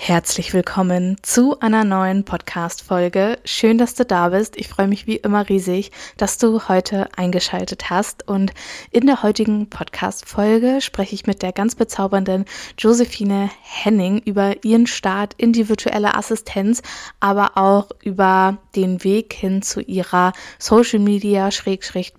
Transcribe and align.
Herzlich 0.00 0.54
willkommen 0.54 1.16
zu 1.22 1.58
einer 1.58 1.82
neuen 1.82 2.24
Podcast-Folge. 2.24 3.36
Schön, 3.44 3.78
dass 3.78 3.94
du 3.96 4.06
da 4.06 4.28
bist. 4.28 4.56
Ich 4.56 4.68
freue 4.68 4.86
mich 4.86 5.08
wie 5.08 5.16
immer 5.16 5.48
riesig, 5.48 5.90
dass 6.16 6.38
du 6.38 6.68
heute 6.68 7.08
eingeschaltet 7.16 7.90
hast. 7.90 8.26
Und 8.26 8.54
in 8.92 9.06
der 9.06 9.24
heutigen 9.24 9.68
Podcast-Folge 9.68 10.80
spreche 10.80 11.16
ich 11.16 11.26
mit 11.26 11.42
der 11.42 11.52
ganz 11.52 11.74
bezaubernden 11.74 12.44
Josephine 12.78 13.50
Henning 13.60 14.22
über 14.24 14.64
ihren 14.64 14.86
Start 14.86 15.34
in 15.36 15.52
die 15.52 15.68
virtuelle 15.68 16.14
Assistenz, 16.14 16.80
aber 17.18 17.58
auch 17.58 17.90
über 18.00 18.56
den 18.76 19.02
Weg 19.02 19.34
hin 19.34 19.62
zu 19.62 19.80
ihrer 19.80 20.32
Social 20.60 21.00
Media 21.00 21.50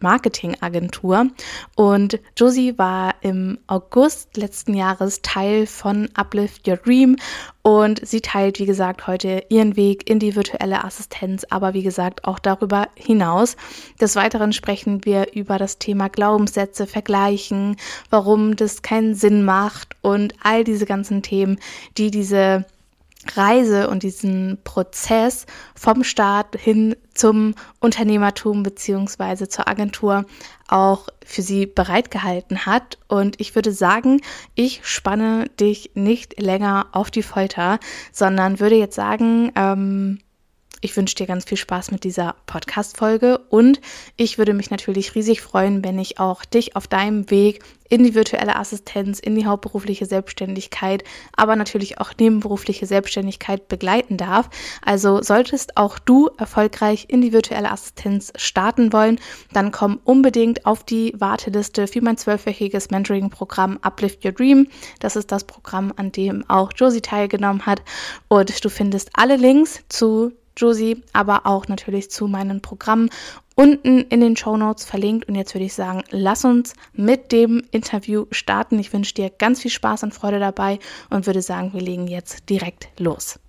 Marketing 0.01 0.57
Agentur. 0.59 1.27
Und 1.75 2.19
Josie 2.35 2.77
war 2.77 3.15
im 3.21 3.57
August 3.67 4.35
letzten 4.35 4.73
Jahres 4.73 5.21
Teil 5.21 5.65
von 5.65 6.09
Uplift 6.13 6.67
Your 6.67 6.77
Dream 6.77 7.15
und 7.61 8.05
sie 8.07 8.21
teilt, 8.21 8.59
wie 8.59 8.65
gesagt, 8.65 9.07
heute 9.07 9.43
ihren 9.49 9.75
Weg 9.75 10.09
in 10.09 10.19
die 10.19 10.35
virtuelle 10.35 10.83
Assistenz, 10.83 11.45
aber 11.49 11.73
wie 11.73 11.83
gesagt 11.83 12.25
auch 12.25 12.39
darüber 12.39 12.87
hinaus. 12.95 13.57
Des 13.99 14.15
Weiteren 14.15 14.53
sprechen 14.53 15.03
wir 15.05 15.33
über 15.33 15.57
das 15.57 15.77
Thema 15.77 16.07
Glaubenssätze, 16.07 16.87
Vergleichen, 16.87 17.75
warum 18.09 18.55
das 18.55 18.81
keinen 18.81 19.13
Sinn 19.13 19.43
macht 19.43 19.95
und 20.01 20.33
all 20.41 20.63
diese 20.63 20.85
ganzen 20.85 21.21
Themen, 21.21 21.59
die 21.97 22.11
diese 22.11 22.65
Reise 23.37 23.89
und 23.89 24.03
diesen 24.03 24.59
Prozess 24.63 25.45
vom 25.75 26.03
Start 26.03 26.55
hin 26.55 26.95
zum 27.13 27.55
Unternehmertum 27.79 28.63
beziehungsweise 28.63 29.47
zur 29.49 29.67
Agentur 29.67 30.25
auch 30.67 31.07
für 31.25 31.41
sie 31.41 31.65
bereitgehalten 31.65 32.65
hat. 32.65 32.97
Und 33.07 33.39
ich 33.39 33.55
würde 33.55 33.71
sagen, 33.71 34.21
ich 34.55 34.81
spanne 34.83 35.45
dich 35.59 35.91
nicht 35.95 36.39
länger 36.41 36.87
auf 36.91 37.11
die 37.11 37.23
Folter, 37.23 37.79
sondern 38.11 38.59
würde 38.59 38.75
jetzt 38.75 38.95
sagen, 38.95 39.51
ähm, 39.55 40.19
ich 40.81 40.95
wünsche 40.95 41.15
dir 41.15 41.27
ganz 41.27 41.45
viel 41.45 41.57
Spaß 41.57 41.91
mit 41.91 42.03
dieser 42.03 42.35
Podcast-Folge 42.45 43.39
und 43.49 43.81
ich 44.15 44.37
würde 44.37 44.53
mich 44.53 44.71
natürlich 44.71 45.15
riesig 45.15 45.41
freuen, 45.41 45.83
wenn 45.83 45.99
ich 45.99 46.19
auch 46.19 46.45
dich 46.45 46.75
auf 46.75 46.87
deinem 46.87 47.29
Weg 47.29 47.61
in 47.89 48.03
die 48.03 48.15
virtuelle 48.15 48.55
Assistenz, 48.55 49.19
in 49.19 49.35
die 49.35 49.45
hauptberufliche 49.45 50.05
Selbstständigkeit, 50.05 51.03
aber 51.35 51.55
natürlich 51.55 51.99
auch 51.99 52.11
nebenberufliche 52.17 52.85
Selbstständigkeit 52.85 53.67
begleiten 53.67 54.15
darf. 54.15 54.49
Also 54.85 55.21
solltest 55.21 55.75
auch 55.75 55.99
du 55.99 56.29
erfolgreich 56.37 57.05
in 57.09 57.21
die 57.21 57.33
virtuelle 57.33 57.71
Assistenz 57.71 58.31
starten 58.35 58.93
wollen, 58.93 59.19
dann 59.51 59.71
komm 59.71 59.99
unbedingt 60.03 60.65
auf 60.65 60.83
die 60.83 61.13
Warteliste 61.17 61.87
für 61.87 62.01
mein 62.01 62.17
zwölfwöchiges 62.17 62.91
Mentoring-Programm 62.91 63.79
Uplift 63.81 64.23
Your 64.23 64.31
Dream. 64.31 64.67
Das 64.99 65.15
ist 65.15 65.31
das 65.31 65.43
Programm, 65.43 65.91
an 65.95 66.11
dem 66.11 66.47
auch 66.47 66.71
Josie 66.75 67.01
teilgenommen 67.01 67.65
hat. 67.65 67.81
Und 68.27 68.63
du 68.63 68.69
findest 68.69 69.09
alle 69.13 69.35
Links 69.35 69.81
zu 69.89 70.31
Josie, 70.57 71.03
aber 71.13 71.45
auch 71.45 71.67
natürlich 71.67 72.11
zu 72.11 72.27
meinen 72.27 72.61
Programmen 72.61 73.09
unten 73.55 74.01
in 74.01 74.21
den 74.21 74.37
Show 74.37 74.55
Notes 74.55 74.85
verlinkt. 74.85 75.27
Und 75.27 75.35
jetzt 75.35 75.53
würde 75.53 75.65
ich 75.65 75.73
sagen, 75.73 76.03
lass 76.11 76.45
uns 76.45 76.73
mit 76.93 77.31
dem 77.31 77.63
Interview 77.71 78.25
starten. 78.31 78.79
Ich 78.79 78.93
wünsche 78.93 79.13
dir 79.13 79.29
ganz 79.29 79.61
viel 79.61 79.71
Spaß 79.71 80.03
und 80.03 80.13
Freude 80.13 80.39
dabei 80.39 80.79
und 81.09 81.25
würde 81.25 81.41
sagen, 81.41 81.73
wir 81.73 81.81
legen 81.81 82.07
jetzt 82.07 82.49
direkt 82.49 82.87
los. 82.99 83.39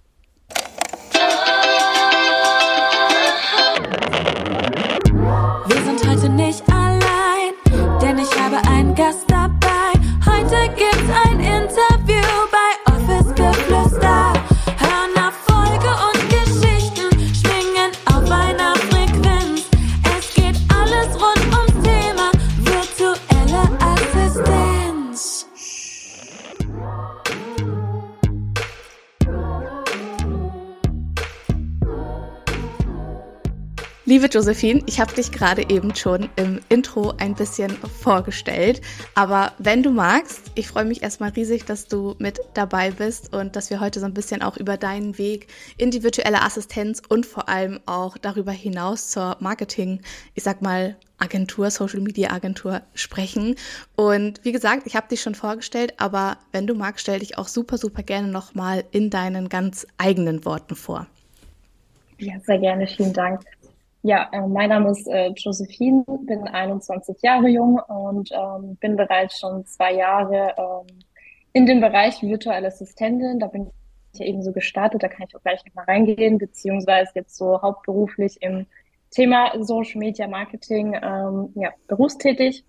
Liebe 34.10 34.26
Josephine, 34.26 34.82
ich 34.86 34.98
habe 34.98 35.14
dich 35.14 35.30
gerade 35.30 35.70
eben 35.70 35.94
schon 35.94 36.28
im 36.34 36.58
Intro 36.68 37.14
ein 37.18 37.36
bisschen 37.36 37.70
vorgestellt. 37.70 38.80
Aber 39.14 39.52
wenn 39.58 39.84
du 39.84 39.92
magst, 39.92 40.50
ich 40.56 40.66
freue 40.66 40.84
mich 40.84 41.04
erstmal 41.04 41.30
riesig, 41.30 41.64
dass 41.64 41.86
du 41.86 42.16
mit 42.18 42.40
dabei 42.54 42.90
bist 42.90 43.32
und 43.32 43.54
dass 43.54 43.70
wir 43.70 43.78
heute 43.78 44.00
so 44.00 44.06
ein 44.06 44.12
bisschen 44.12 44.42
auch 44.42 44.56
über 44.56 44.76
deinen 44.76 45.16
Weg 45.16 45.46
in 45.76 45.92
die 45.92 46.02
virtuelle 46.02 46.42
Assistenz 46.42 47.00
und 47.08 47.24
vor 47.24 47.48
allem 47.48 47.78
auch 47.86 48.18
darüber 48.18 48.50
hinaus 48.50 49.10
zur 49.10 49.36
Marketing, 49.38 50.00
ich 50.34 50.42
sag 50.42 50.60
mal, 50.60 50.96
Agentur, 51.18 51.70
Social 51.70 52.00
Media 52.00 52.32
Agentur 52.32 52.82
sprechen. 52.94 53.54
Und 53.94 54.44
wie 54.44 54.50
gesagt, 54.50 54.88
ich 54.88 54.96
habe 54.96 55.06
dich 55.06 55.22
schon 55.22 55.36
vorgestellt, 55.36 55.94
aber 55.98 56.36
wenn 56.50 56.66
du 56.66 56.74
magst, 56.74 57.02
stell 57.02 57.20
dich 57.20 57.38
auch 57.38 57.46
super, 57.46 57.78
super 57.78 58.02
gerne 58.02 58.26
nochmal 58.26 58.82
in 58.90 59.08
deinen 59.08 59.48
ganz 59.48 59.86
eigenen 59.98 60.44
Worten 60.44 60.74
vor. 60.74 61.06
Ja, 62.18 62.34
sehr 62.40 62.58
gerne. 62.58 62.88
Vielen 62.88 63.12
Dank. 63.12 63.42
Ja, 64.02 64.30
äh, 64.32 64.46
mein 64.46 64.70
Name 64.70 64.90
ist 64.90 65.06
äh, 65.08 65.28
Josephine, 65.36 66.04
bin 66.22 66.48
21 66.48 67.20
Jahre 67.22 67.48
jung 67.48 67.78
und 67.78 68.30
ähm, 68.32 68.76
bin 68.76 68.96
bereits 68.96 69.38
schon 69.38 69.66
zwei 69.66 69.92
Jahre 69.94 70.54
ähm, 70.56 70.98
in 71.52 71.66
dem 71.66 71.80
Bereich 71.80 72.22
virtuelle 72.22 72.68
Assistentin. 72.68 73.38
Da 73.38 73.48
bin 73.48 73.70
ich 74.14 74.22
eben 74.22 74.42
so 74.42 74.52
gestartet, 74.52 75.02
da 75.02 75.08
kann 75.08 75.26
ich 75.28 75.36
auch 75.36 75.42
gleich 75.42 75.62
nochmal 75.66 75.84
reingehen, 75.84 76.38
beziehungsweise 76.38 77.10
jetzt 77.14 77.36
so 77.36 77.60
hauptberuflich 77.60 78.40
im 78.40 78.66
Thema 79.10 79.52
Social 79.62 79.98
Media 79.98 80.26
Marketing 80.26 80.94
ähm, 80.94 81.52
ja, 81.56 81.70
berufstätig. 81.86 82.64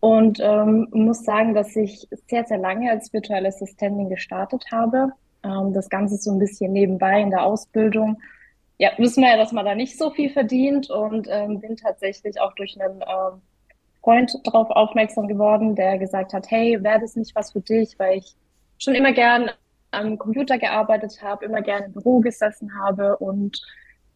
Und 0.00 0.40
ähm, 0.40 0.88
muss 0.92 1.22
sagen, 1.22 1.54
dass 1.54 1.76
ich 1.76 2.08
sehr, 2.28 2.44
sehr 2.44 2.58
lange 2.58 2.90
als 2.90 3.12
virtuelle 3.12 3.48
Assistentin 3.48 4.08
gestartet 4.08 4.64
habe. 4.72 5.12
Ähm, 5.44 5.74
das 5.74 5.90
Ganze 5.90 6.16
so 6.16 6.32
ein 6.32 6.38
bisschen 6.38 6.72
nebenbei 6.72 7.20
in 7.20 7.30
der 7.30 7.44
Ausbildung 7.44 8.16
ja, 8.82 8.90
wissen 8.98 9.22
wir 9.22 9.30
ja, 9.30 9.36
dass 9.36 9.52
man 9.52 9.64
da 9.64 9.76
nicht 9.76 9.96
so 9.96 10.10
viel 10.10 10.28
verdient 10.28 10.90
und 10.90 11.28
ähm, 11.30 11.60
bin 11.60 11.76
tatsächlich 11.76 12.40
auch 12.40 12.52
durch 12.54 12.76
einen 12.80 13.00
ähm, 13.02 13.40
Freund 14.00 14.36
darauf 14.42 14.70
aufmerksam 14.70 15.28
geworden, 15.28 15.76
der 15.76 15.98
gesagt 15.98 16.32
hat, 16.32 16.50
hey, 16.50 16.82
wäre 16.82 16.98
das 16.98 17.14
nicht 17.14 17.32
was 17.36 17.52
für 17.52 17.60
dich, 17.60 17.96
weil 18.00 18.18
ich 18.18 18.34
schon 18.78 18.96
immer 18.96 19.12
gern 19.12 19.52
am 19.92 20.18
Computer 20.18 20.58
gearbeitet 20.58 21.22
habe, 21.22 21.44
immer 21.44 21.62
gerne 21.62 21.86
im 21.86 21.92
Büro 21.92 22.18
gesessen 22.18 22.72
habe 22.76 23.18
und 23.18 23.62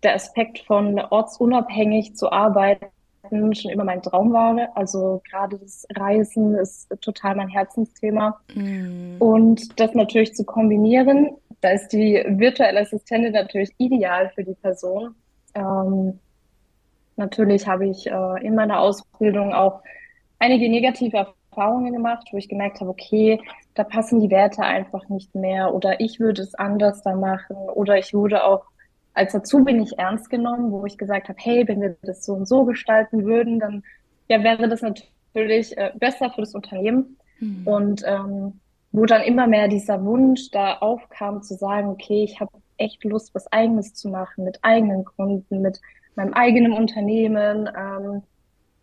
der 0.03 0.17
Aspekt 0.17 0.59
von 0.59 0.99
ortsunabhängig 0.99 2.17
zu 2.17 2.33
arbeiten 2.33 2.87
schon 3.55 3.71
immer 3.71 3.85
mein 3.85 4.03
Traum 4.03 4.33
war. 4.33 4.69
Also 4.75 5.23
gerade 5.31 5.59
das 5.59 5.87
Reisen 5.95 6.57
ist 6.57 6.89
total 7.01 7.37
mein 7.37 7.49
Herzensthema. 7.49 8.41
Mm. 8.55 9.17
Und 9.19 9.81
das 9.81 9.95
natürlich 9.95 10.35
zu 10.35 10.45
kombinieren 10.45 11.31
da 11.67 11.73
ist 11.73 11.89
die 11.89 12.23
virtuelle 12.29 12.79
Assistentin 12.79 13.33
natürlich 13.33 13.73
ideal 13.79 14.31
für 14.37 14.45
die 14.45 14.55
Person. 14.55 15.17
Ähm, 15.55 16.21
natürlich 17.17 17.67
habe 17.67 17.89
ich 17.89 18.07
äh, 18.07 18.47
in 18.47 18.55
meiner 18.55 18.79
Ausbildung 18.79 19.53
auch 19.53 19.83
einige 20.39 20.69
negative 20.69 21.27
Erfahrungen 21.51 21.93
gemacht, 21.93 22.29
wo 22.31 22.37
ich 22.37 22.49
gemerkt 22.49 22.81
habe, 22.81 22.91
okay, 22.91 23.41
da 23.75 23.83
passen 23.83 24.21
die 24.21 24.31
Werte 24.31 24.63
einfach 24.63 25.09
nicht 25.09 25.35
mehr 25.35 25.75
oder 25.75 25.99
ich 26.01 26.21
würde 26.21 26.43
es 26.43 26.55
anders 26.55 27.03
da 27.03 27.17
machen 27.17 27.57
oder 27.57 27.99
ich 27.99 28.15
wurde 28.15 28.45
auch 28.45 28.63
als 29.15 29.35
Azubi 29.35 29.73
nicht 29.73 29.95
ernst 29.95 30.31
genommen, 30.31 30.71
wo 30.71 30.87
ich 30.87 30.97
gesagt 30.97 31.29
habe, 31.29 31.39
hey, 31.43 31.67
wenn 31.67 31.81
wir 31.81 31.97
das 32.03 32.25
so 32.25 32.35
und 32.35 32.47
so 32.47 32.65
gestalten 32.65 33.25
würden, 33.25 33.59
dann 33.59 33.83
ja, 34.29 34.41
wäre 34.45 34.69
das 34.69 34.83
natürlich 34.83 35.77
äh, 35.77 35.91
besser 35.97 36.31
für 36.31 36.43
das 36.43 36.55
Unternehmen. 36.55 37.17
Mhm. 37.41 37.67
Und 37.67 38.03
ähm, 38.07 38.61
wo 38.93 39.05
dann 39.05 39.23
immer 39.23 39.47
mehr 39.47 39.69
dieser 39.69 40.05
Wunsch 40.05 40.51
da 40.51 40.79
aufkam, 40.79 41.43
zu 41.43 41.55
sagen, 41.55 41.89
okay, 41.89 42.25
ich 42.25 42.41
habe 42.41 42.51
echt 42.79 43.05
Lust, 43.05 43.35
was 43.35 43.51
Eigenes 43.53 43.95
zu 43.95 44.09
machen, 44.09 44.45
mit 44.45 44.59
eigenen 44.63 45.05
Kunden, 45.05 45.61
mit 45.61 45.81
meinem 46.15 46.35
eigenen 46.35 46.73
Unternehmen, 46.73 47.69
ähm, 47.77 48.23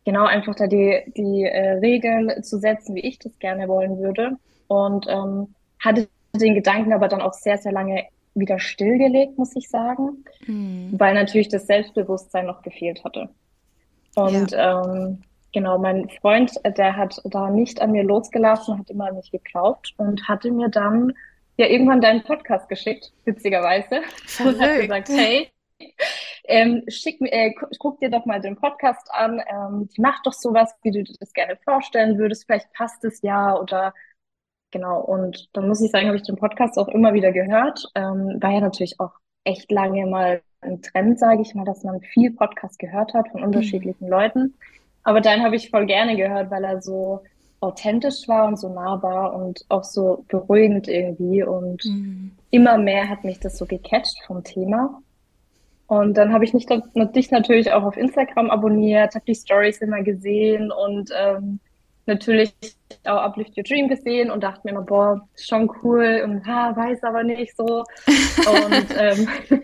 genau 0.05 0.25
einfach 0.25 0.55
da 0.55 0.67
die, 0.67 1.03
die 1.15 1.43
äh, 1.43 1.77
Regeln 1.79 2.43
zu 2.43 2.59
setzen, 2.59 2.95
wie 2.95 3.01
ich 3.01 3.19
das 3.19 3.37
gerne 3.39 3.67
wollen 3.67 3.97
würde. 3.99 4.37
Und 4.67 5.05
ähm, 5.09 5.53
hatte 5.79 6.07
den 6.35 6.55
Gedanken 6.55 6.93
aber 6.93 7.07
dann 7.07 7.21
auch 7.21 7.33
sehr, 7.33 7.57
sehr 7.57 7.71
lange 7.71 8.05
wieder 8.35 8.59
stillgelegt, 8.59 9.37
muss 9.37 9.55
ich 9.55 9.69
sagen, 9.69 10.25
mhm. 10.47 10.93
weil 10.97 11.13
natürlich 11.13 11.49
das 11.49 11.67
Selbstbewusstsein 11.67 12.47
noch 12.47 12.61
gefehlt 12.61 13.03
hatte. 13.03 13.29
Und 14.15 14.51
ja. 14.51 14.83
ähm, 14.83 15.19
genau, 15.53 15.77
mein 15.77 16.09
Freund, 16.09 16.51
der 16.65 16.97
hat 16.97 17.21
da 17.25 17.49
nicht 17.49 17.81
an 17.81 17.91
mir 17.91 18.03
losgelassen, 18.03 18.77
hat 18.79 18.89
immer 18.89 19.07
an 19.07 19.15
mich 19.15 19.31
geglaubt 19.31 19.93
und 19.97 20.27
hatte 20.27 20.51
mir 20.51 20.69
dann 20.69 21.13
ja 21.57 21.67
irgendwann 21.67 22.01
deinen 22.01 22.23
Podcast 22.23 22.67
geschickt, 22.67 23.13
witzigerweise. 23.25 24.01
Verrückt. 24.25 24.57
Und 24.57 24.61
hat 24.61 24.81
gesagt, 24.81 25.09
hey, 25.09 25.51
ähm, 26.45 26.83
schick 26.87 27.21
mir, 27.21 27.31
äh, 27.31 27.53
guck 27.79 27.99
dir 27.99 28.09
doch 28.09 28.25
mal 28.25 28.41
den 28.41 28.55
Podcast 28.55 29.07
an, 29.11 29.41
ähm, 29.49 29.89
mach 29.97 30.21
doch 30.23 30.33
sowas, 30.33 30.73
wie 30.83 30.91
du 30.91 31.03
dir 31.03 31.15
das 31.19 31.33
gerne 31.33 31.57
vorstellen 31.63 32.17
würdest, 32.17 32.45
vielleicht 32.45 32.71
passt 32.73 33.03
es 33.05 33.21
ja 33.21 33.57
oder 33.57 33.93
genau. 34.71 34.99
Und 35.01 35.49
dann 35.53 35.67
muss 35.67 35.81
ich 35.81 35.91
sagen, 35.91 36.07
habe 36.07 36.17
ich 36.17 36.23
den 36.23 36.35
Podcast 36.35 36.77
auch 36.77 36.89
immer 36.89 37.13
wieder 37.13 37.31
gehört. 37.31 37.85
Ähm, 37.95 38.37
war 38.41 38.51
ja 38.51 38.59
natürlich 38.59 38.99
auch 38.99 39.13
echt 39.45 39.71
lange 39.71 40.05
mal 40.05 40.41
ein 40.61 40.81
Trend, 40.81 41.19
sage 41.19 41.41
ich 41.41 41.53
mal, 41.55 41.65
dass 41.65 41.83
man 41.83 42.01
viel 42.01 42.31
Podcast 42.31 42.79
gehört 42.79 43.13
hat 43.13 43.29
von 43.29 43.41
mhm. 43.41 43.47
unterschiedlichen 43.47 44.05
mhm. 44.05 44.11
Leuten. 44.11 44.53
Aber 45.03 45.21
dann 45.21 45.43
habe 45.43 45.55
ich 45.55 45.69
voll 45.69 45.85
gerne 45.85 46.15
gehört, 46.15 46.49
weil 46.51 46.63
er 46.63 46.81
so 46.81 47.21
authentisch 47.59 48.27
war 48.27 48.47
und 48.47 48.57
so 48.57 48.69
nahbar 48.69 49.35
und 49.35 49.65
auch 49.69 49.83
so 49.83 50.25
beruhigend 50.27 50.87
irgendwie. 50.87 51.43
Und 51.43 51.85
mhm. 51.85 52.31
immer 52.51 52.77
mehr 52.77 53.09
hat 53.09 53.23
mich 53.23 53.39
das 53.39 53.57
so 53.57 53.65
gecatcht 53.65 54.17
vom 54.25 54.43
Thema. 54.43 55.01
Und 55.87 56.15
dann 56.15 56.33
habe 56.33 56.43
ich 56.43 56.53
mich 56.53 56.65
dich 56.65 57.31
natürlich 57.31 57.71
auch 57.71 57.83
auf 57.83 57.97
Instagram 57.97 58.49
abonniert, 58.49 59.15
habe 59.15 59.25
die 59.25 59.35
Stories 59.35 59.79
immer 59.79 60.01
gesehen 60.01 60.71
und 60.71 61.11
ähm, 61.15 61.59
natürlich 62.05 62.53
auch 63.05 63.21
Uplift 63.21 63.57
Your 63.57 63.63
Dream 63.63 63.87
gesehen 63.87 64.31
und 64.31 64.43
dachte 64.43 64.61
mir 64.63 64.71
immer, 64.71 64.81
boah, 64.81 65.27
schon 65.35 65.69
cool 65.83 66.21
und 66.23 66.45
ha, 66.45 66.75
weiß 66.75 67.03
aber 67.03 67.23
nicht 67.23 67.55
so. 67.55 67.65
und 68.05 68.87
ähm, 68.97 69.27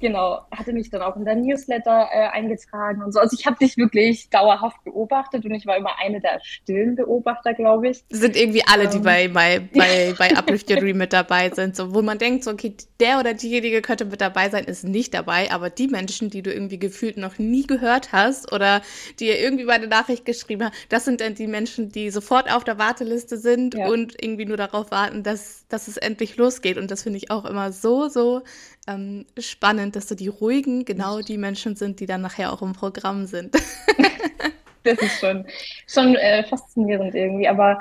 genau, 0.00 0.40
hatte 0.50 0.72
mich 0.72 0.90
dann 0.90 1.02
auch 1.02 1.16
in 1.16 1.24
der 1.24 1.36
Newsletter 1.36 2.08
äh, 2.12 2.28
eingetragen 2.28 3.02
und 3.02 3.12
so. 3.12 3.20
Also 3.20 3.36
ich 3.38 3.46
habe 3.46 3.56
dich 3.56 3.76
wirklich 3.76 4.30
dauerhaft 4.30 4.82
beobachtet 4.84 5.44
und 5.44 5.52
ich 5.52 5.66
war 5.66 5.76
immer 5.76 5.98
eine 5.98 6.20
der 6.20 6.40
stillen 6.42 6.96
Beobachter, 6.96 7.54
glaube 7.54 7.88
ich. 7.88 8.04
Sind 8.10 8.36
irgendwie 8.36 8.62
alle, 8.66 8.88
die 8.88 8.98
ähm. 8.98 9.02
bei, 9.02 9.28
bei, 9.28 9.60
bei, 9.74 10.14
bei 10.18 10.36
Uplift 10.36 10.70
Your 10.70 10.78
Dream 10.78 10.98
mit 10.98 11.12
dabei 11.12 11.50
sind, 11.50 11.76
so, 11.76 11.94
wo 11.94 12.02
man 12.02 12.18
denkt, 12.18 12.44
so, 12.44 12.50
okay, 12.50 12.74
der 13.00 13.18
oder 13.18 13.34
diejenige 13.34 13.82
könnte 13.82 14.04
mit 14.04 14.20
dabei 14.20 14.48
sein, 14.50 14.64
ist 14.64 14.84
nicht 14.84 15.14
dabei, 15.14 15.50
aber 15.50 15.70
die 15.70 15.88
Menschen, 15.88 16.30
die 16.30 16.42
du 16.42 16.52
irgendwie 16.52 16.78
gefühlt 16.78 17.16
noch 17.16 17.38
nie 17.38 17.66
gehört 17.66 18.12
hast 18.12 18.52
oder 18.52 18.82
die 19.18 19.28
ihr 19.28 19.38
irgendwie 19.38 19.64
bei 19.64 19.78
der 19.78 19.88
Nachricht 19.88 20.24
geschrieben 20.24 20.64
haben, 20.64 20.74
das 20.88 21.04
sind 21.04 21.20
dann 21.20 21.34
die 21.34 21.46
Menschen, 21.46 21.90
die 21.90 22.10
sofort 22.10 22.50
auf 22.52 22.64
der 22.64 22.78
Warteliste 22.78 23.36
sind 23.36 23.74
ja. 23.74 23.88
und 23.88 24.14
irgendwie 24.22 24.46
nur 24.46 24.56
darauf 24.56 24.90
warten, 24.90 25.22
dass, 25.22 25.66
dass 25.68 25.88
es 25.88 25.96
endlich 25.96 26.36
losgeht. 26.36 26.78
Und 26.78 26.90
das 26.90 27.02
finde 27.02 27.18
ich 27.18 27.30
auch 27.30 27.44
immer 27.44 27.72
so, 27.72 28.08
so 28.08 28.42
ähm, 28.88 29.26
spannend, 29.38 29.96
dass 29.96 30.08
so 30.08 30.14
die 30.14 30.28
ruhigen 30.28 30.84
genau 30.84 31.20
die 31.20 31.38
Menschen 31.38 31.76
sind, 31.76 32.00
die 32.00 32.06
dann 32.06 32.22
nachher 32.22 32.52
auch 32.52 32.62
im 32.62 32.72
Programm 32.72 33.26
sind. 33.26 33.54
das 34.84 34.98
ist 34.98 35.20
schon, 35.20 35.46
schon 35.86 36.14
äh, 36.16 36.44
faszinierend 36.44 37.14
irgendwie. 37.14 37.48
Aber 37.48 37.78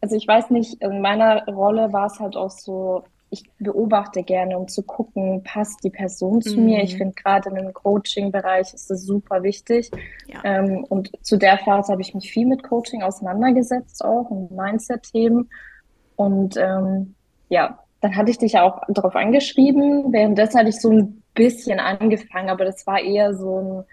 also 0.00 0.16
ich 0.16 0.26
weiß 0.26 0.50
nicht, 0.50 0.82
in 0.82 1.00
meiner 1.00 1.44
Rolle 1.46 1.92
war 1.92 2.06
es 2.06 2.18
halt 2.18 2.36
auch 2.36 2.50
so, 2.50 3.04
ich 3.28 3.44
beobachte 3.58 4.22
gerne, 4.22 4.58
um 4.58 4.66
zu 4.66 4.82
gucken, 4.82 5.44
passt 5.44 5.84
die 5.84 5.90
Person 5.90 6.42
zu 6.42 6.58
mhm. 6.58 6.64
mir. 6.64 6.82
Ich 6.82 6.94
mhm. 6.94 6.98
finde 6.98 7.14
gerade 7.14 7.50
im 7.50 7.72
Coaching-Bereich 7.72 8.74
ist 8.74 8.90
das 8.90 9.04
super 9.04 9.42
wichtig. 9.42 9.90
Ja. 10.26 10.40
Ähm, 10.44 10.84
und 10.84 11.12
zu 11.22 11.36
der 11.36 11.58
Phase 11.58 11.92
habe 11.92 12.02
ich 12.02 12.14
mich 12.14 12.32
viel 12.32 12.46
mit 12.46 12.62
Coaching 12.62 13.02
auseinandergesetzt 13.02 14.04
auch 14.04 14.30
und 14.30 14.50
Mindset-Themen. 14.50 15.48
Und 16.16 16.56
ähm, 16.56 17.14
ja, 17.48 17.78
dann 18.00 18.16
hatte 18.16 18.30
ich 18.30 18.38
dich 18.38 18.52
ja 18.52 18.62
auch 18.62 18.82
darauf 18.88 19.14
angeschrieben. 19.14 20.12
Währenddessen 20.12 20.58
hatte 20.58 20.70
ich 20.70 20.80
so 20.80 20.90
ein 20.90 21.22
bisschen 21.34 21.80
angefangen, 21.80 22.48
aber 22.48 22.64
das 22.64 22.86
war 22.86 23.00
eher 23.00 23.34
so 23.34 23.58
ein, 23.58 23.84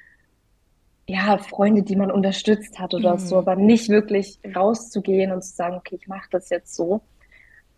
ja, 1.10 1.38
Freunde, 1.38 1.84
die 1.84 1.96
man 1.96 2.12
unterstützt 2.12 2.80
hat 2.80 2.94
oder 2.94 3.14
mhm. 3.14 3.20
so, 3.20 3.38
aber 3.38 3.56
nicht 3.56 3.90
wirklich 3.90 4.40
rauszugehen 4.56 5.32
und 5.32 5.44
zu 5.44 5.56
sagen, 5.56 5.78
okay, 5.78 5.98
ich 6.02 6.08
mache 6.08 6.28
das 6.32 6.50
jetzt 6.50 6.76
so. 6.76 7.02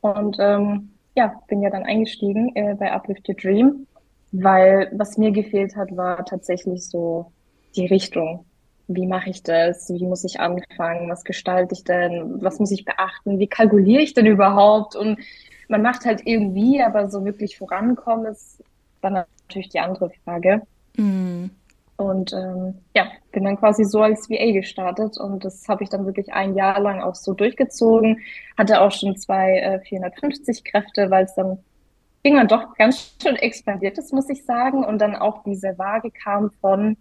Und 0.02 0.38
ähm, 0.40 0.92
ja, 1.16 1.34
bin 1.48 1.62
ja 1.62 1.70
dann 1.70 1.84
eingestiegen 1.84 2.56
äh, 2.56 2.76
bei 2.76 2.92
Uplift 2.92 3.28
Your 3.28 3.36
Dream, 3.36 3.88
weil 4.32 4.92
was 4.94 5.18
mir 5.18 5.32
gefehlt 5.32 5.76
hat, 5.76 5.96
war 5.96 6.26
tatsächlich 6.26 6.88
so 6.88 7.32
die 7.76 7.88
Richtung. 7.88 8.46
Wie 8.88 9.06
mache 9.06 9.30
ich 9.30 9.44
das? 9.44 9.90
Wie 9.90 10.06
muss 10.06 10.24
ich 10.24 10.40
anfangen? 10.40 11.10
Was 11.10 11.24
gestalte 11.24 11.76
ich 11.76 11.84
denn? 11.84 12.42
Was 12.42 12.60
muss 12.60 12.72
ich 12.72 12.86
beachten? 12.86 13.38
Wie 13.38 13.48
kalkuliere 13.48 14.02
ich 14.02 14.16
denn 14.16 14.26
überhaupt? 14.26 14.96
Und 14.96 15.20
man 15.70 15.82
macht 15.82 16.06
halt 16.06 16.22
irgendwie, 16.26 16.82
aber 16.82 17.10
so 17.10 17.24
wirklich 17.24 17.58
vorankommen 17.58 18.26
ist 18.26 18.62
dann 19.02 19.14
natürlich 19.14 19.70
die 19.70 19.80
andere 19.80 20.10
Frage. 20.26 20.64
Mhm. 20.98 21.52
Und 21.96 22.34
ähm, 22.34 22.76
ja, 22.96 23.08
bin 23.32 23.44
dann 23.44 23.58
quasi 23.58 23.84
so 23.84 24.02
als 24.02 24.30
VA 24.30 24.52
gestartet 24.52 25.18
und 25.18 25.44
das 25.44 25.68
habe 25.68 25.84
ich 25.84 25.90
dann 25.90 26.06
wirklich 26.06 26.34
ein 26.34 26.56
Jahr 26.56 26.80
lang 26.80 27.02
auch 27.02 27.16
so 27.16 27.34
durchgezogen. 27.34 28.20
Hatte 28.58 28.82
auch 28.82 28.92
schon 28.92 29.18
zwei 29.18 29.60
äh, 29.60 29.80
450 29.82 30.64
Kräfte, 30.64 31.12
weil 31.12 31.26
es 31.26 31.36
dann 31.36 31.60
irgendwann 32.24 32.48
doch 32.48 32.74
ganz 32.76 33.16
schön 33.22 33.36
expandiert 33.36 33.98
ist, 33.98 34.14
muss 34.14 34.30
ich 34.30 34.46
sagen. 34.46 34.84
Und 34.86 35.00
dann 35.00 35.16
auch 35.16 35.44
diese 35.44 35.78
Waage 35.78 36.10
kam 36.10 36.52
von, 36.62 36.96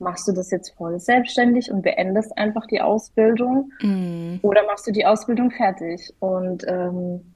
machst 0.00 0.26
du 0.26 0.32
das 0.32 0.50
jetzt 0.50 0.74
voll 0.76 0.98
selbstständig 0.98 1.70
und 1.70 1.82
beendest 1.82 2.36
einfach 2.36 2.66
die 2.66 2.80
Ausbildung 2.80 3.70
mm. 3.80 4.38
oder 4.42 4.66
machst 4.66 4.88
du 4.88 4.90
die 4.90 5.06
Ausbildung 5.06 5.52
fertig? 5.52 6.12
Und 6.18 6.64
ähm, 6.66 7.31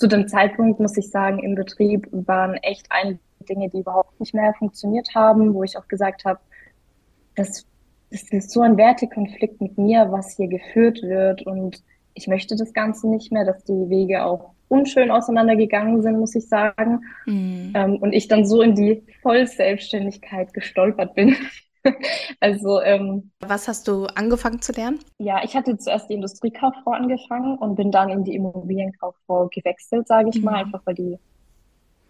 zu 0.00 0.06
dem 0.06 0.28
Zeitpunkt, 0.28 0.80
muss 0.80 0.96
ich 0.96 1.10
sagen, 1.10 1.40
im 1.40 1.54
Betrieb 1.54 2.08
waren 2.10 2.54
echt 2.54 2.86
einige 2.88 3.20
Dinge, 3.46 3.68
die 3.68 3.80
überhaupt 3.80 4.18
nicht 4.18 4.32
mehr 4.32 4.54
funktioniert 4.54 5.14
haben, 5.14 5.52
wo 5.52 5.62
ich 5.62 5.76
auch 5.76 5.88
gesagt 5.88 6.24
habe, 6.24 6.40
das, 7.36 7.66
das 8.10 8.22
ist 8.30 8.50
so 8.50 8.62
ein 8.62 8.78
Wertekonflikt 8.78 9.60
mit 9.60 9.76
mir, 9.76 10.10
was 10.10 10.36
hier 10.36 10.48
geführt 10.48 11.02
wird 11.02 11.46
und 11.46 11.84
ich 12.14 12.28
möchte 12.28 12.56
das 12.56 12.72
Ganze 12.72 13.10
nicht 13.10 13.30
mehr, 13.30 13.44
dass 13.44 13.62
die 13.64 13.90
Wege 13.90 14.24
auch 14.24 14.52
unschön 14.68 15.10
auseinandergegangen 15.10 16.00
sind, 16.00 16.18
muss 16.18 16.34
ich 16.34 16.48
sagen. 16.48 17.02
Mhm. 17.26 17.72
Ähm, 17.74 17.96
und 17.96 18.14
ich 18.14 18.26
dann 18.26 18.46
so 18.46 18.62
in 18.62 18.74
die 18.74 19.02
Vollselbstständigkeit 19.20 20.54
gestolpert 20.54 21.14
bin. 21.14 21.36
also 22.40 22.80
ähm, 22.82 23.30
was 23.40 23.68
hast 23.68 23.88
du 23.88 24.06
angefangen 24.06 24.60
zu 24.60 24.72
lernen? 24.72 25.00
Ja, 25.18 25.42
ich 25.42 25.56
hatte 25.56 25.78
zuerst 25.78 26.10
die 26.10 26.14
Industriekauffrau 26.14 26.92
angefangen 26.92 27.56
und 27.58 27.76
bin 27.76 27.90
dann 27.90 28.10
in 28.10 28.24
die 28.24 28.34
Immobilienkauffrau 28.34 29.48
gewechselt, 29.48 30.06
sage 30.06 30.30
ich 30.30 30.38
mhm. 30.38 30.44
mal, 30.44 30.54
einfach 30.54 30.80
weil 30.84 30.94
die 30.94 31.18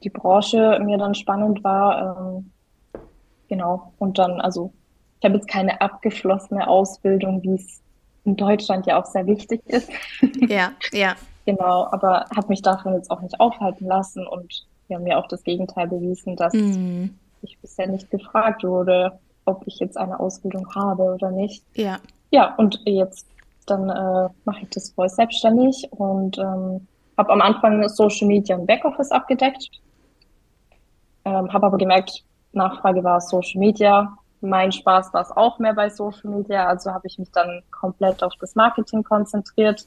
die 0.03 0.11
Branche 0.11 0.81
mir 0.83 0.97
dann 0.97 1.15
spannend 1.15 1.63
war. 1.63 2.37
Ähm, 2.37 2.51
genau 3.49 3.93
und 3.99 4.19
dann 4.19 4.41
also 4.41 4.73
ich 5.21 5.25
habe 5.27 5.37
jetzt 5.37 5.49
keine 5.49 5.81
abgeschlossene 5.81 6.67
Ausbildung, 6.67 7.43
wie 7.43 7.55
es 7.55 7.81
in 8.25 8.37
Deutschland 8.37 8.87
ja 8.87 9.01
auch 9.01 9.07
sehr 9.07 9.27
wichtig 9.27 9.61
ist. 9.67 9.91
Ja, 10.49 10.73
ja. 10.93 11.15
genau, 11.45 11.87
aber 11.91 12.27
habe 12.35 12.49
mich 12.49 12.63
davon 12.63 12.95
jetzt 12.95 13.11
auch 13.11 13.21
nicht 13.21 13.39
aufhalten 13.39 13.87
lassen 13.87 14.27
und 14.27 14.67
wir 14.89 14.97
haben 14.97 15.05
mir 15.05 15.19
auch 15.19 15.29
das 15.29 15.43
Gegenteil 15.45 15.89
bewiesen, 15.89 16.37
dass 16.37 16.53
mhm. 16.53 17.19
ich 17.43 17.59
bisher 17.61 17.87
nicht 17.87 18.11
gefragt 18.11 18.65
wurde, 18.65 19.19
ob 19.45 19.63
ich 19.67 19.79
jetzt 19.79 19.97
eine 19.97 20.21
Ausbildung 20.21 20.75
habe 20.75 21.03
oder 21.03 21.31
nicht. 21.31 21.65
Ja. 21.75 21.99
Ja, 22.31 22.55
und 22.57 22.81
jetzt 22.85 23.27
dann 23.67 23.89
äh, 23.89 24.29
mache 24.45 24.63
ich 24.63 24.71
das 24.71 24.91
voll 24.91 25.09
selbstständig 25.09 25.89
und 25.93 26.39
ähm, 26.39 26.87
habe 27.17 27.33
am 27.33 27.41
Anfang 27.41 27.89
Social 27.89 28.27
Media 28.27 28.57
und 28.57 28.67
Backoffice 28.67 29.11
abgedeckt. 29.11 29.71
Ähm, 31.25 31.53
habe 31.53 31.67
aber 31.67 31.79
gemerkt, 31.79 32.25
Nachfrage 32.53 33.05
war 33.05 33.21
Social 33.21 33.61
Media. 33.61 34.17
Mein 34.41 34.73
Spaß 34.73 35.13
war 35.13 35.23
es 35.23 35.31
auch 35.31 35.59
mehr 35.59 35.75
bei 35.75 35.91
Social 35.91 36.31
Media, 36.31 36.67
also 36.67 36.93
habe 36.93 37.07
ich 37.07 37.19
mich 37.19 37.31
dann 37.31 37.63
komplett 37.71 38.23
auf 38.23 38.33
das 38.41 38.55
Marketing 38.55 39.05
konzentriert. 39.05 39.87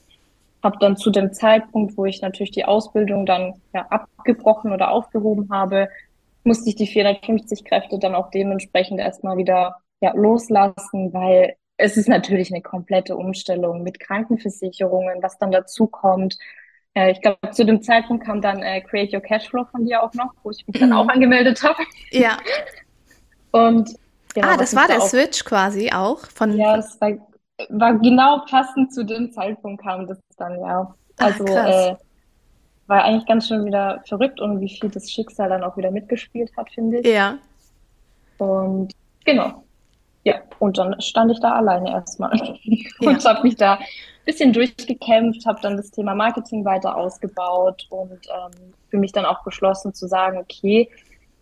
Habe 0.61 0.77
dann 0.79 0.95
zu 0.95 1.09
dem 1.09 1.33
Zeitpunkt, 1.33 1.97
wo 1.97 2.05
ich 2.05 2.21
natürlich 2.21 2.51
die 2.51 2.65
Ausbildung 2.65 3.25
dann 3.25 3.55
ja, 3.73 3.85
abgebrochen 3.89 4.71
oder 4.71 4.91
aufgehoben 4.91 5.49
habe, 5.51 5.89
musste 6.43 6.69
ich 6.69 6.75
die 6.75 6.87
450 6.87 7.63
Kräfte 7.65 7.99
dann 7.99 8.15
auch 8.15 8.29
dementsprechend 8.29 8.99
erstmal 8.99 9.37
wieder 9.37 9.77
ja, 10.01 10.13
loslassen, 10.13 11.13
weil 11.13 11.55
es 11.77 11.97
ist 11.97 12.07
natürlich 12.07 12.51
eine 12.51 12.61
komplette 12.61 13.15
Umstellung 13.15 13.83
mit 13.83 13.99
Krankenversicherungen, 13.99 15.23
was 15.23 15.37
dann 15.37 15.51
dazu 15.51 15.87
kommt. 15.87 16.37
Äh, 16.93 17.11
ich 17.11 17.21
glaube, 17.21 17.51
zu 17.51 17.65
dem 17.65 17.81
Zeitpunkt 17.81 18.25
kam 18.25 18.41
dann 18.41 18.61
äh, 18.61 18.81
Create 18.81 19.13
Your 19.13 19.21
Cashflow 19.21 19.65
von 19.65 19.85
dir 19.85 20.03
auch 20.03 20.13
noch, 20.13 20.33
wo 20.43 20.51
ich 20.51 20.65
mich 20.67 20.79
dann 20.79 20.89
mhm. 20.89 20.95
auch 20.95 21.07
angemeldet 21.07 21.63
habe. 21.63 21.83
Ja. 22.11 22.37
Und 23.51 23.95
genau, 24.33 24.47
ah, 24.47 24.57
das 24.57 24.75
war 24.75 24.87
der 24.87 25.01
auch, 25.01 25.07
Switch 25.07 25.43
quasi 25.43 25.91
auch 25.91 26.19
von. 26.33 26.57
Ja, 26.57 26.77
das 26.77 26.99
war, 26.99 27.11
war 27.69 27.93
genau 27.99 28.43
passend 28.49 28.93
zu 28.93 29.03
dem 29.03 29.31
Zeitpunkt 29.31 29.83
kam 29.83 30.07
das 30.07 30.19
dann, 30.37 30.59
ja. 30.59 30.93
Also 31.17 31.45
Ach, 31.47 31.91
äh, 31.91 31.95
war 32.93 33.05
eigentlich 33.05 33.25
ganz 33.25 33.47
schön 33.47 33.65
wieder 33.65 34.03
verrückt 34.05 34.39
und 34.39 34.61
wie 34.61 34.69
viel 34.69 34.87
das 34.91 35.11
Schicksal 35.11 35.49
dann 35.49 35.63
auch 35.63 35.75
wieder 35.77 35.89
mitgespielt 35.89 36.55
hat, 36.55 36.69
finde 36.69 36.99
ich. 36.99 37.07
Ja. 37.07 37.39
Und 38.37 38.93
genau. 39.25 39.63
Ja, 40.23 40.35
und 40.59 40.77
dann 40.77 41.01
stand 41.01 41.31
ich 41.31 41.39
da 41.39 41.53
alleine 41.53 41.89
erstmal 41.89 42.37
ja. 42.37 42.79
und 42.99 43.25
habe 43.25 43.41
mich 43.41 43.55
da 43.55 43.73
ein 43.73 43.85
bisschen 44.25 44.53
durchgekämpft, 44.53 45.45
habe 45.47 45.59
dann 45.61 45.75
das 45.75 45.89
Thema 45.89 46.13
Marketing 46.13 46.63
weiter 46.63 46.95
ausgebaut 46.95 47.87
und 47.89 48.11
ähm, 48.11 48.73
für 48.89 48.97
mich 48.97 49.11
dann 49.11 49.25
auch 49.25 49.43
beschlossen 49.43 49.95
zu 49.95 50.07
sagen, 50.07 50.37
okay, 50.37 50.87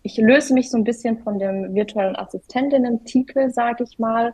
ich 0.04 0.16
löse 0.16 0.54
mich 0.54 0.72
so 0.72 0.78
ein 0.78 0.86
bisschen 0.86 1.20
von 1.20 1.38
dem 1.38 1.76
virtuellen 1.76 2.16
Assistentinnen-Titel, 2.16 3.50
sage 3.50 3.84
ich 3.84 4.00
mal, 4.00 4.34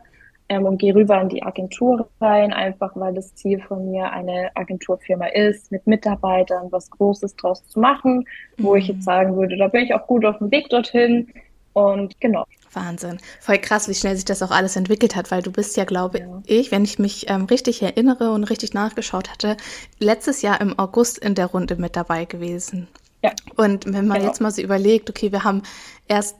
ähm, 0.50 0.66
und 0.66 0.78
gehe 0.78 0.96
rüber 0.96 1.20
in 1.22 1.30
die 1.30 1.44
Agentur 1.44 2.08
rein, 2.22 2.54
einfach 2.54 2.92
weil 2.96 3.14
das 3.14 3.36
Ziel 3.36 3.62
von 3.62 3.92
mir 3.92 4.12
eine 4.12 4.52
Agenturfirma 4.56 5.28
ist, 5.28 5.72
mit 5.72 5.86
Mitarbeitern 5.88 6.72
was 6.72 6.90
Großes 6.90 7.36
draus 7.36 7.68
zu 7.68 7.80
machen, 7.80 8.26
wo 8.58 8.76
ich 8.76 8.88
jetzt 8.88 8.98
mhm. 8.98 9.02
sagen 9.02 9.38
würde, 9.38 9.58
da 9.58 9.68
bin 9.68 9.84
ich 9.84 9.94
auch 9.94 10.08
gut 10.08 10.26
auf 10.26 10.38
dem 10.38 10.52
Weg 10.52 10.70
dorthin. 10.70 11.28
Und 11.74 12.20
genau. 12.20 12.46
Wahnsinn. 12.74 13.20
Voll 13.40 13.60
krass, 13.60 13.88
wie 13.88 13.94
schnell 13.94 14.16
sich 14.16 14.26
das 14.26 14.42
auch 14.42 14.50
alles 14.50 14.76
entwickelt 14.76 15.16
hat, 15.16 15.30
weil 15.30 15.44
du 15.44 15.52
bist 15.52 15.78
ja, 15.78 15.86
glaube 15.86 16.20
ja. 16.20 16.42
ich, 16.46 16.72
wenn 16.72 16.84
ich 16.84 16.98
mich 16.98 17.30
ähm, 17.30 17.46
richtig 17.46 17.84
erinnere 17.84 18.32
und 18.32 18.46
richtig 18.46 18.74
nachgeschaut 18.74 19.30
hatte, 19.30 19.58
letztes 20.00 20.42
Jahr 20.42 20.60
im 20.60 20.78
August 20.80 21.20
in 21.20 21.36
der 21.36 21.48
Runde 21.48 21.76
mit 21.76 21.96
dabei 21.96 22.26
gewesen. 22.26 22.88
Ja. 23.24 23.32
Und 23.56 23.86
wenn 23.86 24.08
man 24.08 24.18
genau. 24.18 24.30
jetzt 24.30 24.42
mal 24.42 24.52
so 24.52 24.62
überlegt, 24.62 25.10
okay, 25.10 25.32
wir 25.32 25.44
haben 25.44 25.62
erst 26.08 26.36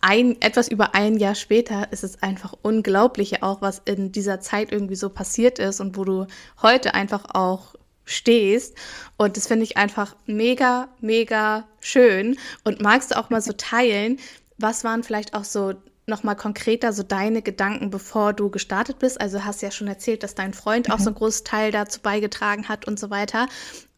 ein, 0.00 0.40
etwas 0.40 0.68
über 0.68 0.94
ein 0.94 1.16
Jahr 1.16 1.34
später 1.34 1.92
ist 1.92 2.04
es 2.04 2.22
einfach 2.22 2.54
unglaublich 2.62 3.42
auch, 3.42 3.60
was 3.60 3.82
in 3.84 4.12
dieser 4.12 4.40
Zeit 4.40 4.72
irgendwie 4.72 4.96
so 4.96 5.08
passiert 5.08 5.58
ist 5.58 5.80
und 5.80 5.96
wo 5.96 6.04
du 6.04 6.26
heute 6.62 6.94
einfach 6.94 7.34
auch 7.34 7.74
stehst. 8.04 8.76
Und 9.16 9.36
das 9.36 9.46
finde 9.46 9.64
ich 9.64 9.76
einfach 9.76 10.16
mega, 10.26 10.88
mega 11.00 11.66
schön. 11.80 12.38
Und 12.64 12.80
magst 12.80 13.10
du 13.10 13.18
auch 13.18 13.30
mal 13.30 13.42
so 13.42 13.52
teilen, 13.52 14.18
was 14.56 14.84
waren 14.84 15.02
vielleicht 15.02 15.34
auch 15.34 15.44
so 15.44 15.74
nochmal 16.06 16.36
konkreter 16.36 16.92
so 16.92 17.02
deine 17.02 17.42
Gedanken, 17.42 17.90
bevor 17.90 18.32
du 18.32 18.50
gestartet 18.50 18.98
bist? 18.98 19.20
Also 19.20 19.44
hast 19.44 19.62
ja 19.62 19.70
schon 19.70 19.88
erzählt, 19.88 20.22
dass 20.22 20.34
dein 20.34 20.54
Freund 20.54 20.88
mhm. 20.88 20.94
auch 20.94 20.98
so 21.00 21.06
einen 21.10 21.16
großen 21.16 21.44
Teil 21.44 21.70
dazu 21.70 22.00
beigetragen 22.00 22.68
hat 22.68 22.86
und 22.86 22.98
so 22.98 23.10
weiter. 23.10 23.46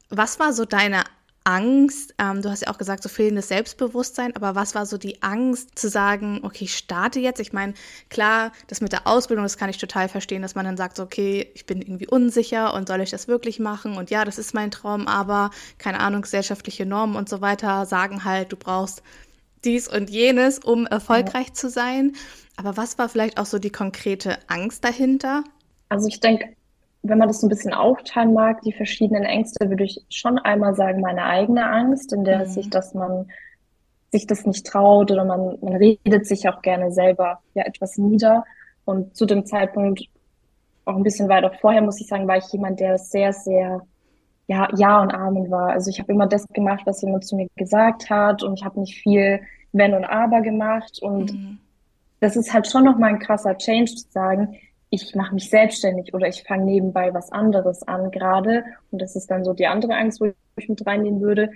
Was 0.09 0.40
war 0.40 0.52
so 0.52 0.64
deine 0.64 1.04
Angst? 1.50 2.14
Ähm, 2.19 2.42
du 2.42 2.49
hast 2.49 2.62
ja 2.62 2.69
auch 2.69 2.78
gesagt, 2.78 3.02
so 3.02 3.09
fehlendes 3.09 3.49
Selbstbewusstsein, 3.49 4.37
aber 4.37 4.54
was 4.54 4.76
war 4.76 4.87
so 4.87 4.99
die 4.99 5.21
Angst 5.21 5.76
zu 5.76 5.88
sagen, 5.88 6.40
okay, 6.45 6.64
ich 6.64 6.76
starte 6.76 7.19
jetzt? 7.19 7.40
Ich 7.40 7.52
meine, 7.52 7.75
klar, 8.09 8.52
das 8.69 8.80
mit 8.80 8.92
der 8.92 9.09
Ausbildung, 9.09 9.45
das 9.45 9.59
kann 9.59 9.69
ich 9.69 9.78
total 9.78 10.09
verstehen, 10.09 10.42
dass 10.42 10.54
man 10.54 10.64
dann 10.64 10.76
sagt, 10.76 10.97
so, 10.97 11.02
okay, 11.02 11.50
ich 11.54 11.66
bin 11.66 11.83
irgendwie 11.83 12.07
unsicher 12.07 12.73
und 12.73 12.87
soll 12.87 13.00
ich 13.00 13.11
das 13.11 13.26
wirklich 13.26 13.59
machen? 13.59 13.97
Und 13.97 14.11
ja, 14.11 14.25
das 14.25 14.38
ist 14.38 14.54
mein 14.54 14.71
Traum, 14.71 15.09
aber 15.09 15.50
keine 15.78 15.99
Ahnung, 15.99 16.23
gesellschaftliche 16.23 16.87
Normen 16.87 17.16
und 17.16 17.28
so 17.28 17.40
weiter 17.40 17.85
sagen 17.85 18.25
halt, 18.25 18.52
du 18.52 18.57
brauchst 18.57 19.02
dies 19.64 19.88
und 19.88 20.09
jenes, 20.09 20.61
um 20.61 20.87
erfolgreich 20.87 21.49
ja. 21.49 21.54
zu 21.54 21.69
sein. 21.69 22.14
Aber 22.57 22.76
was 22.76 22.97
war 22.97 23.09
vielleicht 23.09 23.38
auch 23.38 23.47
so 23.47 23.59
die 23.59 23.71
konkrete 23.71 24.38
Angst 24.47 24.85
dahinter? 24.85 25.42
Also 25.88 26.07
ich 26.07 26.21
denke, 26.21 26.54
wenn 27.02 27.19
man 27.19 27.28
das 27.28 27.40
so 27.40 27.47
ein 27.47 27.50
bisschen 27.50 27.73
aufteilen 27.73 28.35
mag, 28.35 28.61
die 28.62 28.73
verschiedenen 28.73 29.25
Ängste, 29.25 29.69
würde 29.69 29.85
ich 29.85 30.00
schon 30.11 30.38
einmal 30.38 30.75
sagen, 30.75 31.00
meine 31.00 31.25
eigene 31.25 31.66
Angst, 31.66 32.12
in 32.12 32.25
der 32.25 32.40
mhm. 32.40 32.47
sich, 32.47 32.71
dass 32.71 32.95
man 32.95 33.26
sich 34.11 34.26
das 34.26 34.45
nicht 34.45 34.66
traut 34.66 35.11
oder 35.11 35.25
man, 35.25 35.57
man 35.61 35.76
redet 35.76 36.26
sich 36.26 36.49
auch 36.49 36.62
gerne 36.62 36.92
selber 36.92 37.40
ja 37.54 37.64
etwas 37.64 37.97
nieder. 37.97 38.45
Und 38.85 39.16
zu 39.16 39.25
dem 39.25 39.47
Zeitpunkt, 39.47 40.02
auch 40.85 40.97
ein 40.97 41.02
bisschen 41.02 41.28
weiter 41.28 41.52
vorher, 41.61 41.83
muss 41.83 42.00
ich 42.00 42.09
sagen, 42.09 42.26
war 42.26 42.37
ich 42.37 42.52
jemand, 42.52 42.80
der 42.80 42.99
sehr, 42.99 43.33
sehr 43.33 43.83
ja, 44.49 44.69
Ja 44.75 45.00
und 45.00 45.14
Amen 45.14 45.50
war. 45.50 45.71
Also 45.71 45.90
ich 45.90 46.00
habe 46.00 46.12
immer 46.12 46.26
das 46.26 46.47
gemacht, 46.49 46.83
was 46.85 47.02
jemand 47.02 47.25
zu 47.25 47.37
mir 47.37 47.47
gesagt 47.54 48.11
hat 48.11 48.42
und 48.42 48.59
ich 48.59 48.64
habe 48.64 48.80
nicht 48.80 49.00
viel 49.00 49.40
Wenn 49.73 49.95
und 49.95 50.04
Aber 50.04 50.40
gemacht. 50.40 50.99
Und 51.00 51.33
mhm. 51.33 51.59
das 52.19 52.35
ist 52.35 52.52
halt 52.52 52.66
schon 52.66 52.85
nochmal 52.85 53.11
ein 53.11 53.21
krasser 53.21 53.57
Change 53.57 53.95
zu 53.95 54.11
sagen, 54.11 54.57
ich 54.90 55.14
mache 55.14 55.35
mich 55.35 55.49
selbstständig 55.49 56.12
oder 56.14 56.26
ich 56.26 56.42
fange 56.42 56.64
nebenbei 56.64 57.14
was 57.14 57.30
anderes 57.30 57.87
an 57.87 58.11
gerade. 58.11 58.64
Und 58.90 59.00
das 59.00 59.14
ist 59.14 59.30
dann 59.30 59.44
so 59.44 59.52
die 59.52 59.68
andere 59.68 59.94
Angst, 59.94 60.20
wo 60.20 60.26
ich 60.56 60.68
mit 60.68 60.85
reinnehmen 60.85 61.20
würde. 61.20 61.52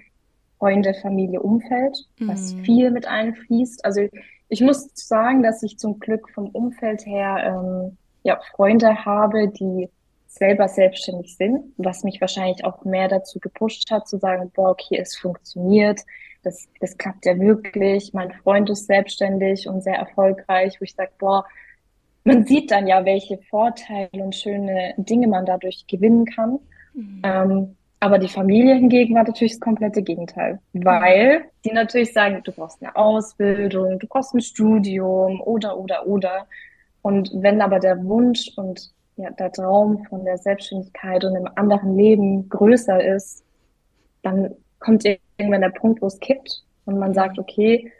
Freunde, 0.58 0.94
Familie, 0.94 1.42
Umfeld, 1.42 1.98
mhm. 2.18 2.28
was 2.28 2.54
viel 2.64 2.90
mit 2.90 3.06
einfließt. 3.06 3.84
Also 3.84 4.08
ich 4.48 4.60
muss 4.60 4.88
sagen, 4.94 5.42
dass 5.42 5.62
ich 5.62 5.78
zum 5.78 5.98
Glück 5.98 6.30
vom 6.30 6.48
Umfeld 6.50 7.04
her 7.04 7.42
ähm, 7.44 7.98
ja, 8.22 8.40
Freunde 8.54 9.04
habe, 9.04 9.48
die 9.48 9.88
selber 10.26 10.68
selbstständig 10.68 11.36
sind, 11.36 11.72
was 11.76 12.02
mich 12.02 12.20
wahrscheinlich 12.20 12.64
auch 12.64 12.84
mehr 12.84 13.08
dazu 13.08 13.38
gepusht 13.40 13.90
hat, 13.90 14.08
zu 14.08 14.18
sagen, 14.18 14.50
boah, 14.54 14.70
okay, 14.70 14.98
es 14.98 15.16
funktioniert, 15.16 16.00
das, 16.42 16.68
das 16.80 16.96
klappt 16.98 17.24
ja 17.26 17.38
wirklich, 17.38 18.12
mein 18.12 18.32
Freund 18.32 18.68
ist 18.70 18.86
selbstständig 18.86 19.68
und 19.68 19.82
sehr 19.82 19.96
erfolgreich, 19.96 20.80
wo 20.80 20.84
ich 20.84 20.94
sage, 20.94 21.12
boah, 21.18 21.44
man 22.24 22.46
sieht 22.46 22.70
dann 22.70 22.86
ja, 22.86 23.04
welche 23.04 23.38
Vorteile 23.38 24.08
und 24.12 24.34
schöne 24.34 24.94
Dinge 24.96 25.28
man 25.28 25.46
dadurch 25.46 25.86
gewinnen 25.86 26.24
kann. 26.24 26.58
Mhm. 26.94 27.22
Ähm, 27.22 27.76
aber 28.00 28.18
die 28.18 28.28
Familie 28.28 28.74
hingegen 28.74 29.14
war 29.14 29.24
natürlich 29.24 29.54
das 29.54 29.60
komplette 29.60 30.02
Gegenteil, 30.02 30.58
weil 30.74 31.44
die 31.64 31.72
natürlich 31.72 32.12
sagen, 32.12 32.42
du 32.44 32.52
brauchst 32.52 32.82
eine 32.82 32.94
Ausbildung, 32.96 33.98
du 33.98 34.06
brauchst 34.06 34.34
ein 34.34 34.42
Studium 34.42 35.40
oder, 35.40 35.78
oder, 35.78 36.06
oder. 36.06 36.46
Und 37.00 37.30
wenn 37.34 37.62
aber 37.62 37.78
der 37.78 38.04
Wunsch 38.04 38.52
und 38.56 38.92
ja, 39.16 39.30
der 39.30 39.52
Traum 39.52 40.04
von 40.04 40.24
der 40.24 40.36
Selbstständigkeit 40.36 41.24
und 41.24 41.36
einem 41.36 41.48
anderen 41.54 41.96
Leben 41.96 42.48
größer 42.48 43.02
ist, 43.02 43.42
dann 44.22 44.54
kommt 44.80 45.04
irgendwann 45.04 45.62
der 45.62 45.70
Punkt, 45.70 46.02
wo 46.02 46.06
es 46.06 46.20
kippt 46.20 46.62
und 46.84 46.98
man 46.98 47.14
sagt, 47.14 47.38
okay, 47.38 47.90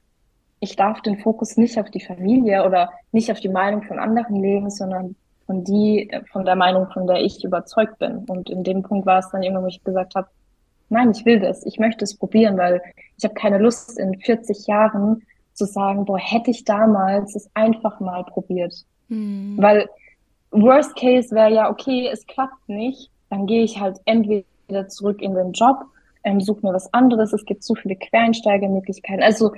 ich 0.64 0.76
darf 0.76 1.00
den 1.02 1.18
Fokus 1.18 1.56
nicht 1.56 1.78
auf 1.78 1.90
die 1.90 2.00
Familie 2.00 2.64
oder 2.64 2.90
nicht 3.12 3.30
auf 3.30 3.40
die 3.40 3.49
Meinung 3.49 3.83
von 3.83 3.99
anderen 3.99 4.37
legen, 4.37 4.71
sondern 4.71 5.14
von 5.47 5.62
die, 5.62 6.11
von 6.33 6.44
der 6.44 6.56
Meinung, 6.56 6.88
von 6.90 7.06
der 7.06 7.23
ich 7.23 7.44
überzeugt 7.44 7.99
bin. 7.99 8.25
Und 8.26 8.50
in 8.50 8.64
dem 8.64 8.83
Punkt 8.83 9.06
war 9.06 9.18
es 9.18 9.28
dann 9.30 9.42
irgendwann, 9.42 9.64
wo 9.64 9.68
ich 9.68 9.85
gesagt 9.85 10.14
habe, 10.14 10.28
nein, 10.88 11.11
ich 11.11 11.25
will 11.25 11.38
das, 11.40 11.64
ich 11.66 11.78
möchte 11.78 12.04
es 12.04 12.16
probieren, 12.16 12.56
weil 12.56 12.83
ich 13.18 13.25
habe 13.25 13.35
keine 13.35 13.59
Lust 13.59 13.99
in 13.99 14.18
40 14.18 14.66
Jahren 14.66 15.23
zu 15.52 15.66
sagen, 15.66 16.04
boah, 16.04 16.18
hätte 16.18 16.50
ich 16.50 16.64
damals 16.64 17.37
es 17.37 17.49
einfach 17.54 18.00
mal 18.00 18.25
probiert. 18.25 18.75
Mhm. 19.09 19.56
Weil 19.59 19.88
Worst 20.50 20.97
Case 20.97 21.35
wäre 21.35 21.52
ja, 21.52 21.71
okay, 21.71 22.09
es 22.11 22.26
klappt 22.26 22.68
nicht, 22.68 23.11
dann 23.28 23.47
gehe 23.47 23.62
ich 23.62 23.80
halt 23.80 24.00
entweder 24.04 24.88
zurück 24.88 25.21
in 25.21 25.35
den 25.35 25.52
Job, 25.52 25.85
ähm, 26.25 26.40
suche 26.40 26.66
mir 26.66 26.73
was 26.73 26.92
anderes, 26.94 27.33
es 27.33 27.44
gibt 27.44 27.62
so 27.62 27.75
viele 27.75 27.97
Quereinsteigermöglichkeiten. 27.97 29.23
Also 29.23 29.52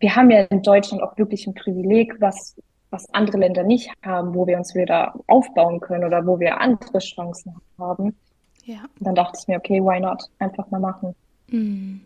wir 0.00 0.16
haben 0.16 0.30
ja 0.30 0.42
in 0.44 0.62
Deutschland 0.62 1.02
auch 1.02 1.16
wirklich 1.16 1.46
ein 1.46 1.54
Privileg, 1.54 2.20
was, 2.20 2.56
was 2.90 3.08
andere 3.14 3.38
Länder 3.38 3.62
nicht 3.62 3.90
haben, 4.02 4.34
wo 4.34 4.46
wir 4.46 4.56
uns 4.56 4.74
wieder 4.74 5.14
aufbauen 5.26 5.80
können 5.80 6.04
oder 6.04 6.26
wo 6.26 6.40
wir 6.40 6.60
andere 6.60 6.98
Chancen 6.98 7.54
haben. 7.78 8.16
Ja. 8.64 8.78
Und 8.98 9.06
dann 9.06 9.14
dachte 9.14 9.38
ich 9.40 9.46
mir, 9.46 9.58
okay, 9.58 9.80
why 9.80 10.00
not? 10.00 10.24
Einfach 10.38 10.70
mal 10.70 10.80
machen. 10.80 11.14
Mhm. 11.48 12.00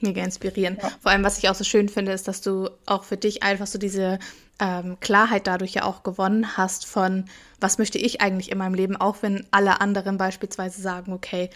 Mega 0.00 0.22
inspirierend. 0.22 0.82
Ja. 0.82 0.90
Vor 1.00 1.10
allem, 1.10 1.24
was 1.24 1.38
ich 1.38 1.50
auch 1.50 1.54
so 1.54 1.64
schön 1.64 1.88
finde, 1.88 2.12
ist, 2.12 2.26
dass 2.26 2.40
du 2.40 2.70
auch 2.86 3.04
für 3.04 3.18
dich 3.18 3.42
einfach 3.42 3.66
so 3.66 3.78
diese 3.78 4.18
ähm, 4.58 4.96
Klarheit 5.00 5.46
dadurch 5.46 5.74
ja 5.74 5.84
auch 5.84 6.02
gewonnen 6.02 6.56
hast 6.56 6.86
von, 6.86 7.24
was 7.60 7.78
möchte 7.78 7.98
ich 7.98 8.20
eigentlich 8.20 8.50
in 8.50 8.58
meinem 8.58 8.74
Leben, 8.74 8.96
auch 8.96 9.16
wenn 9.20 9.46
alle 9.50 9.80
anderen 9.80 10.16
beispielsweise 10.16 10.80
sagen, 10.80 11.12
okay, 11.12 11.50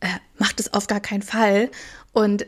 äh, 0.00 0.06
mach 0.38 0.52
das 0.52 0.72
auf 0.72 0.86
gar 0.86 1.00
keinen 1.00 1.22
Fall. 1.22 1.70
Und 2.12 2.46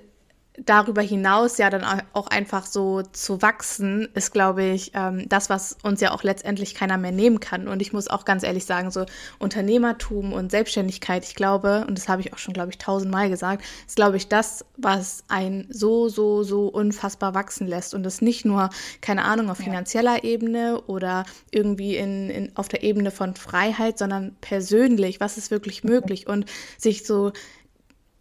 darüber 0.59 1.01
hinaus 1.01 1.57
ja 1.57 1.71
dann 1.71 2.03
auch 2.13 2.27
einfach 2.27 2.67
so 2.67 3.03
zu 3.03 3.41
wachsen, 3.41 4.09
ist, 4.15 4.33
glaube 4.33 4.65
ich, 4.65 4.93
ähm, 4.95 5.27
das, 5.29 5.49
was 5.49 5.79
uns 5.83 6.01
ja 6.03 6.13
auch 6.13 6.23
letztendlich 6.23 6.75
keiner 6.75 6.99
mehr 6.99 7.11
nehmen 7.11 7.41
kann. 7.41 7.69
Und 7.69 7.81
ich 7.81 7.95
muss 7.95 8.09
auch 8.09 8.27
ganz 8.27 8.43
ehrlich 8.43 8.67
sagen, 8.67 8.91
so 8.91 9.07
Unternehmertum 9.39 10.35
und 10.35 10.51
Selbstständigkeit, 10.51 11.25
ich 11.25 11.35
glaube, 11.35 11.87
und 11.89 11.97
das 11.97 12.09
habe 12.09 12.21
ich 12.21 12.35
auch 12.35 12.39
schon, 12.39 12.53
glaube 12.53 12.71
ich, 12.71 12.77
tausendmal 12.77 13.31
gesagt, 13.31 13.65
ist, 13.87 13.97
glaube 13.97 14.19
ich, 14.19 14.29
das, 14.29 14.65
was 14.77 15.25
einen 15.29 15.67
so, 15.71 16.11
so, 16.11 16.43
so 16.43 16.67
unfassbar 16.67 17.35
wachsen 17.35 17.67
lässt. 17.67 17.95
Und 17.95 18.03
das 18.03 18.21
nicht 18.21 18.45
nur, 18.45 18.69
keine 19.01 19.25
Ahnung, 19.25 19.49
auf 19.49 19.57
finanzieller 19.57 20.17
ja. 20.17 20.25
Ebene 20.25 20.83
oder 20.83 21.25
irgendwie 21.51 21.97
in, 21.97 22.29
in, 22.29 22.57
auf 22.57 22.69
der 22.69 22.83
Ebene 22.83 23.11
von 23.11 23.37
Freiheit, 23.37 23.97
sondern 23.97 24.37
persönlich, 24.43 25.19
was 25.19 25.39
ist 25.39 25.51
wirklich 25.51 25.83
möglich 25.83 26.27
und 26.27 26.45
sich 26.77 27.07
so 27.07 27.33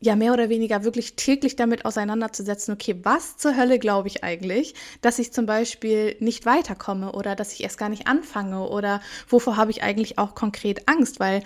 ja 0.01 0.15
mehr 0.15 0.33
oder 0.33 0.49
weniger 0.49 0.83
wirklich 0.83 1.15
täglich 1.15 1.55
damit 1.55 1.85
auseinanderzusetzen, 1.85 2.73
okay, 2.73 2.97
was 3.03 3.37
zur 3.37 3.55
Hölle 3.55 3.79
glaube 3.79 4.07
ich 4.07 4.23
eigentlich, 4.23 4.73
dass 5.01 5.19
ich 5.19 5.31
zum 5.31 5.45
Beispiel 5.45 6.15
nicht 6.19 6.45
weiterkomme 6.45 7.11
oder 7.13 7.35
dass 7.35 7.53
ich 7.53 7.63
erst 7.63 7.77
gar 7.77 7.89
nicht 7.89 8.07
anfange 8.07 8.67
oder 8.67 8.99
wovor 9.29 9.55
habe 9.55 9.71
ich 9.71 9.83
eigentlich 9.83 10.17
auch 10.17 10.35
konkret 10.35 10.87
Angst, 10.87 11.19
weil 11.19 11.43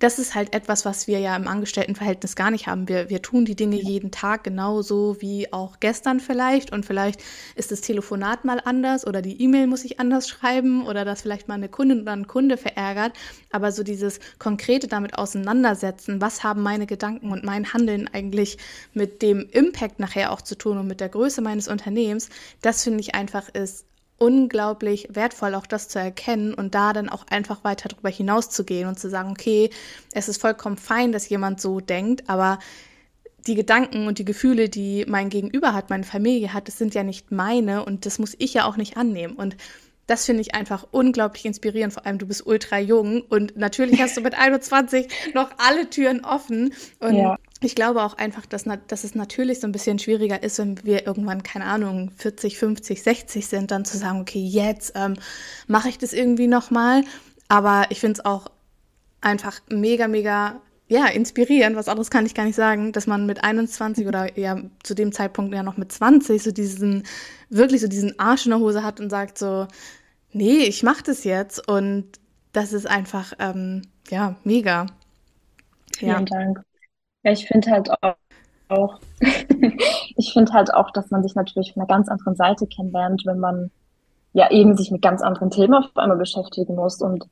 das 0.00 0.18
ist 0.18 0.34
halt 0.34 0.54
etwas, 0.54 0.84
was 0.84 1.06
wir 1.06 1.20
ja 1.20 1.36
im 1.36 1.46
Angestelltenverhältnis 1.46 2.34
gar 2.34 2.50
nicht 2.50 2.66
haben. 2.66 2.88
Wir, 2.88 3.10
wir 3.10 3.22
tun 3.22 3.44
die 3.44 3.54
Dinge 3.54 3.76
jeden 3.76 4.10
Tag 4.10 4.42
genauso 4.42 5.20
wie 5.20 5.52
auch 5.52 5.78
gestern 5.78 6.18
vielleicht. 6.18 6.72
Und 6.72 6.84
vielleicht 6.84 7.22
ist 7.54 7.70
das 7.70 7.80
Telefonat 7.80 8.44
mal 8.44 8.60
anders 8.64 9.06
oder 9.06 9.22
die 9.22 9.40
E-Mail 9.40 9.68
muss 9.68 9.84
ich 9.84 10.00
anders 10.00 10.28
schreiben 10.28 10.84
oder 10.86 11.04
dass 11.04 11.22
vielleicht 11.22 11.46
mal 11.46 11.54
eine 11.54 11.68
Kundin 11.68 12.02
oder 12.02 12.12
ein 12.12 12.26
Kunde 12.26 12.56
verärgert. 12.56 13.12
Aber 13.52 13.70
so 13.70 13.84
dieses 13.84 14.18
konkrete 14.38 14.88
damit 14.88 15.16
auseinandersetzen, 15.16 16.20
was 16.20 16.42
haben 16.42 16.62
meine 16.62 16.86
Gedanken 16.86 17.30
und 17.30 17.44
mein 17.44 17.72
Handeln 17.72 18.10
eigentlich 18.12 18.58
mit 18.94 19.22
dem 19.22 19.48
Impact 19.52 20.00
nachher 20.00 20.32
auch 20.32 20.42
zu 20.42 20.58
tun 20.58 20.76
und 20.78 20.88
mit 20.88 21.00
der 21.00 21.08
Größe 21.08 21.40
meines 21.40 21.68
Unternehmens, 21.68 22.30
das 22.62 22.82
finde 22.82 23.00
ich 23.00 23.14
einfach 23.14 23.48
ist 23.48 23.86
unglaublich 24.18 25.08
wertvoll, 25.10 25.54
auch 25.54 25.66
das 25.66 25.88
zu 25.88 25.98
erkennen 25.98 26.54
und 26.54 26.74
da 26.74 26.92
dann 26.92 27.08
auch 27.08 27.26
einfach 27.28 27.64
weiter 27.64 27.88
darüber 27.88 28.10
hinaus 28.10 28.50
zu 28.50 28.64
gehen 28.64 28.88
und 28.88 28.98
zu 28.98 29.08
sagen, 29.10 29.30
okay, 29.30 29.70
es 30.12 30.28
ist 30.28 30.40
vollkommen 30.40 30.76
fein, 30.76 31.12
dass 31.12 31.28
jemand 31.28 31.60
so 31.60 31.80
denkt, 31.80 32.28
aber 32.28 32.58
die 33.46 33.54
Gedanken 33.54 34.06
und 34.06 34.18
die 34.18 34.24
Gefühle, 34.24 34.68
die 34.68 35.04
mein 35.06 35.28
Gegenüber 35.28 35.74
hat, 35.74 35.90
meine 35.90 36.04
Familie 36.04 36.52
hat, 36.54 36.68
das 36.68 36.78
sind 36.78 36.94
ja 36.94 37.02
nicht 37.02 37.30
meine 37.30 37.84
und 37.84 38.06
das 38.06 38.18
muss 38.18 38.34
ich 38.38 38.54
ja 38.54 38.64
auch 38.64 38.76
nicht 38.76 38.96
annehmen. 38.96 39.34
Und 39.34 39.56
das 40.06 40.24
finde 40.26 40.42
ich 40.42 40.54
einfach 40.54 40.86
unglaublich 40.90 41.44
inspirierend. 41.44 41.92
Vor 41.94 42.06
allem, 42.06 42.18
du 42.18 42.26
bist 42.26 42.46
ultra 42.46 42.78
jung 42.78 43.22
und 43.22 43.56
natürlich 43.56 44.00
hast 44.00 44.16
du 44.16 44.20
mit 44.20 44.34
21 44.38 45.08
noch 45.34 45.50
alle 45.58 45.88
Türen 45.90 46.24
offen. 46.24 46.72
Und 47.00 47.16
ja. 47.16 47.36
Ich 47.64 47.74
glaube 47.74 48.02
auch 48.02 48.18
einfach, 48.18 48.46
dass, 48.46 48.64
dass 48.88 49.04
es 49.04 49.14
natürlich 49.14 49.60
so 49.60 49.66
ein 49.66 49.72
bisschen 49.72 49.98
schwieriger 49.98 50.42
ist, 50.42 50.58
wenn 50.58 50.84
wir 50.84 51.06
irgendwann, 51.06 51.42
keine 51.42 51.66
Ahnung, 51.66 52.10
40, 52.16 52.58
50, 52.58 53.02
60 53.02 53.46
sind, 53.46 53.70
dann 53.70 53.84
zu 53.84 53.96
sagen, 53.96 54.20
okay, 54.20 54.44
jetzt 54.44 54.92
ähm, 54.94 55.14
mache 55.66 55.88
ich 55.88 55.98
das 55.98 56.12
irgendwie 56.12 56.46
nochmal. 56.46 57.04
Aber 57.48 57.86
ich 57.90 58.00
finde 58.00 58.20
es 58.20 58.24
auch 58.24 58.50
einfach 59.20 59.60
mega, 59.68 60.08
mega, 60.08 60.60
ja, 60.88 61.06
inspirierend. 61.06 61.76
Was 61.76 61.88
anderes 61.88 62.10
kann 62.10 62.26
ich 62.26 62.34
gar 62.34 62.44
nicht 62.44 62.56
sagen, 62.56 62.92
dass 62.92 63.06
man 63.06 63.26
mit 63.26 63.42
21 63.42 64.06
oder 64.06 64.38
ja 64.38 64.60
zu 64.82 64.94
dem 64.94 65.12
Zeitpunkt 65.12 65.54
ja 65.54 65.62
noch 65.62 65.76
mit 65.76 65.92
20 65.92 66.42
so 66.42 66.52
diesen, 66.52 67.04
wirklich 67.50 67.80
so 67.80 67.88
diesen 67.88 68.18
Arsch 68.18 68.46
in 68.46 68.50
der 68.50 68.60
Hose 68.60 68.82
hat 68.82 69.00
und 69.00 69.10
sagt 69.10 69.38
so, 69.38 69.66
nee, 70.32 70.64
ich 70.64 70.82
mache 70.82 71.02
das 71.02 71.24
jetzt. 71.24 71.66
Und 71.68 72.06
das 72.52 72.72
ist 72.72 72.86
einfach, 72.86 73.32
ähm, 73.38 73.82
ja, 74.10 74.36
mega. 74.44 74.86
Vielen 75.96 76.10
ja. 76.10 76.22
Dank. 76.22 76.60
Ja, 77.24 77.32
ich 77.32 77.46
finde 77.46 77.70
halt 77.70 77.90
auch, 77.90 78.14
auch 78.68 79.00
ich 80.16 80.32
finde 80.32 80.52
halt 80.52 80.72
auch, 80.72 80.90
dass 80.90 81.10
man 81.10 81.22
sich 81.22 81.34
natürlich 81.34 81.72
von 81.72 81.82
einer 81.82 81.88
ganz 81.88 82.08
anderen 82.08 82.36
Seite 82.36 82.66
kennenlernt, 82.66 83.22
wenn 83.24 83.38
man 83.38 83.70
ja 84.34 84.50
eben 84.50 84.76
sich 84.76 84.90
mit 84.90 85.02
ganz 85.02 85.22
anderen 85.22 85.50
Themen 85.50 85.74
auf 85.74 85.96
einmal 85.96 86.18
beschäftigen 86.18 86.74
muss. 86.74 87.00
Und 87.00 87.24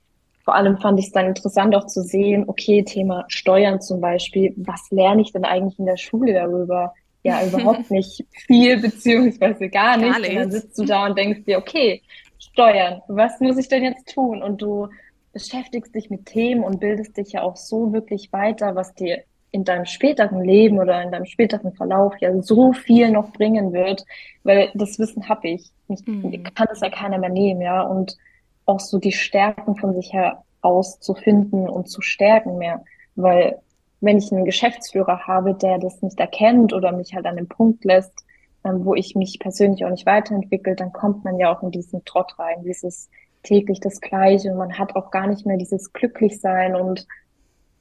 vor 0.44 0.54
allem 0.54 0.78
fand 0.78 0.98
ich 0.98 1.06
es 1.06 1.12
dann 1.12 1.26
interessant 1.26 1.74
auch 1.74 1.86
zu 1.86 2.02
sehen, 2.02 2.44
okay, 2.46 2.84
Thema 2.84 3.24
Steuern 3.28 3.80
zum 3.80 4.00
Beispiel, 4.00 4.54
was 4.56 4.90
lerne 4.90 5.22
ich 5.22 5.32
denn 5.32 5.44
eigentlich 5.44 5.78
in 5.78 5.86
der 5.86 5.96
Schule 5.96 6.32
darüber? 6.32 6.94
Ja, 7.22 7.42
überhaupt 7.46 7.90
nicht 7.90 8.24
viel, 8.46 8.80
beziehungsweise 8.80 9.68
gar 9.68 9.96
nicht. 9.96 10.12
Gar 10.12 10.20
nicht. 10.20 10.30
Und 10.30 10.36
dann 10.36 10.50
sitzt 10.50 10.78
du 10.78 10.84
da 10.84 11.06
und 11.06 11.18
denkst 11.18 11.44
dir, 11.44 11.58
okay, 11.58 12.02
Steuern, 12.38 13.02
was 13.08 13.38
muss 13.40 13.58
ich 13.58 13.68
denn 13.68 13.84
jetzt 13.84 14.12
tun? 14.12 14.42
Und 14.42 14.62
du 14.62 14.88
beschäftigst 15.32 15.94
dich 15.94 16.10
mit 16.10 16.26
Themen 16.26 16.64
und 16.64 16.80
bildest 16.80 17.16
dich 17.16 17.32
ja 17.32 17.42
auch 17.42 17.56
so 17.56 17.92
wirklich 17.92 18.32
weiter, 18.32 18.74
was 18.74 18.94
dir 18.94 19.22
in 19.52 19.64
deinem 19.64 19.84
späteren 19.84 20.42
Leben 20.42 20.78
oder 20.78 21.02
in 21.02 21.12
deinem 21.12 21.26
späteren 21.26 21.72
Verlauf 21.74 22.14
ja 22.20 22.40
so 22.42 22.72
viel 22.72 23.10
noch 23.10 23.32
bringen 23.32 23.72
wird, 23.72 24.04
weil 24.42 24.70
das 24.74 24.98
Wissen 24.98 25.28
habe 25.28 25.48
ich. 25.48 25.70
ich 25.88 26.06
mhm. 26.06 26.42
kann 26.54 26.68
es 26.72 26.80
ja 26.80 26.88
keiner 26.88 27.18
mehr 27.18 27.30
nehmen, 27.30 27.60
ja. 27.60 27.82
Und 27.82 28.16
auch 28.64 28.80
so 28.80 28.98
die 28.98 29.12
Stärken 29.12 29.76
von 29.76 29.94
sich 29.94 30.12
heraus 30.12 30.98
zu 31.00 31.14
finden 31.14 31.68
und 31.68 31.88
zu 31.88 32.00
stärken 32.00 32.56
mehr. 32.58 32.82
Weil 33.14 33.58
wenn 34.00 34.18
ich 34.18 34.32
einen 34.32 34.46
Geschäftsführer 34.46 35.26
habe, 35.26 35.54
der 35.54 35.78
das 35.78 36.00
nicht 36.00 36.18
erkennt 36.18 36.72
oder 36.72 36.92
mich 36.92 37.14
halt 37.14 37.26
an 37.26 37.36
den 37.36 37.48
Punkt 37.48 37.84
lässt, 37.84 38.24
ähm, 38.64 38.84
wo 38.84 38.94
ich 38.94 39.14
mich 39.14 39.38
persönlich 39.38 39.84
auch 39.84 39.90
nicht 39.90 40.06
weiterentwickle, 40.06 40.76
dann 40.76 40.92
kommt 40.92 41.24
man 41.24 41.38
ja 41.38 41.54
auch 41.54 41.62
in 41.62 41.70
diesen 41.70 42.04
Trott 42.04 42.38
rein, 42.38 42.62
dieses 42.64 43.10
täglich 43.42 43.80
das 43.80 44.00
Gleiche 44.00 44.50
und 44.50 44.56
man 44.56 44.78
hat 44.78 44.96
auch 44.96 45.10
gar 45.10 45.26
nicht 45.26 45.44
mehr 45.44 45.56
dieses 45.56 45.92
Glücklichsein 45.92 46.74
und 46.74 47.06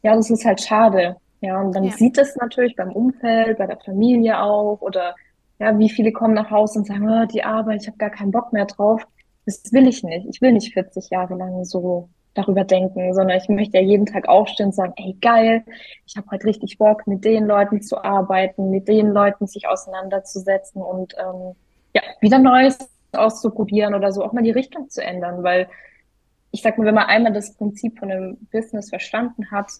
ja, 0.03 0.15
das 0.15 0.31
ist 0.31 0.45
halt 0.45 0.61
schade. 0.61 1.17
Ja, 1.41 1.59
und 1.59 1.75
dann 1.75 1.83
ja. 1.83 1.91
sieht 1.91 2.17
es 2.17 2.35
natürlich 2.35 2.75
beim 2.75 2.91
Umfeld, 2.91 3.57
bei 3.57 3.65
der 3.65 3.79
Familie 3.79 4.39
auch 4.41 4.79
oder 4.81 5.15
ja, 5.59 5.77
wie 5.77 5.89
viele 5.89 6.11
kommen 6.11 6.33
nach 6.33 6.49
Hause 6.49 6.79
und 6.79 6.87
sagen, 6.87 7.09
oh, 7.09 7.25
die 7.25 7.43
Arbeit, 7.43 7.81
ich 7.81 7.87
habe 7.87 7.97
gar 7.97 8.09
keinen 8.09 8.31
Bock 8.31 8.53
mehr 8.53 8.65
drauf. 8.65 9.05
Das 9.45 9.71
will 9.71 9.87
ich 9.87 10.03
nicht. 10.03 10.27
Ich 10.27 10.41
will 10.41 10.53
nicht 10.53 10.73
40 10.73 11.09
Jahre 11.09 11.35
lang 11.35 11.65
so 11.65 12.09
darüber 12.33 12.63
denken, 12.63 13.13
sondern 13.13 13.37
ich 13.37 13.49
möchte 13.49 13.77
ja 13.77 13.83
jeden 13.83 14.05
Tag 14.05 14.27
aufstehen 14.27 14.67
und 14.67 14.75
sagen, 14.75 14.93
ey 14.95 15.17
geil, 15.19 15.63
ich 16.05 16.15
habe 16.15 16.27
heute 16.31 16.45
richtig 16.45 16.77
Bock, 16.77 17.05
mit 17.05 17.25
den 17.25 17.45
Leuten 17.45 17.81
zu 17.81 18.03
arbeiten, 18.03 18.69
mit 18.69 18.87
den 18.87 19.09
Leuten 19.09 19.47
sich 19.47 19.67
auseinanderzusetzen 19.67 20.81
und 20.81 21.15
ähm, 21.17 21.55
ja, 21.93 22.01
wieder 22.21 22.39
Neues 22.39 22.77
auszuprobieren 23.11 23.95
oder 23.95 24.13
so, 24.13 24.23
auch 24.23 24.31
mal 24.31 24.43
die 24.43 24.51
Richtung 24.51 24.89
zu 24.89 25.03
ändern, 25.03 25.43
weil 25.43 25.67
ich 26.51 26.61
sag 26.61 26.77
mal, 26.77 26.85
wenn 26.85 26.95
man 26.95 27.07
einmal 27.07 27.33
das 27.33 27.55
Prinzip 27.55 27.99
von 27.99 28.11
einem 28.11 28.37
Business 28.51 28.89
verstanden 28.89 29.51
hat, 29.51 29.71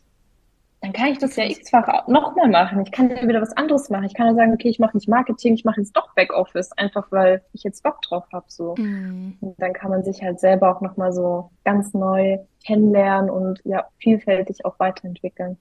dann 0.82 0.94
kann 0.94 1.08
ich 1.08 1.20
das 1.20 1.36
ja 1.36 1.46
x-fach 1.46 2.08
nochmal 2.08 2.50
machen. 2.50 2.82
Ich 2.82 2.92
kann 2.92 3.12
ja 3.12 3.28
wieder 3.28 3.42
was 3.42 3.56
anderes 3.56 3.90
machen. 3.92 4.06
Ich 4.06 4.16
kann 4.16 4.26
ja 4.26 4.34
sagen, 4.34 4.54
okay, 4.54 4.68
ich 4.68 4.80
mache 4.80 4.98
nicht 4.98 5.08
Marketing, 5.08 5.54
ich 5.54 5.64
mache 5.64 5.80
jetzt 5.80 5.96
doch 5.96 6.14
Backoffice, 6.16 6.72
einfach 6.72 7.12
weil 7.12 7.44
ich 7.54 7.64
jetzt 7.64 7.84
Bock 7.84 8.02
drauf 8.02 8.26
habe. 8.34 8.46
So. 8.48 8.74
Mhm. 8.76 9.38
Und 9.42 9.62
dann 9.62 9.74
kann 9.74 9.92
man 9.92 10.04
sich 10.04 10.24
halt 10.24 10.40
selber 10.40 10.76
auch 10.76 10.82
nochmal 10.82 11.14
so 11.14 11.52
ganz 11.64 11.94
neu 11.94 12.40
kennenlernen 12.66 13.30
und 13.30 13.62
ja, 13.64 13.86
vielfältig 14.00 14.66
auch 14.66 14.80
weiterentwickeln. 14.80 15.58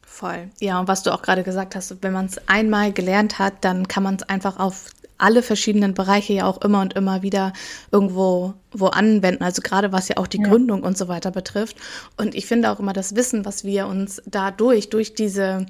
Voll. 0.00 0.48
Ja, 0.60 0.80
und 0.80 0.88
was 0.88 1.02
du 1.02 1.10
auch 1.12 1.20
gerade 1.20 1.42
gesagt 1.42 1.76
hast, 1.76 2.02
wenn 2.02 2.12
man 2.12 2.26
es 2.26 2.48
einmal 2.48 2.92
gelernt 2.92 3.38
hat, 3.38 3.54
dann 3.62 3.86
kann 3.86 4.02
man 4.02 4.14
es 4.14 4.22
einfach 4.22 4.58
auf 4.58 4.90
alle 5.18 5.42
verschiedenen 5.42 5.94
Bereiche 5.94 6.32
ja 6.32 6.46
auch 6.46 6.60
immer 6.62 6.80
und 6.80 6.94
immer 6.94 7.22
wieder 7.22 7.52
irgendwo 7.90 8.54
wo 8.72 8.86
anwenden, 8.86 9.44
also 9.44 9.62
gerade 9.62 9.92
was 9.92 10.08
ja 10.08 10.16
auch 10.16 10.26
die 10.26 10.40
ja. 10.40 10.48
Gründung 10.48 10.82
und 10.82 10.98
so 10.98 11.06
weiter 11.08 11.30
betrifft. 11.30 11.76
Und 12.16 12.34
ich 12.34 12.46
finde 12.46 12.70
auch 12.70 12.80
immer 12.80 12.92
das 12.92 13.14
Wissen, 13.14 13.44
was 13.44 13.64
wir 13.64 13.86
uns 13.86 14.20
dadurch, 14.26 14.90
durch 14.90 15.14
diese 15.14 15.66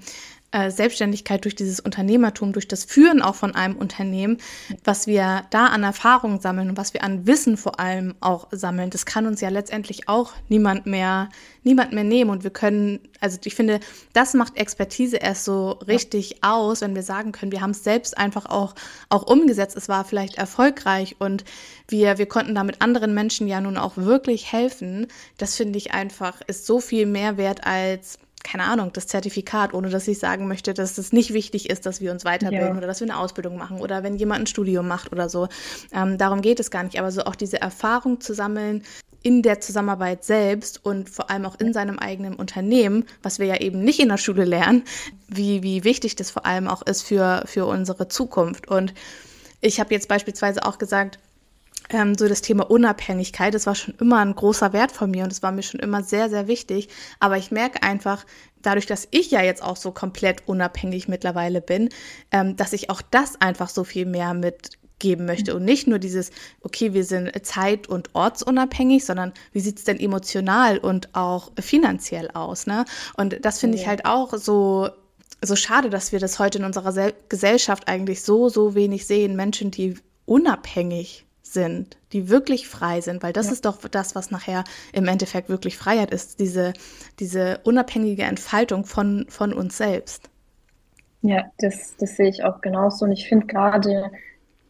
äh, 0.54 0.70
Selbstständigkeit, 0.70 1.44
durch 1.44 1.56
dieses 1.56 1.80
Unternehmertum, 1.80 2.52
durch 2.52 2.68
das 2.68 2.84
Führen 2.84 3.20
auch 3.22 3.34
von 3.34 3.56
einem 3.56 3.74
Unternehmen, 3.74 4.38
was 4.84 5.08
wir 5.08 5.42
da 5.50 5.66
an 5.66 5.82
Erfahrung 5.82 6.40
sammeln 6.40 6.70
und 6.70 6.76
was 6.76 6.94
wir 6.94 7.02
an 7.02 7.26
Wissen 7.26 7.56
vor 7.56 7.80
allem 7.80 8.14
auch 8.20 8.46
sammeln, 8.52 8.90
das 8.90 9.04
kann 9.04 9.26
uns 9.26 9.40
ja 9.40 9.48
letztendlich 9.48 10.08
auch 10.08 10.32
niemand 10.48 10.86
mehr, 10.86 11.28
niemand 11.64 11.92
mehr 11.92 12.04
nehmen. 12.04 12.30
Und 12.30 12.44
wir 12.44 12.52
können, 12.52 13.00
also 13.18 13.36
ich 13.44 13.56
finde, 13.56 13.80
das 14.12 14.34
macht 14.34 14.56
Expertise 14.56 15.16
erst 15.16 15.44
so 15.44 15.70
richtig 15.88 16.30
ja. 16.30 16.52
aus, 16.54 16.82
wenn 16.82 16.94
wir 16.94 17.02
sagen 17.02 17.32
können, 17.32 17.50
wir 17.50 17.60
haben 17.60 17.72
es 17.72 17.82
selbst 17.82 18.16
einfach 18.16 18.46
auch, 18.46 18.76
auch 19.08 19.26
umgesetzt. 19.26 19.76
Es 19.76 19.88
war 19.88 20.04
vielleicht 20.04 20.36
erfolgreich 20.36 21.16
und 21.18 21.44
wir, 21.88 22.18
wir 22.18 22.26
konnten 22.26 22.54
damit 22.54 22.80
anderen 22.80 23.12
Menschen 23.12 23.48
ja 23.48 23.60
nun 23.60 23.76
auch 23.76 23.96
wirklich 23.96 24.52
helfen. 24.52 25.08
Das 25.36 25.56
finde 25.56 25.78
ich 25.78 25.92
einfach, 25.92 26.40
ist 26.46 26.64
so 26.64 26.78
viel 26.78 27.06
mehr 27.06 27.38
wert 27.38 27.66
als 27.66 28.20
keine 28.44 28.64
Ahnung, 28.64 28.92
das 28.92 29.06
Zertifikat, 29.06 29.74
ohne 29.74 29.88
dass 29.88 30.06
ich 30.06 30.18
sagen 30.18 30.46
möchte, 30.46 30.74
dass 30.74 30.98
es 30.98 31.12
nicht 31.12 31.32
wichtig 31.32 31.70
ist, 31.70 31.86
dass 31.86 32.00
wir 32.00 32.12
uns 32.12 32.24
weiterbilden 32.24 32.68
ja. 32.68 32.76
oder 32.76 32.86
dass 32.86 33.00
wir 33.00 33.08
eine 33.08 33.18
Ausbildung 33.18 33.56
machen 33.56 33.80
oder 33.80 34.02
wenn 34.04 34.16
jemand 34.16 34.42
ein 34.42 34.46
Studium 34.46 34.86
macht 34.86 35.10
oder 35.12 35.28
so. 35.28 35.48
Ähm, 35.92 36.18
darum 36.18 36.42
geht 36.42 36.60
es 36.60 36.70
gar 36.70 36.84
nicht. 36.84 36.98
Aber 36.98 37.10
so 37.10 37.22
auch 37.24 37.34
diese 37.34 37.60
Erfahrung 37.60 38.20
zu 38.20 38.34
sammeln 38.34 38.84
in 39.22 39.40
der 39.40 39.60
Zusammenarbeit 39.60 40.22
selbst 40.22 40.84
und 40.84 41.08
vor 41.08 41.30
allem 41.30 41.46
auch 41.46 41.58
in 41.58 41.72
seinem 41.72 41.98
eigenen 41.98 42.34
Unternehmen, 42.34 43.06
was 43.22 43.38
wir 43.38 43.46
ja 43.46 43.56
eben 43.56 43.82
nicht 43.82 43.98
in 43.98 44.10
der 44.10 44.18
Schule 44.18 44.44
lernen, 44.44 44.84
wie, 45.26 45.62
wie 45.62 45.82
wichtig 45.82 46.14
das 46.14 46.30
vor 46.30 46.44
allem 46.44 46.68
auch 46.68 46.82
ist 46.82 47.02
für, 47.02 47.42
für 47.46 47.64
unsere 47.64 48.08
Zukunft. 48.08 48.68
Und 48.68 48.92
ich 49.62 49.80
habe 49.80 49.94
jetzt 49.94 50.08
beispielsweise 50.08 50.66
auch 50.66 50.76
gesagt, 50.76 51.18
ähm, 51.90 52.16
so 52.16 52.28
das 52.28 52.42
Thema 52.42 52.70
Unabhängigkeit, 52.70 53.54
das 53.54 53.66
war 53.66 53.74
schon 53.74 53.94
immer 54.00 54.18
ein 54.18 54.34
großer 54.34 54.72
Wert 54.72 54.92
von 54.92 55.10
mir 55.10 55.24
und 55.24 55.32
es 55.32 55.42
war 55.42 55.52
mir 55.52 55.62
schon 55.62 55.80
immer 55.80 56.02
sehr, 56.02 56.30
sehr 56.30 56.48
wichtig. 56.48 56.88
Aber 57.20 57.36
ich 57.36 57.50
merke 57.50 57.82
einfach, 57.82 58.24
dadurch, 58.62 58.86
dass 58.86 59.08
ich 59.10 59.30
ja 59.30 59.42
jetzt 59.42 59.62
auch 59.62 59.76
so 59.76 59.92
komplett 59.92 60.46
unabhängig 60.46 61.08
mittlerweile 61.08 61.60
bin, 61.60 61.90
ähm, 62.30 62.56
dass 62.56 62.72
ich 62.72 62.90
auch 62.90 63.02
das 63.02 63.40
einfach 63.40 63.68
so 63.68 63.84
viel 63.84 64.06
mehr 64.06 64.34
mitgeben 64.34 65.26
möchte 65.26 65.54
und 65.54 65.64
nicht 65.64 65.86
nur 65.86 65.98
dieses, 65.98 66.30
okay, 66.62 66.94
wir 66.94 67.04
sind 67.04 67.30
zeit- 67.44 67.88
und 67.88 68.14
ortsunabhängig, 68.14 69.04
sondern 69.04 69.32
wie 69.52 69.60
sieht 69.60 69.78
es 69.78 69.84
denn 69.84 70.00
emotional 70.00 70.78
und 70.78 71.14
auch 71.14 71.52
finanziell 71.60 72.30
aus, 72.32 72.66
ne? 72.66 72.84
Und 73.16 73.44
das 73.44 73.60
finde 73.60 73.76
ich 73.76 73.86
halt 73.86 74.06
auch 74.06 74.34
so 74.34 74.90
so 75.42 75.56
schade, 75.56 75.90
dass 75.90 76.12
wir 76.12 76.20
das 76.20 76.38
heute 76.38 76.58
in 76.58 76.64
unserer 76.64 77.12
Gesellschaft 77.28 77.86
eigentlich 77.86 78.22
so, 78.22 78.48
so 78.48 78.74
wenig 78.74 79.06
sehen. 79.06 79.36
Menschen, 79.36 79.70
die 79.70 79.96
unabhängig 80.24 81.23
sind, 81.54 81.96
die 82.12 82.28
wirklich 82.28 82.68
frei 82.68 83.00
sind, 83.00 83.22
weil 83.22 83.32
das 83.32 83.46
ja. 83.46 83.52
ist 83.52 83.64
doch 83.64 83.78
das, 83.88 84.14
was 84.14 84.30
nachher 84.30 84.64
im 84.92 85.08
Endeffekt 85.08 85.48
wirklich 85.48 85.78
Freiheit 85.78 86.10
ist, 86.10 86.38
diese, 86.40 86.74
diese 87.18 87.60
unabhängige 87.64 88.24
Entfaltung 88.24 88.84
von, 88.84 89.26
von 89.28 89.52
uns 89.52 89.78
selbst. 89.78 90.28
Ja, 91.22 91.44
das, 91.58 91.96
das 91.98 92.16
sehe 92.16 92.28
ich 92.28 92.44
auch 92.44 92.60
genauso. 92.60 93.06
Und 93.06 93.12
ich 93.12 93.26
finde 93.26 93.46
gerade 93.46 94.10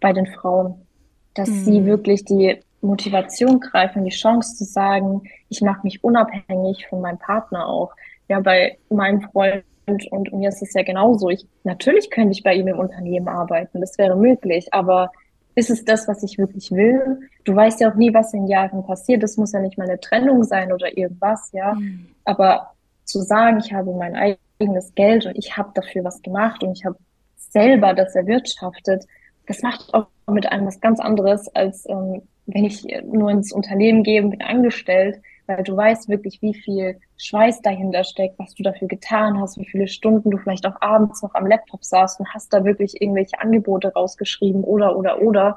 bei 0.00 0.12
den 0.12 0.26
Frauen, 0.26 0.86
dass 1.34 1.48
mhm. 1.48 1.64
sie 1.64 1.84
wirklich 1.84 2.24
die 2.24 2.60
Motivation 2.80 3.58
greifen, 3.58 4.04
die 4.04 4.10
Chance 4.10 4.54
zu 4.56 4.64
sagen, 4.64 5.22
ich 5.48 5.62
mache 5.62 5.80
mich 5.82 6.04
unabhängig 6.04 6.86
von 6.88 7.00
meinem 7.00 7.18
Partner 7.18 7.66
auch. 7.66 7.92
Ja, 8.28 8.38
bei 8.40 8.78
meinem 8.88 9.22
Freund 9.22 9.64
und, 9.86 10.10
und 10.12 10.32
mir 10.32 10.48
ist 10.48 10.62
es 10.62 10.74
ja 10.74 10.82
genauso. 10.82 11.28
Ich, 11.28 11.46
natürlich 11.64 12.10
könnte 12.10 12.32
ich 12.32 12.42
bei 12.42 12.54
ihm 12.54 12.68
im 12.68 12.78
Unternehmen 12.78 13.28
arbeiten, 13.28 13.80
das 13.80 13.98
wäre 13.98 14.16
möglich, 14.16 14.72
aber 14.72 15.10
ist 15.54 15.70
es 15.70 15.84
das, 15.84 16.08
was 16.08 16.22
ich 16.22 16.38
wirklich 16.38 16.70
will? 16.72 17.20
Du 17.44 17.54
weißt 17.54 17.80
ja 17.80 17.90
auch 17.90 17.94
nie, 17.94 18.12
was 18.12 18.34
in 18.34 18.46
Jahren 18.46 18.84
passiert. 18.84 19.22
Das 19.22 19.36
muss 19.36 19.52
ja 19.52 19.60
nicht 19.60 19.78
mal 19.78 19.88
eine 19.88 20.00
Trennung 20.00 20.42
sein 20.44 20.72
oder 20.72 20.96
irgendwas, 20.96 21.50
ja. 21.52 21.74
Mhm. 21.74 22.06
Aber 22.24 22.72
zu 23.04 23.20
sagen, 23.20 23.58
ich 23.58 23.72
habe 23.72 23.92
mein 23.92 24.16
eigenes 24.16 24.94
Geld 24.94 25.26
und 25.26 25.36
ich 25.36 25.56
habe 25.56 25.70
dafür 25.74 26.04
was 26.04 26.22
gemacht 26.22 26.62
und 26.62 26.72
ich 26.72 26.84
habe 26.84 26.96
selber 27.36 27.94
das 27.94 28.14
erwirtschaftet, 28.14 29.04
das 29.46 29.62
macht 29.62 29.92
auch 29.92 30.06
mit 30.26 30.50
einem 30.50 30.66
was 30.66 30.80
ganz 30.80 31.00
anderes, 31.00 31.54
als 31.54 31.88
ähm, 31.88 32.22
wenn 32.46 32.64
ich 32.64 32.86
nur 33.04 33.30
ins 33.30 33.52
Unternehmen 33.52 34.02
gehe 34.02 34.22
und 34.22 34.30
bin 34.30 34.42
angestellt 34.42 35.20
weil 35.46 35.62
du 35.62 35.76
weißt 35.76 36.08
wirklich, 36.08 36.40
wie 36.42 36.54
viel 36.54 36.98
Schweiß 37.18 37.62
dahinter 37.62 38.04
steckt, 38.04 38.38
was 38.38 38.54
du 38.54 38.62
dafür 38.62 38.88
getan 38.88 39.40
hast, 39.40 39.58
wie 39.58 39.66
viele 39.66 39.88
Stunden 39.88 40.30
du 40.30 40.38
vielleicht 40.38 40.66
auch 40.66 40.80
abends 40.80 41.22
noch 41.22 41.34
am 41.34 41.46
Laptop 41.46 41.84
saßt 41.84 42.20
und 42.20 42.32
hast 42.32 42.52
da 42.52 42.64
wirklich 42.64 43.00
irgendwelche 43.00 43.40
Angebote 43.40 43.92
rausgeschrieben 43.92 44.64
oder, 44.64 44.96
oder, 44.96 45.20
oder. 45.20 45.56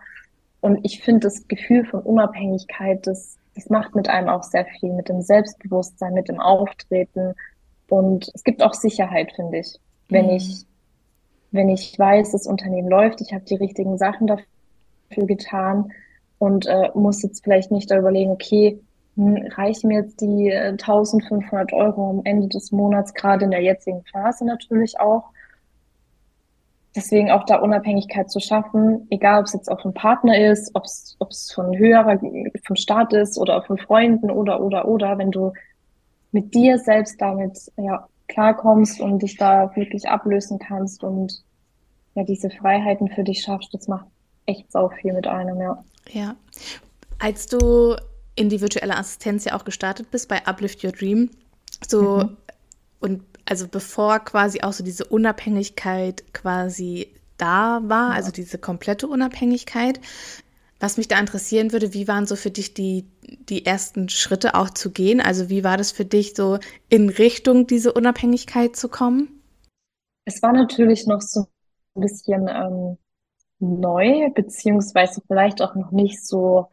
Und 0.60 0.80
ich 0.84 1.02
finde 1.02 1.21
das 1.21 1.47
Gefühl 1.47 1.86
von 1.86 2.02
Unabhängigkeit, 2.02 3.08
das, 3.08 3.38
das 3.56 3.69
macht 3.69 3.95
mit 3.95 4.10
einem 4.10 4.30
auch 4.30 4.43
sehr 4.43 4.65
viel, 4.65 4.91
mit 4.93 5.08
dem 5.08 5.21
Selbstbewusstsein, 5.21 6.13
mit 6.13 6.28
dem 6.28 6.39
Auftreten. 6.39 7.34
Und 7.88 8.30
es 8.34 8.43
gibt 8.43 8.62
auch 8.62 8.73
Sicherheit, 8.73 9.32
finde 9.34 9.60
ich. 9.60 9.80
Wenn 10.10 10.26
mhm. 10.26 10.32
ich, 10.32 10.65
wenn 11.52 11.69
ich 11.69 11.97
weiß, 11.97 12.32
das 12.32 12.47
Unternehmen 12.47 12.89
läuft, 12.89 13.21
ich 13.21 13.34
habe 13.34 13.45
die 13.45 13.56
richtigen 13.56 13.97
Sachen 13.97 14.28
dafür 14.28 15.26
getan 15.26 15.91
und 16.39 16.65
äh, 16.65 16.89
muss 16.93 17.23
jetzt 17.23 17.43
vielleicht 17.43 17.71
nicht 17.71 17.89
da 17.89 17.97
überlegen, 17.97 18.32
okay, 18.32 18.80
reichen 19.17 19.88
mir 19.88 20.01
jetzt 20.01 20.21
die 20.21 20.49
äh, 20.49 20.69
1500 20.69 21.73
Euro 21.73 22.10
am 22.10 22.21
Ende 22.23 22.47
des 22.47 22.71
Monats, 22.71 23.13
gerade 23.13 23.45
in 23.45 23.51
der 23.51 23.62
jetzigen 23.62 24.03
Phase 24.12 24.45
natürlich 24.45 24.99
auch. 24.99 25.32
Deswegen 26.95 27.30
auch 27.30 27.45
da 27.45 27.58
Unabhängigkeit 27.58 28.32
zu 28.32 28.39
schaffen, 28.39 29.08
egal 29.12 29.39
ob 29.39 29.45
es 29.45 29.53
jetzt 29.53 29.69
auch 29.69 29.84
ein 29.86 29.93
Partner 29.93 30.51
ist, 30.51 30.71
ob 30.73 30.84
es 30.86 31.51
von 31.53 31.77
höherer, 31.77 32.19
vom 32.65 32.75
Staat 32.75 33.13
ist 33.13 33.38
oder 33.38 33.62
von 33.63 33.77
Freunden 33.77 34.32
oder, 34.32 34.62
oder, 34.62 34.88
oder, 34.88 35.17
wenn 35.17 35.32
du 35.32 35.53
mit 36.32 36.56
dir 36.56 36.80
selbst 36.80 37.21
damit 37.21 37.71
ja, 37.77 38.08
klarkommst 38.27 38.99
und 38.99 39.21
dich 39.21 39.38
da 39.38 39.75
wirklich 39.75 40.10
ablösen 40.10 40.58
kannst 40.60 41.03
und 41.03 41.43
ja, 42.15 42.23
diese 42.23 42.49
Freiheiten 42.49 43.10
für 43.10 43.23
dich 43.23 43.41
schaffst, 43.41 43.73
das 43.73 43.88
macht 43.88 44.08
echt 44.47 44.71
sau 44.71 44.89
viel 44.89 45.13
mit 45.13 45.27
einem, 45.27 45.62
ja. 45.62 45.84
Ja. 46.10 46.36
Als 47.19 47.45
du 47.45 47.95
in 48.38 48.50
die 48.50 48.62
virtuelle 48.62 48.95
Assistenz 48.95 49.45
ja 49.45 49.56
auch 49.56 49.65
gestartet 49.65 50.12
bist 50.12 50.30
bei 50.30 50.45
Uplift 50.45 50.84
Your 50.84 50.91
Dream, 50.91 51.32
so 51.88 52.17
mhm. 52.19 52.38
und 53.00 53.23
also 53.45 53.67
bevor 53.67 54.19
quasi 54.19 54.62
auch 54.62 54.73
so 54.73 54.84
diese 54.84 55.06
Unabhängigkeit 55.06 56.34
quasi 56.34 57.13
da 57.38 57.82
war, 57.84 58.10
ja. 58.10 58.15
also 58.15 58.32
diese 58.32 58.58
komplette 58.58 59.08
Unabhängigkeit, 59.08 60.00
was 60.80 60.97
mich 60.97 61.08
da 61.08 61.19
interessieren 61.19 61.71
würde, 61.71 61.93
wie 61.93 62.08
waren 62.08 62.28
so 62.28 62.36
für 62.36 62.52
dich 62.52 62.73
die, 62.73 63.08
die 63.50 63.65
ersten 63.65 64.10
Schritte 64.10 64.54
auch 64.54 64.69
zu 64.69 64.91
gehen? 64.91 65.21
Also 65.21 65.50
wie 65.50 65.63
war 65.63 65.76
das 65.78 65.91
für 65.91 66.06
dich 66.06 66.36
so 66.36 66.60
in 66.89 67.10
Richtung 67.10 67.65
diese 67.65 67.93
Unabhängigkeit 67.93 68.76
zu 68.76 68.88
kommen? 68.88 69.41
Es 70.26 70.43
war 70.43 70.54
natürlich 70.54 71.08
noch 71.08 71.21
so 71.21 71.47
ein 71.95 72.02
bisschen 72.02 72.47
ähm, 72.47 72.97
neu, 73.60 74.30
beziehungsweise 74.36 75.21
vielleicht 75.26 75.62
auch 75.62 75.73
noch 75.73 75.91
nicht 75.91 76.23
so 76.23 76.67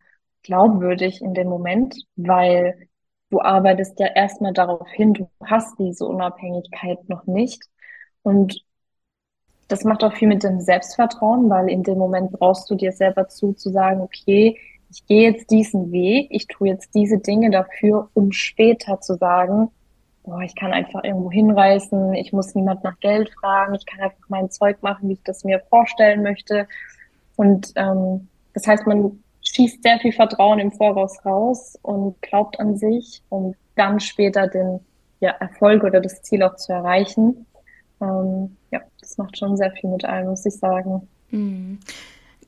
glaubwürdig 0.45 1.21
in 1.21 1.35
dem 1.35 1.49
Moment, 1.49 1.97
weil 2.17 2.89
du 3.31 3.41
arbeitest 3.41 3.99
ja 3.99 4.07
erstmal 4.15 4.53
darauf 4.53 4.89
hin, 4.91 5.15
du 5.15 5.29
hast 5.45 5.79
diese 5.79 6.07
Unabhängigkeit 6.07 7.09
noch 7.09 7.27
nicht. 7.27 7.63
Und 8.23 8.65
das 9.69 9.83
macht 9.85 10.05
auch 10.05 10.13
viel 10.13 10.29
mit 10.29 10.45
dem 10.45 10.61
Selbstvertrauen, 10.61 11.51
weil 11.51 11.69
in 11.69 11.83
dem 11.83 11.99
Moment 11.99 12.33
brauchst 12.33 12.71
du 12.71 12.77
dir 12.77 12.93
selber 12.93 13.29
zu, 13.29 13.55
zu 13.55 13.71
sagen, 13.71 14.01
okay, 14.01 14.57
ich 14.91 15.07
gehe 15.07 15.33
jetzt 15.33 15.51
diesen 15.51 15.91
Weg, 15.91 16.29
ich 16.31 16.47
tue 16.47 16.69
jetzt 16.69 16.95
diese 16.95 17.19
Dinge 17.19 17.51
dafür, 17.51 18.09
um 18.15 18.31
später 18.31 19.01
zu 19.01 19.17
sagen, 19.17 19.71
boah, 20.23 20.41
ich 20.43 20.55
kann 20.55 20.73
einfach 20.73 21.03
irgendwo 21.03 21.31
hinreisen, 21.31 22.15
ich 22.15 22.33
muss 22.33 22.55
niemand 22.55 22.85
nach 22.85 23.01
Geld 23.01 23.31
fragen, 23.41 23.75
ich 23.75 23.87
kann 23.87 24.01
einfach 24.01 24.29
mein 24.29 24.51
Zeug 24.51 24.83
machen, 24.83 25.09
wie 25.09 25.15
ich 25.15 25.23
das 25.25 25.43
mir 25.43 25.61
vorstellen 25.69 26.23
möchte. 26.23 26.69
Und 27.35 27.73
ähm, 27.75 28.29
das 28.53 28.67
heißt, 28.69 28.87
man 28.87 29.24
schießt 29.55 29.83
sehr 29.83 29.99
viel 30.01 30.13
Vertrauen 30.13 30.59
im 30.59 30.73
Voraus 30.73 31.25
raus 31.25 31.79
und 31.83 32.21
glaubt 32.23 32.59
an 32.59 32.77
sich, 32.77 33.23
um 33.29 33.55
dann 33.77 34.01
später 34.01 34.49
den 34.49 34.81
ja, 35.21 35.31
Erfolg 35.31 35.85
oder 35.85 36.01
das 36.01 36.23
Ziel 36.23 36.43
auch 36.43 36.57
zu 36.57 36.73
erreichen. 36.73 37.47
Ähm, 38.01 38.57
ja, 38.71 38.81
das 39.01 39.17
macht 39.17 39.39
schon 39.39 39.57
sehr 39.57 39.73
viel 39.73 39.91
mit 39.91 40.05
einem, 40.05 40.31
muss 40.31 40.45
ich 40.45 40.55
sagen. 40.55 41.09
Mhm. 41.31 41.79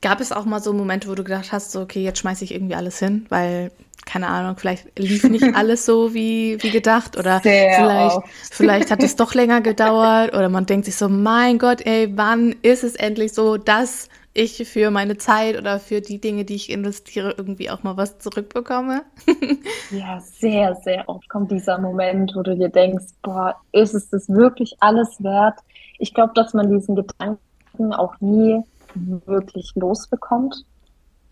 Gab 0.01 0.21
es 0.21 0.31
auch 0.31 0.45
mal 0.45 0.61
so 0.61 0.73
Momente, 0.73 1.07
wo 1.07 1.15
du 1.15 1.23
gedacht 1.23 1.51
hast, 1.51 1.71
so, 1.71 1.81
okay, 1.81 2.03
jetzt 2.03 2.19
schmeiße 2.19 2.43
ich 2.43 2.53
irgendwie 2.53 2.75
alles 2.75 2.99
hin, 2.99 3.25
weil, 3.29 3.71
keine 4.05 4.27
Ahnung, 4.27 4.55
vielleicht 4.57 4.99
lief 4.99 5.23
nicht 5.23 5.43
alles 5.55 5.85
so 5.85 6.13
wie, 6.13 6.61
wie 6.61 6.69
gedacht 6.69 7.17
oder 7.17 7.39
Sehr 7.39 7.73
vielleicht, 7.73 8.21
vielleicht 8.51 8.91
hat 8.91 9.01
es 9.01 9.15
doch 9.15 9.33
länger 9.33 9.61
gedauert 9.61 10.33
oder 10.33 10.49
man 10.49 10.67
denkt 10.67 10.85
sich 10.85 10.95
so, 10.95 11.09
mein 11.09 11.57
Gott, 11.57 11.83
ey, 11.85 12.11
wann 12.15 12.55
ist 12.61 12.83
es 12.83 12.95
endlich 12.95 13.33
so, 13.33 13.57
dass 13.57 14.09
ich 14.37 14.67
für 14.67 14.91
meine 14.91 15.17
Zeit 15.17 15.57
oder 15.57 15.79
für 15.79 15.99
die 15.99 16.21
Dinge, 16.21 16.45
die 16.45 16.55
ich 16.55 16.69
investiere, 16.69 17.33
irgendwie 17.37 17.69
auch 17.71 17.81
mal 17.81 17.97
was 17.97 18.19
zurückbekomme? 18.19 19.01
ja, 19.91 20.19
sehr, 20.19 20.75
sehr 20.75 21.09
oft 21.09 21.27
kommt 21.27 21.51
dieser 21.51 21.79
Moment, 21.79 22.33
wo 22.35 22.43
du 22.43 22.55
dir 22.55 22.69
denkst, 22.69 23.05
boah, 23.23 23.55
ist 23.71 23.95
es 23.95 24.09
das 24.09 24.29
wirklich 24.29 24.75
alles 24.79 25.23
wert? 25.23 25.59
Ich 25.97 26.13
glaube, 26.13 26.33
dass 26.35 26.53
man 26.53 26.69
diesen 26.69 26.95
Gedanken 26.95 27.93
auch 27.93 28.13
nie 28.19 28.61
wirklich 28.93 29.71
losbekommt. 29.75 30.65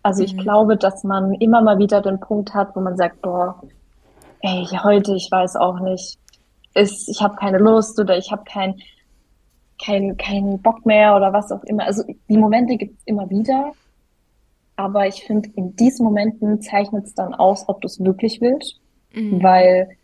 Also 0.02 0.24
ich 0.24 0.34
mhm. 0.34 0.38
glaube, 0.38 0.76
dass 0.76 1.04
man 1.04 1.34
immer 1.34 1.62
mal 1.62 1.78
wieder 1.78 2.00
den 2.00 2.18
Punkt 2.18 2.54
hat, 2.54 2.74
wo 2.74 2.80
man 2.80 2.96
sagt, 2.96 3.22
boah, 3.22 3.62
ey, 4.40 4.64
heute, 4.82 5.14
ich 5.14 5.30
weiß 5.30 5.56
auch 5.56 5.78
nicht, 5.78 6.18
ist, 6.74 7.08
ich 7.08 7.22
habe 7.22 7.36
keine 7.36 7.58
Lust 7.58 7.98
oder 8.00 8.16
ich 8.16 8.32
habe 8.32 8.42
kein, 8.44 8.80
kein, 9.82 10.16
keinen 10.16 10.60
Bock 10.62 10.86
mehr 10.86 11.16
oder 11.16 11.32
was 11.32 11.52
auch 11.52 11.64
immer. 11.64 11.84
Also 11.84 12.04
die 12.28 12.38
Momente 12.38 12.76
gibt 12.76 12.98
es 12.98 13.06
immer 13.06 13.28
wieder. 13.30 13.72
Aber 14.76 15.06
ich 15.06 15.24
finde, 15.24 15.48
in 15.56 15.74
diesen 15.74 16.04
Momenten 16.04 16.60
zeichnet 16.60 17.06
es 17.06 17.14
dann 17.14 17.34
aus, 17.34 17.68
ob 17.68 17.80
du 17.80 17.86
es 17.86 18.02
wirklich 18.02 18.40
willst. 18.40 18.80
Mhm. 19.14 19.42
Weil 19.42 19.96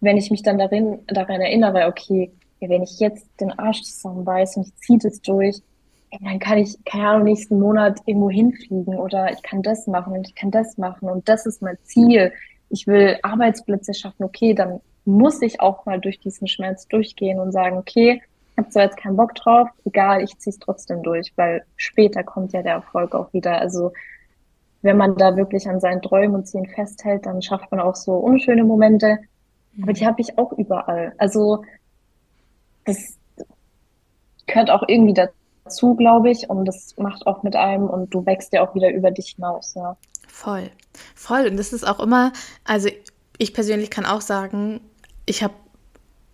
wenn 0.00 0.16
ich 0.16 0.30
mich 0.30 0.42
dann 0.42 0.58
darin, 0.58 0.98
daran 1.06 1.40
erinnere, 1.40 1.86
okay, 1.86 2.32
wenn 2.60 2.82
ich 2.82 2.98
jetzt 2.98 3.28
den 3.40 3.56
Arsch 3.58 3.82
zusammenbeiße 3.82 4.60
und 4.60 4.66
ich 4.66 4.76
ziehe 4.76 4.98
das 4.98 5.20
durch, 5.20 5.62
dann 6.22 6.38
kann 6.38 6.58
ich, 6.58 6.76
keine 6.84 7.08
Ahnung, 7.08 7.24
nächsten 7.24 7.58
Monat 7.58 8.00
irgendwo 8.06 8.30
hinfliegen 8.30 8.98
oder 8.98 9.32
ich 9.32 9.42
kann 9.42 9.62
das 9.62 9.86
machen 9.86 10.12
und 10.14 10.28
ich 10.28 10.34
kann 10.34 10.50
das 10.50 10.78
machen 10.78 11.08
und 11.08 11.28
das 11.28 11.46
ist 11.46 11.62
mein 11.62 11.76
Ziel. 11.82 12.32
Ich 12.70 12.86
will 12.86 13.18
Arbeitsplätze 13.22 13.94
schaffen, 13.94 14.24
okay, 14.24 14.54
dann 14.54 14.80
muss 15.04 15.42
ich 15.42 15.60
auch 15.60 15.86
mal 15.86 16.00
durch 16.00 16.18
diesen 16.18 16.48
Schmerz 16.48 16.88
durchgehen 16.88 17.38
und 17.38 17.52
sagen, 17.52 17.76
okay, 17.76 18.22
habe 18.56 18.68
zwar 18.70 18.84
jetzt 18.84 18.96
keinen 18.96 19.16
Bock 19.16 19.34
drauf, 19.34 19.68
egal, 19.84 20.22
ich 20.22 20.38
ziehe 20.38 20.52
es 20.52 20.58
trotzdem 20.58 21.02
durch, 21.02 21.32
weil 21.36 21.64
später 21.76 22.22
kommt 22.24 22.52
ja 22.52 22.62
der 22.62 22.74
Erfolg 22.74 23.14
auch 23.14 23.32
wieder. 23.32 23.58
Also 23.58 23.92
wenn 24.82 24.96
man 24.96 25.16
da 25.16 25.36
wirklich 25.36 25.68
an 25.68 25.80
seinen 25.80 26.02
Träumen 26.02 26.36
und 26.36 26.46
Zielen 26.46 26.66
festhält, 26.66 27.26
dann 27.26 27.42
schafft 27.42 27.70
man 27.70 27.80
auch 27.80 27.96
so 27.96 28.14
unschöne 28.14 28.64
Momente. 28.64 29.18
Aber 29.82 29.92
die 29.92 30.06
habe 30.06 30.20
ich 30.20 30.38
auch 30.38 30.52
überall. 30.52 31.12
Also 31.18 31.64
das 32.84 33.18
gehört 34.46 34.70
auch 34.70 34.84
irgendwie 34.86 35.14
dazu, 35.14 35.94
glaube 35.96 36.30
ich, 36.30 36.48
und 36.48 36.64
das 36.64 36.94
macht 36.96 37.26
auch 37.26 37.42
mit 37.42 37.56
einem 37.56 37.88
und 37.88 38.14
du 38.14 38.24
wächst 38.24 38.52
ja 38.52 38.66
auch 38.66 38.74
wieder 38.74 38.90
über 38.90 39.10
dich 39.10 39.34
hinaus, 39.36 39.74
ja. 39.74 39.96
Voll, 40.28 40.70
voll. 41.14 41.46
Und 41.46 41.56
das 41.56 41.72
ist 41.72 41.86
auch 41.86 42.00
immer, 42.00 42.32
also 42.64 42.88
ich 43.38 43.54
persönlich 43.54 43.90
kann 43.90 44.06
auch 44.06 44.20
sagen, 44.20 44.80
ich 45.26 45.42
habe 45.42 45.54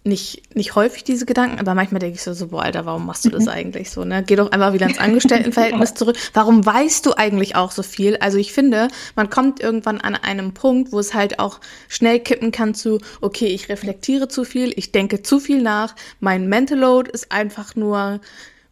nicht, 0.04 0.56
nicht 0.56 0.74
häufig 0.74 1.04
diese 1.04 1.26
Gedanken, 1.26 1.60
aber 1.60 1.74
manchmal 1.74 2.00
denke 2.00 2.16
ich 2.16 2.22
so, 2.22 2.32
so, 2.32 2.48
boah, 2.48 2.62
Alter, 2.62 2.86
warum 2.86 3.06
machst 3.06 3.24
du 3.24 3.30
das 3.30 3.46
eigentlich 3.48 3.90
so, 3.90 4.04
ne? 4.04 4.24
Geh 4.24 4.34
doch 4.34 4.50
einfach 4.50 4.72
wieder 4.72 4.86
ins 4.86 4.98
Angestelltenverhältnis 4.98 5.94
zurück. 5.94 6.16
Warum 6.34 6.66
weißt 6.66 7.06
du 7.06 7.14
eigentlich 7.14 7.54
auch 7.54 7.70
so 7.70 7.82
viel? 7.82 8.16
Also 8.16 8.38
ich 8.38 8.52
finde, 8.52 8.88
man 9.14 9.30
kommt 9.30 9.60
irgendwann 9.60 10.00
an 10.00 10.16
einem 10.16 10.54
Punkt, 10.54 10.92
wo 10.92 10.98
es 10.98 11.14
halt 11.14 11.38
auch 11.38 11.60
schnell 11.88 12.18
kippen 12.18 12.50
kann 12.50 12.74
zu, 12.74 12.98
okay, 13.20 13.46
ich 13.46 13.68
reflektiere 13.68 14.26
zu 14.26 14.44
viel, 14.44 14.72
ich 14.76 14.90
denke 14.90 15.22
zu 15.22 15.38
viel 15.38 15.62
nach, 15.62 15.94
mein 16.18 16.48
Mental 16.48 16.78
Load 16.78 17.10
ist 17.10 17.30
einfach 17.30 17.76
nur 17.76 18.20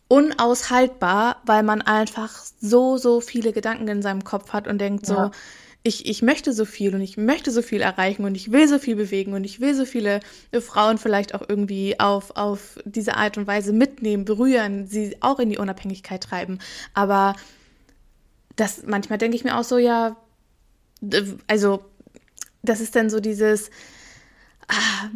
unaushaltbar, 0.09 1.37
weil 1.47 1.63
man 1.63 1.81
einfach 1.83 2.31
so, 2.61 2.97
so 2.97 3.21
viele 3.21 3.53
Gedanken 3.53 3.87
in 3.87 4.03
seinem 4.03 4.25
Kopf 4.25 4.53
hat 4.53 4.67
und 4.67 4.79
denkt 4.79 5.07
so, 5.07 5.15
ja 5.15 5.31
ich, 5.83 6.07
ich 6.07 6.21
möchte 6.21 6.53
so 6.53 6.65
viel 6.65 6.95
und 6.95 7.01
ich 7.01 7.17
möchte 7.17 7.51
so 7.51 7.63
viel 7.63 7.81
erreichen 7.81 8.25
und 8.25 8.35
ich 8.35 8.53
will 8.53 8.69
so 8.69 8.79
viel 8.79 8.97
bewegen 8.97 9.33
und 9.33 9.45
ich 9.45 9.61
will 9.61 9.75
so 9.75 9.87
viele 9.87 10.21
Frauen 10.61 10.99
vielleicht 10.99 11.35
auch 11.35 11.43
irgendwie 11.49 11.99
auf, 11.99 12.37
auf 12.37 12.79
diese 12.85 13.17
Art 13.17 13.39
und 13.39 13.47
Weise 13.47 13.73
mitnehmen, 13.73 14.27
berühren, 14.27 14.87
sie 14.87 15.17
auch 15.21 15.39
in 15.39 15.49
die 15.49 15.59
Unabhängigkeit 15.59 16.23
treiben. 16.23 16.59
Aber 16.93 17.35
das 18.57 18.83
manchmal 18.87 19.19
denke 19.19 19.37
ich 19.37 19.45
mir 19.45 19.57
auch 19.57 19.65
so, 19.65 19.79
ja, 19.79 20.17
also 21.47 21.83
das 22.63 22.81
ist 22.81 22.95
dann 22.95 23.09
so 23.09 23.21
dieses, 23.21 23.71
ah, 24.69 25.09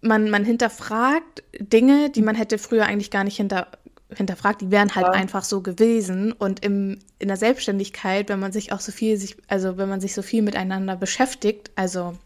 man, 0.00 0.30
man 0.30 0.44
hinterfragt 0.44 1.42
Dinge, 1.58 2.10
die 2.10 2.22
man 2.22 2.36
hätte 2.36 2.58
früher 2.58 2.86
eigentlich 2.86 3.10
gar 3.10 3.24
nicht 3.24 3.36
hinter, 3.36 3.72
hinterfragt, 4.14 4.60
die 4.60 4.70
wären 4.70 4.94
halt 4.94 5.06
ja. 5.06 5.12
einfach 5.12 5.44
so 5.44 5.60
gewesen. 5.60 6.32
Und 6.32 6.64
im, 6.64 6.98
in 7.18 7.28
der 7.28 7.36
Selbstständigkeit, 7.36 8.28
wenn 8.28 8.38
man 8.38 8.52
sich 8.52 8.72
auch 8.72 8.80
so 8.80 8.92
viel, 8.92 9.16
sich, 9.16 9.36
also 9.48 9.78
wenn 9.78 9.88
man 9.88 10.00
sich 10.00 10.14
so 10.14 10.22
viel 10.22 10.42
miteinander 10.42 10.96
beschäftigt, 10.96 11.70
also 11.74 12.16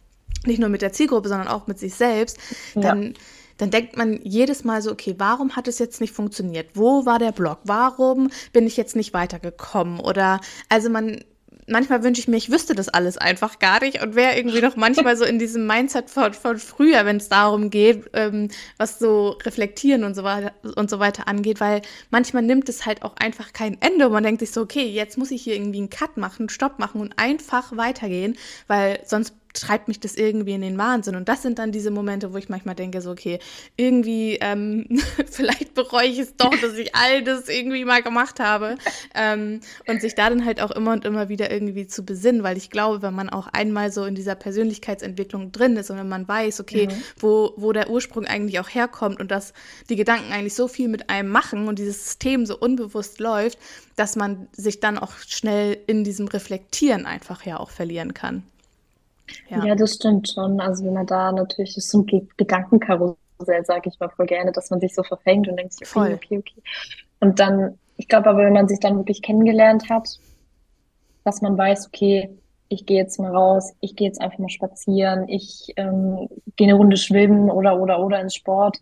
nicht 0.47 0.59
nur 0.59 0.69
mit 0.69 0.83
der 0.83 0.93
Zielgruppe, 0.93 1.29
sondern 1.29 1.49
auch 1.49 1.67
mit 1.67 1.79
sich 1.79 1.95
selbst, 1.95 2.39
ja. 2.75 2.83
dann, 2.83 3.15
dann 3.57 3.71
denkt 3.71 3.97
man 3.97 4.21
jedes 4.23 4.65
Mal 4.65 4.83
so, 4.83 4.91
okay, 4.91 5.15
warum 5.19 5.57
hat 5.57 5.69
es 5.69 5.79
jetzt 5.79 6.01
nicht 6.01 6.15
funktioniert? 6.15 6.71
Wo 6.75 7.07
war 7.07 7.19
der 7.19 7.33
Block? 7.33 7.61
Warum 7.65 8.31
bin 8.53 8.67
ich 8.67 8.77
jetzt 8.77 8.97
nicht 8.97 9.13
weitergekommen? 9.13 10.01
Oder 10.01 10.41
also 10.69 10.91
man 10.91 11.23
manchmal 11.71 12.03
wünsche 12.03 12.21
ich 12.21 12.29
mir, 12.29 12.37
ich 12.37 12.51
wüsste 12.51 12.75
das 12.75 12.89
alles 12.89 13.17
einfach 13.17 13.59
gar 13.59 13.81
nicht 13.81 14.03
und 14.03 14.15
wäre 14.15 14.37
irgendwie 14.37 14.61
noch 14.61 14.77
manchmal 14.77 15.17
so 15.17 15.25
in 15.25 15.39
diesem 15.39 15.67
Mindset 15.67 16.11
von, 16.11 16.35
von 16.35 16.59
früher, 16.59 17.05
wenn 17.07 17.17
es 17.17 17.29
darum 17.29 17.71
geht, 17.71 18.11
ähm, 18.13 18.49
was 18.77 18.99
so 18.99 19.31
reflektieren 19.45 20.05
und 20.05 20.15
so 20.15 20.23
weiter 20.25 20.53
und 20.77 20.91
so 20.91 20.99
weiter 20.99 21.29
angeht, 21.29 21.61
weil 21.61 21.83
manchmal 22.11 22.43
nimmt 22.43 22.69
es 22.69 22.87
halt 22.87 23.03
auch 23.03 23.17
einfach 23.17 23.53
kein 23.53 23.81
Ende 23.81 24.07
und 24.07 24.13
man 24.13 24.25
denkt 24.25 24.41
sich 24.41 24.51
so, 24.51 24.61
okay, 24.63 24.85
jetzt 24.85 25.17
muss 25.17 25.31
ich 25.31 25.43
hier 25.43 25.55
irgendwie 25.55 25.79
einen 25.79 25.91
Cut 25.91 26.17
machen, 26.17 26.43
einen 26.43 26.49
Stopp 26.49 26.79
machen 26.79 27.01
und 27.01 27.19
einfach 27.19 27.77
weitergehen, 27.77 28.37
weil 28.67 29.01
sonst 29.07 29.35
treibt 29.53 29.89
mich 29.89 30.01
das 30.01 30.15
irgendwie 30.15 30.53
in 30.53 30.61
den 30.61 30.79
Wahnsinn. 30.79 31.17
Und 31.17 31.29
das 31.29 31.43
sind 31.43 31.59
dann 31.59 31.73
diese 31.73 31.91
Momente, 31.91 32.33
wo 32.33 32.37
ich 32.37 32.49
manchmal 32.49 32.75
denke, 32.75 33.01
so, 33.01 33.11
okay, 33.11 33.39
irgendwie, 33.77 34.39
ähm, 34.41 34.87
vielleicht 35.31 35.75
bereue 35.75 36.07
ich 36.07 36.19
es 36.19 36.37
doch, 36.37 36.55
dass 36.61 36.75
ich 36.75 36.95
all 36.95 37.23
das 37.23 37.49
irgendwie 37.49 37.85
mal 37.85 38.03
gemacht 38.03 38.41
habe. 38.41 38.77
Ähm, 39.15 39.61
und 39.87 40.01
sich 40.01 40.15
da 40.15 40.29
dann 40.29 40.45
halt 40.45 40.61
auch 40.61 40.71
immer 40.71 40.93
und 40.93 41.05
immer 41.05 41.29
wieder 41.29 41.51
irgendwie 41.51 41.87
zu 41.87 42.05
besinnen, 42.05 42.43
weil 42.43 42.57
ich 42.57 42.71
glaube, 42.71 43.03
wenn 43.03 43.15
man 43.15 43.29
auch 43.29 43.49
einmal 43.49 43.93
so 43.93 44.05
in 44.05 44.15
dieser 44.15 44.35
Persönlichkeitsentwicklung 44.35 45.53
drin 45.53 45.77
ist 45.77 45.91
und 45.91 45.99
wenn 45.99 46.09
man 46.09 46.29
weiß, 46.29 46.61
okay, 46.61 46.87
mhm. 46.87 47.03
wo, 47.19 47.53
wo 47.57 47.73
der 47.73 47.91
Ursprung 47.91 48.27
eigentlich 48.27 48.61
auch 48.61 48.69
herkommt 48.69 49.21
und 49.21 49.31
dass 49.31 49.53
die 49.89 49.97
Gedanken 49.97 50.33
eigentlich 50.33 50.55
so 50.55 50.69
viel 50.69 50.89
mit 50.89 51.11
einem 51.11 51.31
machen 51.31 51.69
und 51.69 51.79
dieses 51.79 52.05
System 52.05 52.47
so 52.47 52.57
unbewusst 52.59 53.21
läuft, 53.21 53.59
dass 53.97 54.17
man 54.17 54.49
sich 54.53 54.81
dann 54.81 54.99
auch 54.99 55.13
schnell 55.27 55.79
in 55.87 56.05
diesem 56.05 56.29
Reflektieren 56.29 57.07
einfach 57.07 57.45
ja 57.45 57.59
auch 57.59 57.71
verlieren 57.71 58.15
kann. 58.15 58.45
Ja. 59.49 59.65
ja, 59.65 59.75
das 59.75 59.95
stimmt 59.95 60.29
schon. 60.29 60.61
Also 60.61 60.85
wenn 60.85 60.95
man 60.95 61.07
da 61.07 61.33
natürlich 61.33 61.77
ist 61.77 61.91
so 61.91 62.03
ein 62.03 62.29
Gedankenkarussell, 62.37 63.65
sage 63.65 63.89
ich 63.89 63.99
mal 63.99 64.09
voll 64.11 64.27
gerne, 64.27 64.53
dass 64.53 64.71
man 64.71 64.81
sich 64.81 64.95
so 64.95 65.03
verfängt 65.03 65.49
und 65.49 65.57
denkt, 65.57 65.75
okay, 65.77 65.85
voll. 65.87 66.15
okay, 66.15 66.39
okay. 66.39 66.63
Und 67.21 67.39
dann, 67.39 67.79
ich 67.97 68.09
glaube 68.09 68.31
aber, 68.31 68.45
wenn 68.45 68.53
man 68.53 68.69
sich 68.69 68.81
dann 68.81 68.97
wirklich 68.97 69.23
kennengelernt 69.23 69.91
hat, 69.91 70.09
dass 71.25 71.43
man 71.43 71.57
weiß, 71.57 71.89
okay, 71.89 72.31
ich 72.69 72.87
gehe 72.87 72.99
jetzt 72.99 73.19
mal 73.19 73.35
raus, 73.35 73.75
ich 73.81 73.97
gehe 73.97 74.07
jetzt 74.07 74.21
einfach 74.21 74.39
mal 74.39 74.49
spazieren, 74.49 75.29
ich 75.29 75.73
ähm, 75.77 76.29
gehe 76.57 76.69
eine 76.69 76.77
Runde 76.77 76.97
schwimmen 76.97 77.51
oder 77.51 77.79
oder 77.81 78.01
oder 78.01 78.21
ins 78.21 78.37
Sport, 78.37 78.79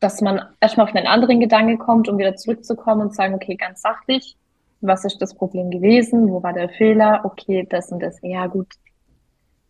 dass 0.00 0.20
man 0.20 0.40
erstmal 0.60 0.88
auf 0.88 0.94
einen 0.94 1.06
anderen 1.06 1.38
Gedanke 1.38 1.76
kommt, 1.76 2.08
um 2.08 2.18
wieder 2.18 2.36
zurückzukommen 2.36 3.02
und 3.02 3.14
sagen, 3.14 3.34
okay, 3.34 3.54
ganz 3.54 3.82
sachlich, 3.82 4.36
was 4.80 5.04
ist 5.04 5.20
das 5.20 5.34
Problem 5.34 5.70
gewesen, 5.70 6.30
wo 6.30 6.42
war 6.42 6.54
der 6.54 6.70
Fehler, 6.70 7.20
okay, 7.24 7.66
das 7.68 7.92
und 7.92 8.00
das, 8.00 8.18
ja 8.22 8.46
gut, 8.46 8.68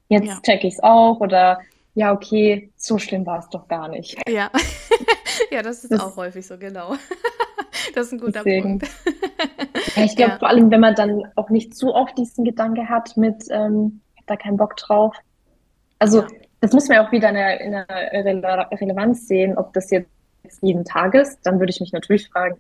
jetzt 0.09 0.27
ja. 0.27 0.41
check 0.43 0.65
ich 0.65 0.75
es 0.75 0.83
auch 0.83 1.21
oder 1.21 1.59
ja, 1.95 2.13
okay, 2.13 2.71
so 2.77 2.99
schlimm 2.99 3.27
war 3.27 3.41
es 3.41 3.49
doch 3.49 3.67
gar 3.67 3.89
nicht. 3.89 4.17
Ja, 4.29 4.51
ja, 5.51 5.63
das 5.63 5.83
ist 5.83 5.93
das, 5.93 6.01
auch 6.01 6.17
häufig 6.17 6.47
so, 6.47 6.57
genau. 6.57 6.95
das 7.95 8.07
ist 8.07 8.13
ein 8.13 8.19
guter 8.21 8.45
deswegen. 8.45 8.79
Punkt. 8.79 8.89
ja, 9.97 10.05
ich 10.05 10.15
glaube, 10.15 10.33
ja. 10.33 10.39
vor 10.39 10.49
allem, 10.49 10.71
wenn 10.71 10.81
man 10.81 10.95
dann 10.95 11.25
auch 11.35 11.51
nicht 11.51 11.77
zu 11.77 11.93
oft 11.93 12.17
diesen 12.17 12.45
Gedanke 12.45 12.89
hat 12.89 13.17
mit, 13.17 13.45
ähm, 13.51 14.01
ich 14.15 14.21
hab 14.21 14.27
da 14.29 14.37
keinen 14.37 14.57
Bock 14.57 14.77
drauf. 14.77 15.17
Also, 15.99 16.21
ja. 16.21 16.29
das 16.61 16.73
muss 16.73 16.87
man 16.87 16.99
ja 16.99 17.07
auch 17.07 17.11
wieder 17.11 17.31
in 17.31 17.35
der, 17.35 17.61
in 17.61 17.73
der 17.73 17.89
Rele 18.13 18.69
Relevanz 18.71 19.27
sehen, 19.27 19.59
ob 19.59 19.73
das 19.73 19.91
jetzt 19.91 20.09
jeden 20.61 20.85
Tag 20.85 21.15
ist. 21.15 21.41
Dann 21.43 21.59
würde 21.59 21.71
ich 21.71 21.81
mich 21.81 21.93
natürlich 21.93 22.29
fragen, 22.29 22.59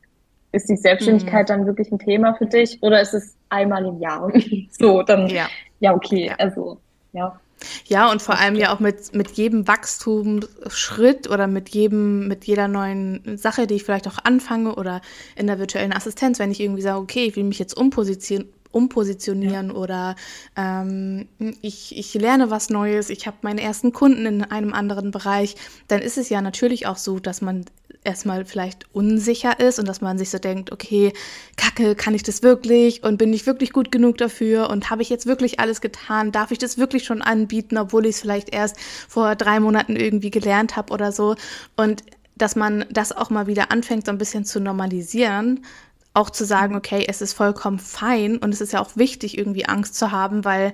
ist 0.50 0.68
die 0.68 0.76
Selbstständigkeit 0.76 1.48
mhm. 1.48 1.52
dann 1.52 1.66
wirklich 1.66 1.92
ein 1.92 2.00
Thema 2.00 2.34
für 2.34 2.46
dich 2.46 2.82
oder 2.82 3.00
ist 3.00 3.14
es 3.14 3.36
einmal 3.50 3.84
im 3.86 4.00
Jahr? 4.00 4.32
so, 4.70 5.02
dann, 5.04 5.28
ja, 5.28 5.46
ja 5.78 5.94
okay, 5.94 6.32
also 6.38 6.80
ja. 7.18 7.40
Ja, 7.86 8.10
und 8.10 8.22
vor 8.22 8.38
allem 8.38 8.54
ja 8.54 8.72
auch 8.72 8.78
mit, 8.78 9.14
mit 9.14 9.32
jedem 9.32 9.66
Wachstumsschritt 9.66 11.28
oder 11.28 11.48
mit 11.48 11.70
jedem, 11.70 12.28
mit 12.28 12.44
jeder 12.44 12.68
neuen 12.68 13.36
Sache, 13.36 13.66
die 13.66 13.74
ich 13.74 13.84
vielleicht 13.84 14.06
auch 14.06 14.18
anfange 14.22 14.76
oder 14.76 15.00
in 15.34 15.48
der 15.48 15.58
virtuellen 15.58 15.92
Assistenz, 15.92 16.38
wenn 16.38 16.52
ich 16.52 16.60
irgendwie 16.60 16.82
sage, 16.82 17.00
okay, 17.00 17.24
ich 17.24 17.36
will 17.36 17.44
mich 17.44 17.58
jetzt 17.58 17.76
umpositionieren, 17.76 18.52
umpositionieren 18.70 19.68
ja. 19.68 19.74
oder 19.74 20.16
ähm, 20.56 21.26
ich, 21.62 21.96
ich 21.96 22.14
lerne 22.14 22.50
was 22.50 22.70
Neues, 22.70 23.10
ich 23.10 23.26
habe 23.26 23.38
meine 23.42 23.62
ersten 23.62 23.92
Kunden 23.92 24.26
in 24.26 24.44
einem 24.44 24.72
anderen 24.72 25.10
Bereich, 25.10 25.56
dann 25.88 26.00
ist 26.00 26.18
es 26.18 26.28
ja 26.28 26.40
natürlich 26.42 26.86
auch 26.86 26.98
so, 26.98 27.18
dass 27.18 27.40
man 27.40 27.64
erstmal 28.04 28.44
vielleicht 28.44 28.86
unsicher 28.94 29.60
ist 29.60 29.78
und 29.78 29.86
dass 29.86 30.00
man 30.00 30.18
sich 30.18 30.30
so 30.30 30.38
denkt, 30.38 30.72
okay, 30.72 31.12
Kacke, 31.56 31.94
kann 31.94 32.14
ich 32.14 32.22
das 32.22 32.42
wirklich 32.42 33.02
und 33.02 33.18
bin 33.18 33.32
ich 33.32 33.46
wirklich 33.46 33.72
gut 33.72 33.92
genug 33.92 34.18
dafür 34.18 34.70
und 34.70 34.90
habe 34.90 35.02
ich 35.02 35.10
jetzt 35.10 35.26
wirklich 35.26 35.60
alles 35.60 35.80
getan? 35.80 36.32
Darf 36.32 36.50
ich 36.50 36.58
das 36.58 36.78
wirklich 36.78 37.04
schon 37.04 37.22
anbieten, 37.22 37.76
obwohl 37.76 38.06
ich 38.06 38.16
es 38.16 38.20
vielleicht 38.20 38.52
erst 38.52 38.80
vor 38.80 39.36
drei 39.36 39.60
Monaten 39.60 39.96
irgendwie 39.96 40.30
gelernt 40.30 40.76
habe 40.76 40.92
oder 40.92 41.12
so? 41.12 41.36
Und 41.76 42.02
dass 42.36 42.56
man 42.56 42.84
das 42.90 43.12
auch 43.12 43.30
mal 43.30 43.46
wieder 43.46 43.70
anfängt, 43.70 44.06
so 44.06 44.12
ein 44.12 44.18
bisschen 44.18 44.44
zu 44.44 44.60
normalisieren, 44.60 45.64
auch 46.14 46.30
zu 46.30 46.44
sagen, 46.44 46.76
okay, 46.76 47.04
es 47.08 47.20
ist 47.20 47.32
vollkommen 47.32 47.78
fein 47.78 48.38
und 48.38 48.52
es 48.52 48.60
ist 48.60 48.72
ja 48.72 48.80
auch 48.80 48.96
wichtig, 48.96 49.36
irgendwie 49.36 49.66
Angst 49.66 49.96
zu 49.96 50.10
haben, 50.10 50.44
weil 50.44 50.72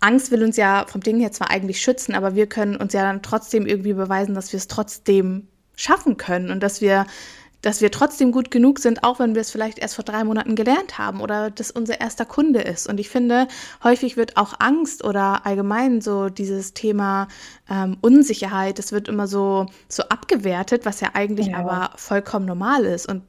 Angst 0.00 0.30
will 0.30 0.42
uns 0.42 0.56
ja 0.56 0.84
vom 0.86 1.00
Ding 1.00 1.18
her 1.18 1.32
zwar 1.32 1.50
eigentlich 1.50 1.80
schützen, 1.80 2.14
aber 2.14 2.34
wir 2.34 2.46
können 2.46 2.76
uns 2.76 2.92
ja 2.92 3.02
dann 3.02 3.22
trotzdem 3.22 3.66
irgendwie 3.66 3.94
beweisen, 3.94 4.34
dass 4.34 4.52
wir 4.52 4.58
es 4.58 4.68
trotzdem 4.68 5.48
schaffen 5.76 6.16
können 6.16 6.50
und 6.50 6.60
dass 6.62 6.80
wir, 6.80 7.06
dass 7.62 7.80
wir 7.80 7.90
trotzdem 7.90 8.32
gut 8.32 8.50
genug 8.50 8.78
sind, 8.78 9.04
auch 9.04 9.18
wenn 9.18 9.34
wir 9.34 9.42
es 9.42 9.50
vielleicht 9.50 9.78
erst 9.78 9.94
vor 9.94 10.04
drei 10.04 10.24
Monaten 10.24 10.56
gelernt 10.56 10.98
haben 10.98 11.20
oder 11.20 11.50
das 11.50 11.70
unser 11.70 12.00
erster 12.00 12.24
Kunde 12.24 12.60
ist. 12.60 12.88
Und 12.88 12.98
ich 12.98 13.08
finde, 13.08 13.48
häufig 13.84 14.16
wird 14.16 14.36
auch 14.36 14.54
Angst 14.58 15.04
oder 15.04 15.46
allgemein 15.46 16.00
so 16.00 16.28
dieses 16.28 16.74
Thema 16.74 17.28
ähm, 17.70 17.96
Unsicherheit, 18.00 18.78
das 18.78 18.92
wird 18.92 19.08
immer 19.08 19.26
so, 19.26 19.66
so 19.88 20.02
abgewertet, 20.04 20.84
was 20.84 21.00
ja 21.00 21.10
eigentlich 21.14 21.48
ja. 21.48 21.58
aber 21.58 21.90
vollkommen 21.96 22.46
normal 22.46 22.84
ist. 22.84 23.08
Und 23.08 23.22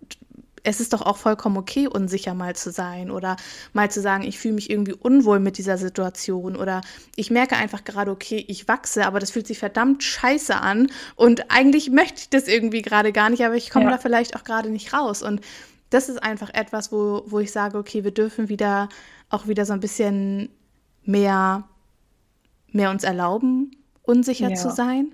es 0.63 0.79
ist 0.79 0.93
doch 0.93 1.01
auch 1.01 1.17
vollkommen 1.17 1.57
okay, 1.57 1.87
unsicher 1.87 2.33
mal 2.33 2.55
zu 2.55 2.71
sein 2.71 3.11
oder 3.11 3.37
mal 3.73 3.89
zu 3.91 4.01
sagen, 4.01 4.23
ich 4.23 4.39
fühle 4.39 4.55
mich 4.55 4.69
irgendwie 4.69 4.93
unwohl 4.93 5.39
mit 5.39 5.57
dieser 5.57 5.77
Situation 5.77 6.55
oder 6.55 6.81
ich 7.15 7.31
merke 7.31 7.55
einfach 7.55 7.83
gerade, 7.83 8.11
okay, 8.11 8.43
ich 8.47 8.67
wachse, 8.67 9.05
aber 9.05 9.19
das 9.19 9.31
fühlt 9.31 9.47
sich 9.47 9.59
verdammt 9.59 10.03
scheiße 10.03 10.55
an 10.55 10.87
und 11.15 11.51
eigentlich 11.51 11.89
möchte 11.89 12.21
ich 12.21 12.29
das 12.29 12.47
irgendwie 12.47 12.81
gerade 12.81 13.11
gar 13.11 13.29
nicht, 13.29 13.45
aber 13.45 13.55
ich 13.55 13.69
komme 13.69 13.85
ja. 13.85 13.91
da 13.91 13.97
vielleicht 13.97 14.35
auch 14.35 14.43
gerade 14.43 14.69
nicht 14.69 14.93
raus. 14.93 15.21
Und 15.21 15.41
das 15.89 16.09
ist 16.09 16.21
einfach 16.21 16.53
etwas, 16.53 16.91
wo, 16.91 17.23
wo 17.27 17.39
ich 17.39 17.51
sage, 17.51 17.77
okay, 17.77 18.03
wir 18.03 18.11
dürfen 18.11 18.49
wieder 18.49 18.89
auch 19.29 19.47
wieder 19.47 19.65
so 19.65 19.73
ein 19.73 19.79
bisschen 19.79 20.49
mehr, 21.03 21.63
mehr 22.71 22.89
uns 22.91 23.03
erlauben, 23.03 23.71
unsicher 24.03 24.49
ja. 24.49 24.55
zu 24.55 24.69
sein. 24.69 25.13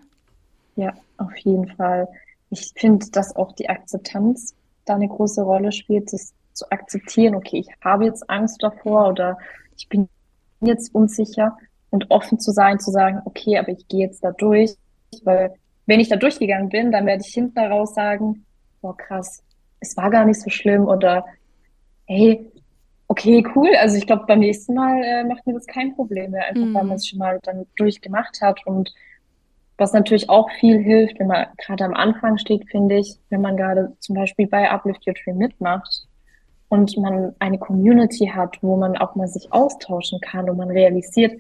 Ja, 0.75 0.93
auf 1.17 1.36
jeden 1.38 1.67
Fall. 1.75 2.08
Ich 2.49 2.71
finde, 2.75 3.10
dass 3.12 3.36
auch 3.36 3.51
die 3.53 3.69
Akzeptanz 3.69 4.53
da 4.86 4.96
eine 4.96 5.08
große 5.08 5.41
Rolle 5.41 5.72
spielt, 5.72 6.12
das 6.13 6.34
zu 6.54 6.69
akzeptieren, 6.72 7.36
okay, 7.36 7.58
ich 7.58 7.69
habe 7.84 8.06
jetzt 8.06 8.30
Angst 8.30 8.62
davor 8.62 9.10
oder 9.10 9.38
ich 9.76 9.89
bin 9.89 10.08
jetzt 10.62 10.93
unsicher 10.93 11.58
und 11.89 12.10
offen 12.12 12.39
zu 12.39 12.52
sein, 12.52 12.80
zu 12.80 12.91
sagen, 12.91 13.22
okay, 13.26 13.58
aber 13.58 13.69
ich 13.69 13.88
gehe 13.88 14.06
jetzt 14.06 14.24
da 14.24 14.32
durch, 14.32 14.76
weil 15.24 15.54
wenn 15.86 16.00
ich 16.00 16.10
da 16.10 16.15
durchgegangen 16.15 16.69
bin, 16.69 16.91
dann 16.91 17.06
werde 17.06 17.24
ich 17.26 17.34
hinten 17.34 17.60
raus 17.60 17.93
sagen, 17.93 18.46
boah, 18.82 18.96
krass, 18.96 19.43
es 19.80 19.98
war 19.98 20.10
gar 20.10 20.26
nicht 20.26 20.41
so 20.41 20.50
schlimm 20.50 20.86
oder 20.86 21.26
hey, 22.06 22.52
okay, 23.08 23.46
cool, 23.56 23.69
also 23.80 23.98
ich 23.98 24.08
glaube, 24.08 24.26
beim 24.28 24.39
nächsten 24.39 24.74
Mal 24.74 25.04
äh, 25.04 25.24
macht 25.24 25.46
mir 25.46 25.54
das 25.54 25.67
kein 25.67 25.96
Problem 25.96 26.32
mehr, 26.32 26.46
einfach 26.46 26.65
mhm. 26.65 26.74
weil 26.74 26.84
man 26.86 26.96
es 26.98 27.08
schon 27.08 27.19
mal 27.19 27.39
dann 27.43 27.65
durchgemacht 27.76 28.41
hat 28.41 28.65
und 28.65 28.93
was 29.84 29.91
natürlich 29.91 30.30
auch 30.30 30.50
viel 30.62 30.80
hilft, 30.82 31.19
wenn 31.19 31.28
man 31.28 31.48
gerade 31.58 31.84
am 31.84 31.93
Anfang 31.93 32.38
steht, 32.38 32.69
finde 32.69 32.96
ich, 32.96 33.17
wenn 33.30 33.41
man 33.41 33.58
gerade 33.58 33.91
zum 34.00 34.15
Beispiel 34.15 34.48
bei 34.48 34.72
Uplift 34.72 35.06
Your 35.06 35.13
Dream 35.13 35.38
mitmacht 35.38 36.08
und 36.69 36.96
man 36.98 37.36
eine 37.39 37.60
Community 37.60 38.28
hat, 38.34 38.58
wo 38.62 38.78
man 38.78 38.96
auch 38.98 39.15
mal 39.15 39.28
sich 39.28 39.52
austauschen 39.52 40.22
kann 40.22 40.50
und 40.50 40.56
man 40.56 40.72
realisiert, 40.72 41.34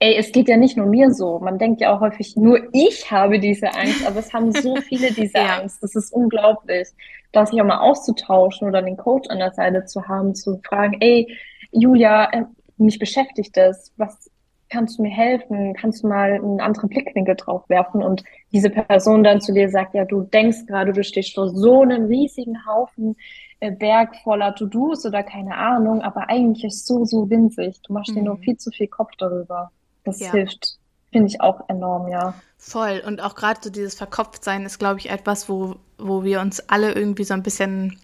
ey, 0.00 0.16
es 0.16 0.32
geht 0.32 0.48
ja 0.48 0.56
nicht 0.56 0.76
nur 0.76 0.86
mir 0.86 1.12
so. 1.12 1.38
Man 1.38 1.58
denkt 1.58 1.80
ja 1.80 1.94
auch 1.94 2.00
häufig, 2.00 2.34
nur 2.34 2.58
ich 2.72 3.08
habe 3.08 3.38
diese 3.38 3.72
Angst, 3.72 4.04
aber 4.04 4.18
es 4.18 4.34
haben 4.34 4.50
so 4.50 4.74
viele 4.76 5.12
diese 5.12 5.38
ja. 5.38 5.60
Angst. 5.60 5.80
Das 5.80 5.94
ist 5.94 6.12
unglaublich, 6.12 6.88
da 7.30 7.46
sich 7.46 7.60
auch 7.60 7.66
mal 7.66 7.78
auszutauschen 7.78 8.66
oder 8.66 8.82
den 8.82 8.96
Coach 8.96 9.30
an 9.30 9.38
der 9.38 9.52
Seite 9.52 9.84
zu 9.84 10.08
haben, 10.08 10.34
zu 10.34 10.60
fragen, 10.66 10.96
ey, 10.98 11.38
Julia, 11.70 12.32
äh, 12.32 12.42
mich 12.78 12.98
beschäftigt 12.98 13.56
das. 13.56 13.92
Was 13.96 14.28
kannst 14.68 14.98
du 14.98 15.02
mir 15.02 15.10
helfen? 15.10 15.74
Kannst 15.74 16.02
du 16.02 16.08
mal 16.08 16.32
einen 16.32 16.60
anderen 16.60 16.88
Blickwinkel 16.88 17.36
drauf 17.36 17.68
werfen? 17.68 18.02
Und 18.02 18.24
diese 18.52 18.70
Person 18.70 19.24
dann 19.24 19.40
zu 19.40 19.52
dir 19.52 19.68
sagt, 19.68 19.94
ja, 19.94 20.04
du 20.04 20.22
denkst 20.22 20.66
gerade, 20.66 20.92
du 20.92 21.02
stehst 21.04 21.34
vor 21.34 21.48
so 21.48 21.82
einem 21.82 22.06
riesigen 22.06 22.66
Haufen 22.66 23.16
äh, 23.60 23.70
Berg 23.70 24.16
voller 24.22 24.54
To-Dos 24.54 25.06
oder 25.06 25.22
keine 25.22 25.56
Ahnung, 25.56 26.02
aber 26.02 26.28
eigentlich 26.28 26.64
ist 26.64 26.86
so, 26.86 27.04
so 27.04 27.30
winzig. 27.30 27.80
Du 27.82 27.92
machst 27.92 28.10
mhm. 28.10 28.16
dir 28.16 28.22
nur 28.22 28.36
viel 28.38 28.56
zu 28.56 28.70
viel 28.70 28.88
Kopf 28.88 29.12
darüber. 29.18 29.70
Das 30.04 30.20
ja. 30.20 30.30
hilft, 30.30 30.78
finde 31.10 31.28
ich 31.28 31.40
auch 31.40 31.68
enorm, 31.68 32.08
ja. 32.08 32.34
Voll. 32.58 33.02
Und 33.06 33.22
auch 33.22 33.34
gerade 33.34 33.60
so 33.62 33.70
dieses 33.70 33.94
Verkopftsein 33.94 34.64
ist, 34.64 34.78
glaube 34.78 34.98
ich, 34.98 35.10
etwas, 35.10 35.48
wo, 35.48 35.76
wo 35.98 36.22
wir 36.24 36.40
uns 36.40 36.60
alle 36.68 36.92
irgendwie 36.92 37.24
so 37.24 37.34
ein 37.34 37.42
bisschen 37.42 37.98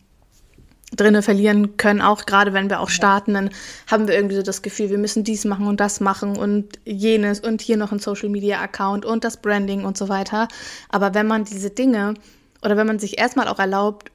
drinne 0.96 1.22
verlieren 1.22 1.76
können, 1.76 2.00
auch 2.00 2.26
gerade 2.26 2.52
wenn 2.52 2.68
wir 2.68 2.81
auch 2.81 2.88
starten, 2.88 3.35
dann 3.35 3.50
haben 3.90 4.09
wir 4.09 4.14
irgendwie 4.14 4.37
so 4.37 4.42
das 4.42 4.62
Gefühl, 4.62 4.90
wir 4.90 4.98
müssen 4.98 5.24
dies 5.24 5.44
machen 5.44 5.66
und 5.66 5.81
das 5.81 6.00
machen 6.00 6.37
und 6.37 6.78
jenes 6.85 7.40
und 7.40 7.62
hier 7.62 7.76
noch 7.76 7.92
ein 7.92 7.98
Social 7.98 8.28
Media 8.28 8.61
Account 8.61 9.05
und 9.05 9.24
das 9.24 9.38
Branding 9.38 9.85
und 9.85 9.96
so 9.96 10.09
weiter. 10.09 10.48
Aber 10.90 11.14
wenn 11.14 11.26
man 11.26 11.44
diese 11.44 11.70
Dinge 11.70 12.14
oder 12.62 12.76
wenn 12.76 12.87
man 12.87 12.98
sich 12.98 13.18
erstmal 13.18 13.48
auch 13.48 13.59
erlaubt, 13.59 14.11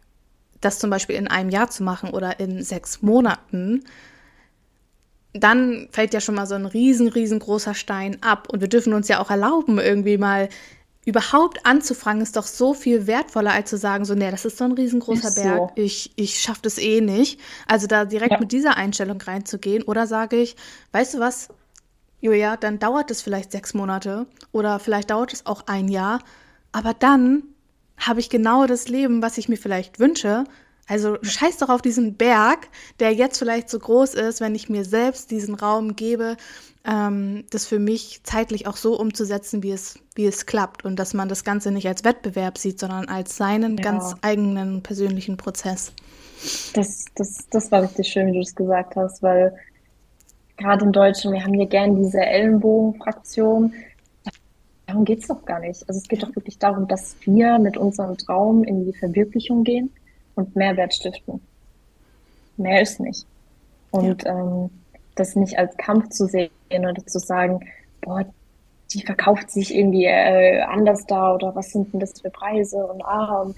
das 0.61 0.79
zum 0.79 0.89
Beispiel 0.89 1.15
in 1.15 1.27
einem 1.27 1.49
Jahr 1.49 1.69
zu 1.69 1.83
machen 1.83 2.11
oder 2.11 2.39
in 2.39 2.63
sechs 2.63 3.01
Monaten, 3.01 3.83
dann 5.33 5.87
fällt 5.91 6.13
ja 6.13 6.21
schon 6.21 6.35
mal 6.35 6.47
so 6.47 6.55
ein 6.55 6.65
riesen, 6.65 7.09
riesengroßer 7.09 7.73
Stein 7.73 8.17
ab. 8.21 8.47
Und 8.51 8.61
wir 8.61 8.67
dürfen 8.67 8.93
uns 8.93 9.07
ja 9.07 9.19
auch 9.19 9.29
erlauben, 9.29 9.79
irgendwie 9.79 10.17
mal 10.17 10.49
überhaupt 11.07 11.65
anzufangen, 11.65 12.21
ist 12.21 12.35
doch 12.35 12.45
so 12.45 12.73
viel 12.73 13.07
wertvoller, 13.07 13.53
als 13.53 13.69
zu 13.69 13.77
sagen, 13.77 14.03
so, 14.03 14.13
nee, 14.13 14.29
das 14.29 14.43
ist 14.43 14.57
so 14.57 14.65
ein 14.65 14.73
riesengroßer 14.73 15.31
so. 15.31 15.41
Berg, 15.41 15.71
ich, 15.75 16.11
ich 16.17 16.37
schaffe 16.41 16.59
das 16.63 16.77
eh 16.77 16.99
nicht. 16.99 17.39
Also 17.65 17.87
da 17.87 18.03
direkt 18.03 18.33
ja. 18.33 18.39
mit 18.41 18.51
dieser 18.51 18.75
Einstellung 18.75 19.21
reinzugehen. 19.21 19.83
Oder 19.83 20.05
sage 20.05 20.35
ich, 20.35 20.57
weißt 20.91 21.13
du 21.13 21.19
was, 21.19 21.47
Julia, 22.19 22.57
dann 22.57 22.77
dauert 22.77 23.09
es 23.09 23.21
vielleicht 23.21 23.53
sechs 23.53 23.73
Monate 23.73 24.27
oder 24.51 24.79
vielleicht 24.79 25.09
dauert 25.09 25.31
es 25.31 25.45
auch 25.45 25.67
ein 25.67 25.87
Jahr, 25.87 26.19
aber 26.73 26.93
dann 26.93 27.43
habe 27.97 28.19
ich 28.19 28.29
genau 28.29 28.65
das 28.65 28.89
Leben, 28.89 29.21
was 29.21 29.37
ich 29.37 29.47
mir 29.47 29.57
vielleicht 29.57 29.99
wünsche. 29.99 30.43
Also 30.87 31.17
scheiß 31.21 31.57
doch 31.57 31.69
auf 31.69 31.81
diesen 31.81 32.15
Berg, 32.15 32.67
der 32.99 33.13
jetzt 33.13 33.39
vielleicht 33.39 33.69
so 33.69 33.79
groß 33.79 34.13
ist, 34.15 34.41
wenn 34.41 34.55
ich 34.55 34.67
mir 34.67 34.83
selbst 34.83 35.31
diesen 35.31 35.55
Raum 35.55 35.95
gebe, 35.95 36.35
ähm, 36.87 37.43
das 37.49 37.65
für 37.65 37.79
mich 37.79 38.21
zeitlich 38.23 38.65
auch 38.65 38.77
so 38.77 38.97
umzusetzen, 38.97 39.61
wie 39.61 39.71
es, 39.71 39.99
wie 40.15 40.25
es 40.25 40.45
klappt 40.45 40.85
und 40.85 40.97
dass 40.97 41.13
man 41.13 41.27
das 41.27 41.43
Ganze 41.43 41.71
nicht 41.71 41.87
als 41.87 42.03
Wettbewerb 42.03 42.57
sieht, 42.57 42.79
sondern 42.79 43.09
als 43.09 43.35
seinen 43.35 43.77
ja. 43.77 43.83
ganz 43.83 44.15
eigenen 44.21 44.81
persönlichen 44.81 45.37
Prozess. 45.37 45.91
Das, 46.73 47.05
das, 47.15 47.47
das 47.49 47.71
war 47.71 47.83
richtig 47.83 48.07
schön, 48.07 48.27
wie 48.27 48.33
du 48.33 48.39
es 48.39 48.55
gesagt 48.55 48.95
hast, 48.95 49.21
weil 49.21 49.53
gerade 50.55 50.85
in 50.85 50.91
Deutschland, 50.91 51.35
wir 51.35 51.43
haben 51.43 51.53
hier 51.53 51.67
gern 51.67 51.95
diese 51.95 52.21
Ellenbogenfraktion. 52.21 53.73
Darum 54.85 55.03
geht 55.03 55.19
es 55.19 55.27
doch 55.27 55.43
gar 55.43 55.59
nicht. 55.59 55.87
Also 55.89 55.99
es 55.99 56.07
geht 56.07 56.23
doch 56.23 56.33
wirklich 56.35 56.57
darum, 56.57 56.87
dass 56.87 57.15
wir 57.25 57.59
mit 57.59 57.75
unserem 57.75 58.17
Traum 58.17 58.63
in 58.63 58.85
die 58.85 58.97
Verwirklichung 58.97 59.63
gehen 59.63 59.91
und 60.35 60.55
Mehrwert 60.55 60.93
stiften. 60.93 61.41
Mehr 62.55 62.81
ist 62.81 62.99
nicht. 62.99 63.25
Und 63.91 64.23
ja. 64.23 64.39
ähm, 64.39 64.69
das 65.19 65.35
nicht 65.35 65.57
als 65.57 65.75
Kampf 65.77 66.09
zu 66.09 66.25
sehen 66.25 66.51
oder 66.71 67.05
zu 67.05 67.19
sagen, 67.19 67.59
boah, 68.01 68.25
die 68.93 69.01
verkauft 69.01 69.51
sich 69.51 69.75
irgendwie 69.75 70.05
äh, 70.05 70.61
anders 70.61 71.05
da 71.05 71.33
oder 71.33 71.55
was 71.55 71.71
sind 71.71 71.93
denn 71.93 71.99
das 71.99 72.21
für 72.21 72.29
Preise 72.29 72.85
und 72.85 73.03
ah, 73.03 73.41
und 73.41 73.55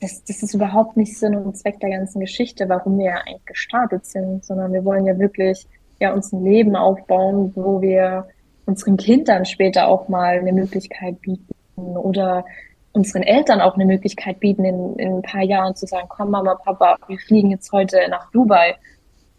das, 0.00 0.22
das 0.24 0.42
ist 0.42 0.54
überhaupt 0.54 0.96
nicht 0.96 1.18
Sinn 1.18 1.34
und 1.34 1.56
Zweck 1.56 1.80
der 1.80 1.90
ganzen 1.90 2.20
Geschichte, 2.20 2.68
warum 2.68 2.98
wir 2.98 3.06
ja 3.06 3.16
eigentlich 3.26 3.46
gestartet 3.46 4.04
sind, 4.04 4.44
sondern 4.44 4.72
wir 4.72 4.84
wollen 4.84 5.06
ja 5.06 5.18
wirklich 5.18 5.66
ja 5.98 6.12
uns 6.12 6.32
ein 6.32 6.44
Leben 6.44 6.76
aufbauen, 6.76 7.52
wo 7.54 7.80
wir 7.80 8.26
unseren 8.66 8.96
Kindern 8.98 9.46
später 9.46 9.88
auch 9.88 10.08
mal 10.08 10.38
eine 10.38 10.52
Möglichkeit 10.52 11.20
bieten 11.22 11.54
oder 11.76 12.44
unseren 12.92 13.22
Eltern 13.22 13.60
auch 13.60 13.74
eine 13.74 13.84
Möglichkeit 13.86 14.40
bieten, 14.40 14.64
in, 14.64 14.96
in 14.96 15.16
ein 15.16 15.22
paar 15.22 15.42
Jahren 15.42 15.74
zu 15.76 15.86
sagen, 15.86 16.08
komm 16.08 16.30
Mama, 16.30 16.54
Papa, 16.56 16.96
wir 17.06 17.18
fliegen 17.18 17.50
jetzt 17.50 17.70
heute 17.72 17.98
nach 18.10 18.30
Dubai 18.32 18.76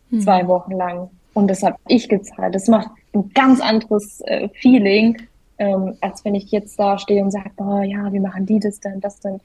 hm. 0.09 0.21
zwei 0.21 0.47
Wochen 0.47 0.71
lang. 0.71 1.09
Und 1.37 1.49
das 1.49 1.61
habe 1.61 1.77
ich 1.87 2.09
gezahlt. 2.09 2.55
Das 2.55 2.67
macht 2.67 2.89
ein 3.13 3.29
ganz 3.35 3.61
anderes 3.61 4.21
äh, 4.21 4.49
Feeling, 4.55 5.21
ähm, 5.59 5.95
als 6.01 6.25
wenn 6.25 6.33
ich 6.33 6.49
jetzt 6.49 6.79
da 6.79 6.97
stehe 6.97 7.23
und 7.23 7.29
sage, 7.29 7.51
boah, 7.55 7.83
ja, 7.83 8.11
wie 8.11 8.19
machen 8.19 8.47
die 8.47 8.59
das 8.59 8.79
denn, 8.79 8.99
das 9.01 9.19
denn? 9.19 9.39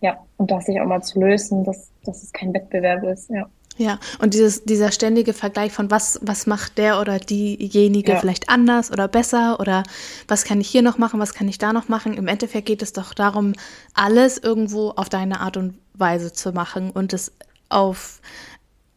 Ja, 0.00 0.16
und 0.38 0.50
das 0.50 0.64
sich 0.64 0.80
auch 0.80 0.86
mal 0.86 1.02
zu 1.02 1.20
lösen, 1.20 1.62
dass, 1.62 1.90
dass 2.06 2.22
es 2.22 2.32
kein 2.32 2.54
Wettbewerb 2.54 3.04
ist, 3.04 3.28
ja. 3.28 3.50
Ja, 3.76 3.98
und 4.18 4.32
dieses, 4.32 4.64
dieser 4.64 4.90
ständige 4.90 5.34
Vergleich 5.34 5.72
von 5.72 5.90
was, 5.90 6.20
was 6.22 6.46
macht 6.46 6.78
der 6.78 7.02
oder 7.02 7.18
diejenige 7.18 8.12
ja. 8.12 8.18
vielleicht 8.18 8.48
anders 8.48 8.90
oder 8.90 9.08
besser 9.08 9.60
oder 9.60 9.82
was 10.26 10.44
kann 10.44 10.58
ich 10.58 10.70
hier 10.70 10.82
noch 10.82 10.96
machen, 10.96 11.20
was 11.20 11.34
kann 11.34 11.48
ich 11.48 11.58
da 11.58 11.74
noch 11.74 11.88
machen. 11.88 12.14
Im 12.14 12.28
Endeffekt 12.28 12.64
geht 12.64 12.80
es 12.80 12.94
doch 12.94 13.12
darum, 13.12 13.52
alles 13.92 14.38
irgendwo 14.38 14.88
auf 14.92 15.10
deine 15.10 15.40
Art 15.40 15.58
und 15.58 15.76
Weise 15.92 16.32
zu 16.32 16.52
machen 16.52 16.90
und 16.90 17.12
es 17.12 17.30
auf, 17.68 18.22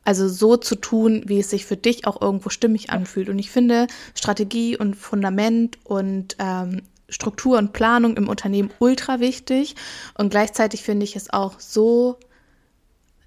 also 0.04 0.28
so 0.28 0.58
zu 0.58 0.76
tun, 0.76 1.24
wie 1.28 1.40
es 1.40 1.50
sich 1.50 1.66
für 1.66 1.78
dich 1.78 2.08
auch 2.08 2.22
irgendwo 2.22 2.50
stimmig 2.50 2.90
anfühlt. 2.90 3.30
Und 3.30 3.40
ich 3.40 3.52
finde 3.52 3.88
Strategie 4.16 4.78
und 4.78 4.96
Fundament 4.96 5.78
und 5.84 6.36
ähm, 6.40 6.82
Struktur 7.08 7.58
und 7.58 7.74
Planung 7.74 8.18
im 8.18 8.28
Unternehmen 8.28 8.72
ultra 8.80 9.20
wichtig. 9.20 9.76
Und 10.18 10.30
gleichzeitig 10.30 10.84
finde 10.84 11.04
ich 11.04 11.16
es 11.16 11.32
auch 11.32 11.60
so 11.60 12.18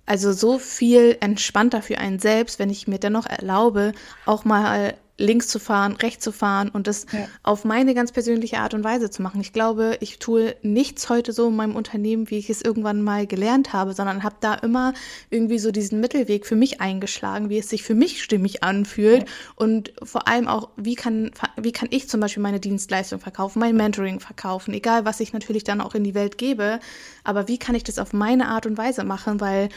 also 0.06 0.32
so 0.32 0.58
viel 0.58 1.16
entspannter 1.20 1.80
für 1.80 1.98
einen 1.98 2.18
selbst, 2.18 2.58
wenn 2.58 2.68
ich 2.68 2.86
mir 2.86 2.98
dennoch 2.98 3.26
erlaube, 3.26 3.92
auch 4.26 4.44
mal 4.44 4.94
links 5.16 5.46
zu 5.46 5.60
fahren, 5.60 5.92
rechts 5.92 6.24
zu 6.24 6.32
fahren 6.32 6.70
und 6.70 6.88
das 6.88 7.06
ja. 7.12 7.28
auf 7.44 7.64
meine 7.64 7.94
ganz 7.94 8.10
persönliche 8.10 8.58
Art 8.58 8.74
und 8.74 8.82
Weise 8.82 9.10
zu 9.10 9.22
machen. 9.22 9.40
Ich 9.40 9.52
glaube, 9.52 9.96
ich 10.00 10.18
tue 10.18 10.56
nichts 10.62 11.08
heute 11.08 11.32
so 11.32 11.48
in 11.48 11.56
meinem 11.56 11.76
Unternehmen, 11.76 12.30
wie 12.30 12.38
ich 12.38 12.50
es 12.50 12.62
irgendwann 12.62 13.02
mal 13.02 13.26
gelernt 13.26 13.72
habe, 13.72 13.92
sondern 13.92 14.24
habe 14.24 14.36
da 14.40 14.54
immer 14.54 14.92
irgendwie 15.30 15.58
so 15.58 15.70
diesen 15.70 16.00
Mittelweg 16.00 16.46
für 16.46 16.56
mich 16.56 16.80
eingeschlagen, 16.80 17.48
wie 17.48 17.58
es 17.58 17.68
sich 17.68 17.84
für 17.84 17.94
mich 17.94 18.24
stimmig 18.24 18.64
anfühlt 18.64 19.20
ja. 19.20 19.28
und 19.54 19.92
vor 20.02 20.26
allem 20.26 20.48
auch, 20.48 20.70
wie 20.76 20.96
kann, 20.96 21.30
wie 21.56 21.72
kann 21.72 21.88
ich 21.92 22.08
zum 22.08 22.20
Beispiel 22.20 22.42
meine 22.42 22.60
Dienstleistung 22.60 23.20
verkaufen, 23.20 23.60
mein 23.60 23.76
Mentoring 23.76 24.18
verkaufen, 24.18 24.74
egal 24.74 25.04
was 25.04 25.20
ich 25.20 25.32
natürlich 25.32 25.62
dann 25.62 25.80
auch 25.80 25.94
in 25.94 26.02
die 26.02 26.14
Welt 26.14 26.38
gebe, 26.38 26.80
aber 27.22 27.46
wie 27.46 27.58
kann 27.58 27.76
ich 27.76 27.84
das 27.84 28.00
auf 28.00 28.12
meine 28.12 28.48
Art 28.48 28.66
und 28.66 28.78
Weise 28.78 29.04
machen, 29.04 29.40
weil 29.40 29.68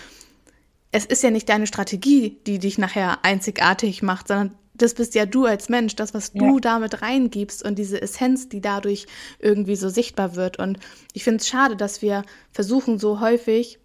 es 0.92 1.06
ist 1.06 1.22
ja 1.22 1.30
nicht 1.30 1.50
deine 1.50 1.68
Strategie, 1.68 2.40
die 2.48 2.60
dich 2.60 2.78
nachher 2.78 3.24
einzigartig 3.24 4.02
macht, 4.02 4.30
sondern 4.30 4.56
das 4.78 4.94
bist 4.94 5.16
ja 5.16 5.26
du 5.26 5.46
als 5.46 5.70
Mensch, 5.70 5.96
das, 5.96 6.14
was 6.14 6.32
du 6.34 6.56
ja. 6.56 6.60
damit 6.60 7.02
reingibst 7.02 7.64
und 7.64 7.78
diese 7.78 8.02
Essenz, 8.02 8.50
die 8.50 8.62
dadurch 8.62 9.08
irgendwie 9.40 9.76
so 9.76 9.90
sichtbar 9.90 10.36
wird. 10.36 10.60
Und 10.60 10.80
ich 11.14 11.24
finde 11.24 11.42
es 11.42 11.48
schade, 11.48 11.76
dass 11.76 12.02
wir 12.02 12.24
versuchen, 12.52 13.00
so 13.00 13.20
häufig 13.20 13.80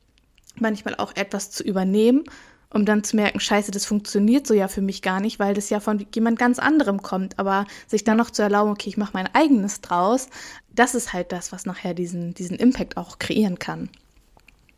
manchmal 0.56 0.94
auch 0.96 1.16
etwas 1.16 1.50
zu 1.50 1.62
übernehmen, 1.62 2.24
um 2.70 2.86
dann 2.86 3.04
zu 3.04 3.16
merken, 3.16 3.40
scheiße, 3.40 3.70
das 3.70 3.84
funktioniert 3.84 4.46
so 4.46 4.54
ja 4.54 4.68
für 4.68 4.80
mich 4.80 5.02
gar 5.02 5.20
nicht, 5.20 5.38
weil 5.38 5.54
das 5.54 5.68
ja 5.70 5.80
von 5.80 6.06
jemand 6.14 6.38
ganz 6.38 6.58
anderem 6.58 7.02
kommt. 7.02 7.38
Aber 7.38 7.66
sich 7.86 8.04
dann 8.04 8.16
noch 8.16 8.30
zu 8.30 8.42
erlauben, 8.42 8.70
okay, 8.70 8.88
ich 8.88 8.96
mache 8.96 9.12
mein 9.14 9.28
eigenes 9.34 9.80
draus, 9.80 10.28
das 10.74 10.94
ist 10.94 11.12
halt 11.12 11.32
das, 11.32 11.52
was 11.52 11.66
nachher 11.66 11.94
diesen, 11.94 12.34
diesen 12.34 12.56
Impact 12.56 12.96
auch 12.96 13.18
kreieren 13.18 13.58
kann. 13.58 13.90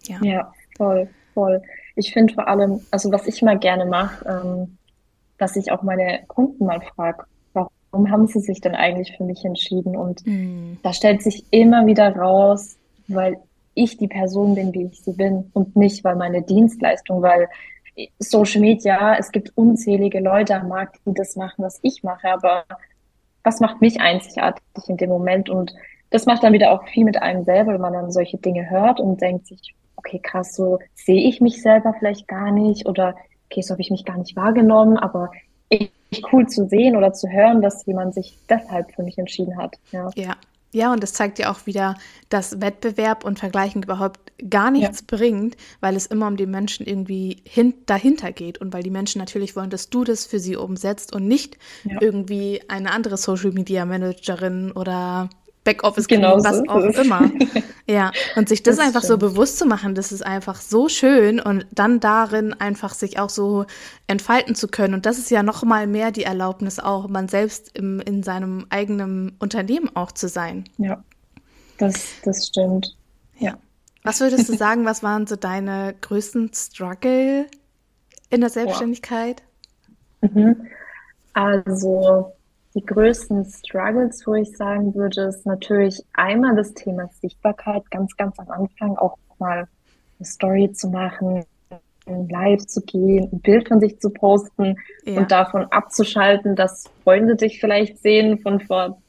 Ja, 0.06 0.18
ja 0.22 0.52
voll, 0.76 1.08
voll. 1.34 1.62
Ich 1.96 2.12
finde 2.12 2.34
vor 2.34 2.48
allem, 2.48 2.80
also 2.90 3.12
was 3.12 3.26
ich 3.26 3.42
mal 3.42 3.58
gerne 3.58 3.86
mache, 3.86 4.24
ähm, 4.26 4.76
dass 5.38 5.56
ich 5.56 5.72
auch 5.72 5.82
meine 5.82 6.20
Kunden 6.28 6.66
mal 6.66 6.80
frage, 6.80 7.24
warum 7.52 8.10
haben 8.10 8.26
sie 8.26 8.40
sich 8.40 8.60
denn 8.60 8.74
eigentlich 8.74 9.16
für 9.16 9.24
mich 9.24 9.44
entschieden? 9.44 9.96
Und 9.96 10.26
mm. 10.26 10.78
da 10.82 10.92
stellt 10.92 11.22
sich 11.22 11.44
immer 11.50 11.86
wieder 11.86 12.14
raus, 12.16 12.76
weil 13.08 13.38
ich 13.74 13.96
die 13.96 14.08
Person 14.08 14.54
bin, 14.54 14.72
wie 14.72 14.86
ich 14.86 15.00
sie 15.00 15.12
bin 15.12 15.50
und 15.52 15.76
nicht, 15.76 16.04
weil 16.04 16.16
meine 16.16 16.42
Dienstleistung, 16.42 17.22
weil 17.22 17.48
Social 18.18 18.60
Media, 18.60 19.16
es 19.16 19.30
gibt 19.30 19.56
unzählige 19.56 20.20
Leute 20.20 20.56
am 20.56 20.68
Markt, 20.68 21.00
die 21.06 21.14
das 21.14 21.36
machen, 21.36 21.64
was 21.64 21.78
ich 21.82 22.02
mache, 22.02 22.28
aber 22.28 22.64
was 23.44 23.60
macht 23.60 23.80
mich 23.80 24.00
einzigartig 24.00 24.62
in 24.88 24.96
dem 24.96 25.10
Moment? 25.10 25.48
Und 25.48 25.72
das 26.10 26.26
macht 26.26 26.42
dann 26.42 26.52
wieder 26.52 26.72
auch 26.72 26.84
viel 26.88 27.04
mit 27.04 27.20
einem 27.20 27.44
selber, 27.44 27.74
wenn 27.74 27.80
man 27.80 27.92
dann 27.92 28.10
solche 28.10 28.38
Dinge 28.38 28.68
hört 28.70 29.00
und 29.00 29.20
denkt 29.20 29.46
sich, 29.46 29.74
okay, 29.96 30.18
krass, 30.18 30.54
so 30.54 30.78
sehe 30.94 31.28
ich 31.28 31.40
mich 31.40 31.62
selber 31.62 31.94
vielleicht 31.98 32.26
gar 32.26 32.50
nicht 32.50 32.86
oder 32.86 33.14
okay, 33.54 33.62
so 33.62 33.70
habe 33.70 33.82
ich 33.82 33.90
mich 33.90 34.04
gar 34.04 34.18
nicht 34.18 34.36
wahrgenommen, 34.36 34.96
aber 34.96 35.30
ich, 35.68 35.90
cool 36.32 36.46
zu 36.46 36.68
sehen 36.68 36.96
oder 36.96 37.12
zu 37.12 37.28
hören, 37.28 37.62
dass 37.62 37.86
jemand 37.86 38.14
sich 38.14 38.36
deshalb 38.48 38.92
für 38.94 39.02
mich 39.02 39.18
entschieden 39.18 39.56
hat. 39.56 39.76
Ja. 39.92 40.10
ja. 40.14 40.36
Ja, 40.72 40.92
und 40.92 41.04
das 41.04 41.12
zeigt 41.12 41.38
ja 41.38 41.52
auch 41.52 41.66
wieder, 41.66 41.94
dass 42.30 42.60
Wettbewerb 42.60 43.24
und 43.24 43.38
Vergleichen 43.38 43.84
überhaupt 43.84 44.32
gar 44.50 44.72
nichts 44.72 45.04
ja. 45.08 45.16
bringt, 45.16 45.56
weil 45.78 45.94
es 45.94 46.06
immer 46.06 46.26
um 46.26 46.36
die 46.36 46.46
Menschen 46.46 46.84
irgendwie 46.84 47.36
hin 47.44 47.74
dahinter 47.86 48.32
geht 48.32 48.58
und 48.58 48.72
weil 48.72 48.82
die 48.82 48.90
Menschen 48.90 49.20
natürlich 49.20 49.54
wollen, 49.54 49.70
dass 49.70 49.88
du 49.88 50.02
das 50.02 50.26
für 50.26 50.40
sie 50.40 50.56
umsetzt 50.56 51.14
und 51.14 51.28
nicht 51.28 51.58
ja. 51.84 51.98
irgendwie 52.00 52.60
eine 52.66 52.90
andere 52.90 53.16
Social 53.18 53.52
Media 53.52 53.84
Managerin 53.84 54.72
oder 54.72 55.30
Backoffice 55.64 56.06
genau 56.06 56.36
was 56.44 56.58
so. 56.58 56.64
auch 56.68 56.82
immer. 56.82 57.30
ja, 57.86 58.12
und 58.36 58.48
sich 58.48 58.62
das, 58.62 58.76
das 58.76 58.86
einfach 58.86 59.02
stimmt. 59.02 59.20
so 59.20 59.28
bewusst 59.28 59.58
zu 59.58 59.66
machen, 59.66 59.94
das 59.94 60.12
ist 60.12 60.24
einfach 60.24 60.60
so 60.60 60.88
schön 60.88 61.40
und 61.40 61.66
dann 61.72 62.00
darin 62.00 62.52
einfach 62.52 62.94
sich 62.94 63.18
auch 63.18 63.30
so 63.30 63.64
entfalten 64.06 64.54
zu 64.54 64.68
können. 64.68 64.94
Und 64.94 65.06
das 65.06 65.18
ist 65.18 65.30
ja 65.30 65.42
noch 65.42 65.64
mal 65.64 65.86
mehr 65.86 66.12
die 66.12 66.24
Erlaubnis 66.24 66.78
auch, 66.78 67.08
man 67.08 67.28
selbst 67.28 67.76
im, 67.76 68.00
in 68.00 68.22
seinem 68.22 68.66
eigenen 68.68 69.36
Unternehmen 69.38 69.90
auch 69.94 70.12
zu 70.12 70.28
sein. 70.28 70.64
Ja, 70.76 71.02
das, 71.78 72.04
das 72.22 72.46
stimmt. 72.48 72.94
Ja. 73.38 73.56
Was 74.02 74.20
würdest 74.20 74.48
du 74.50 74.56
sagen, 74.56 74.84
was 74.84 75.02
waren 75.02 75.26
so 75.26 75.36
deine 75.36 75.94
größten 76.00 76.52
Struggle 76.54 77.46
in 78.28 78.40
der 78.42 78.50
Selbstständigkeit? 78.50 79.42
Mhm. 80.20 80.66
Also 81.32 82.32
die 82.74 82.84
größten 82.84 83.44
Struggles, 83.44 84.26
wo 84.26 84.34
ich 84.34 84.56
sagen 84.56 84.94
würde, 84.94 85.22
ist 85.22 85.46
natürlich 85.46 86.02
einmal 86.12 86.56
das 86.56 86.74
Thema 86.74 87.08
Sichtbarkeit, 87.20 87.88
ganz, 87.90 88.16
ganz 88.16 88.38
am 88.38 88.50
Anfang 88.50 88.96
auch 88.96 89.16
mal 89.38 89.68
eine 90.18 90.26
Story 90.26 90.72
zu 90.72 90.88
machen, 90.88 91.44
live 92.06 92.66
zu 92.66 92.82
gehen, 92.82 93.28
ein 93.32 93.40
Bild 93.40 93.68
von 93.68 93.80
sich 93.80 93.98
zu 94.00 94.10
posten 94.10 94.76
ja. 95.04 95.16
und 95.18 95.30
davon 95.30 95.64
abzuschalten, 95.70 96.56
dass 96.56 96.90
Freunde 97.02 97.36
dich 97.36 97.60
vielleicht 97.60 97.98
sehen 97.98 98.38
von 98.40 98.60
vor 98.60 99.00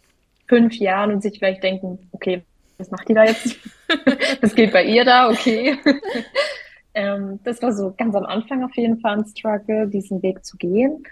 fünf 0.47 0.75
Jahren 0.75 1.11
und 1.11 1.21
sich 1.21 1.39
vielleicht 1.39 1.63
denken, 1.63 1.99
okay, 2.11 2.43
was 2.77 2.91
macht 2.91 3.09
die 3.09 3.13
da 3.13 3.25
jetzt? 3.25 3.57
was 4.41 4.55
geht 4.55 4.71
bei 4.71 4.83
ihr 4.83 5.03
da? 5.03 5.29
Okay. 5.29 5.77
ähm, 6.93 7.39
das 7.43 7.61
war 7.61 7.73
so 7.73 7.93
ganz 7.97 8.15
am 8.15 8.25
Anfang 8.25 8.63
auf 8.63 8.75
jeden 8.75 8.99
Fall 8.99 9.17
ein 9.17 9.25
Struggle, 9.25 9.87
diesen 9.87 10.21
Weg 10.21 10.45
zu 10.45 10.57
gehen. 10.57 11.03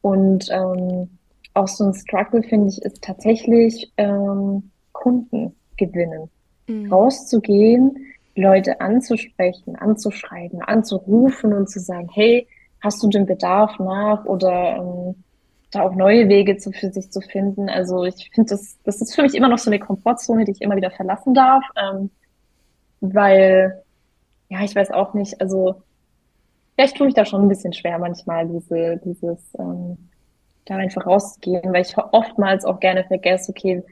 Und 0.00 0.48
ähm, 0.50 1.08
auch 1.54 1.68
so 1.68 1.84
ein 1.84 1.94
Struggle, 1.94 2.42
finde 2.42 2.68
ich, 2.68 2.82
ist 2.82 3.02
tatsächlich 3.02 3.92
ähm, 3.96 4.70
Kunden 4.92 5.54
gewinnen. 5.76 6.30
Mhm. 6.66 6.92
Rauszugehen, 6.92 8.06
Leute 8.34 8.80
anzusprechen, 8.80 9.76
anzuschreiben, 9.76 10.62
anzurufen 10.62 11.52
und 11.52 11.68
zu 11.68 11.80
sagen, 11.80 12.08
hey, 12.12 12.46
hast 12.80 13.02
du 13.02 13.08
den 13.08 13.26
Bedarf 13.26 13.78
nach 13.78 14.24
oder 14.24 14.76
ähm, 14.76 15.14
da 15.70 15.82
auch 15.82 15.94
neue 15.94 16.28
Wege 16.28 16.56
zu, 16.56 16.70
für 16.72 16.90
sich 16.90 17.10
zu 17.10 17.20
finden. 17.20 17.68
Also 17.68 18.04
ich 18.04 18.30
finde, 18.34 18.50
das, 18.50 18.78
das 18.84 19.00
ist 19.00 19.14
für 19.14 19.22
mich 19.22 19.34
immer 19.34 19.48
noch 19.48 19.58
so 19.58 19.70
eine 19.70 19.78
Komfortzone, 19.78 20.44
die 20.44 20.52
ich 20.52 20.60
immer 20.60 20.76
wieder 20.76 20.90
verlassen 20.90 21.34
darf, 21.34 21.64
ähm, 21.76 22.10
weil, 23.00 23.82
ja, 24.48 24.62
ich 24.62 24.74
weiß 24.74 24.90
auch 24.90 25.14
nicht, 25.14 25.40
also 25.40 25.82
vielleicht 26.74 26.96
tue 26.96 27.08
ich 27.08 27.14
da 27.14 27.24
schon 27.24 27.42
ein 27.42 27.48
bisschen 27.48 27.72
schwer 27.72 27.98
manchmal, 27.98 28.48
diese, 28.48 29.00
dieses, 29.04 29.54
ähm, 29.58 29.96
da 30.64 30.76
einfach 30.76 31.06
rauszugehen, 31.06 31.72
weil 31.72 31.82
ich 31.82 31.96
oftmals 31.96 32.64
auch 32.64 32.80
gerne 32.80 33.04
vergesse, 33.04 33.50
okay, 33.50 33.82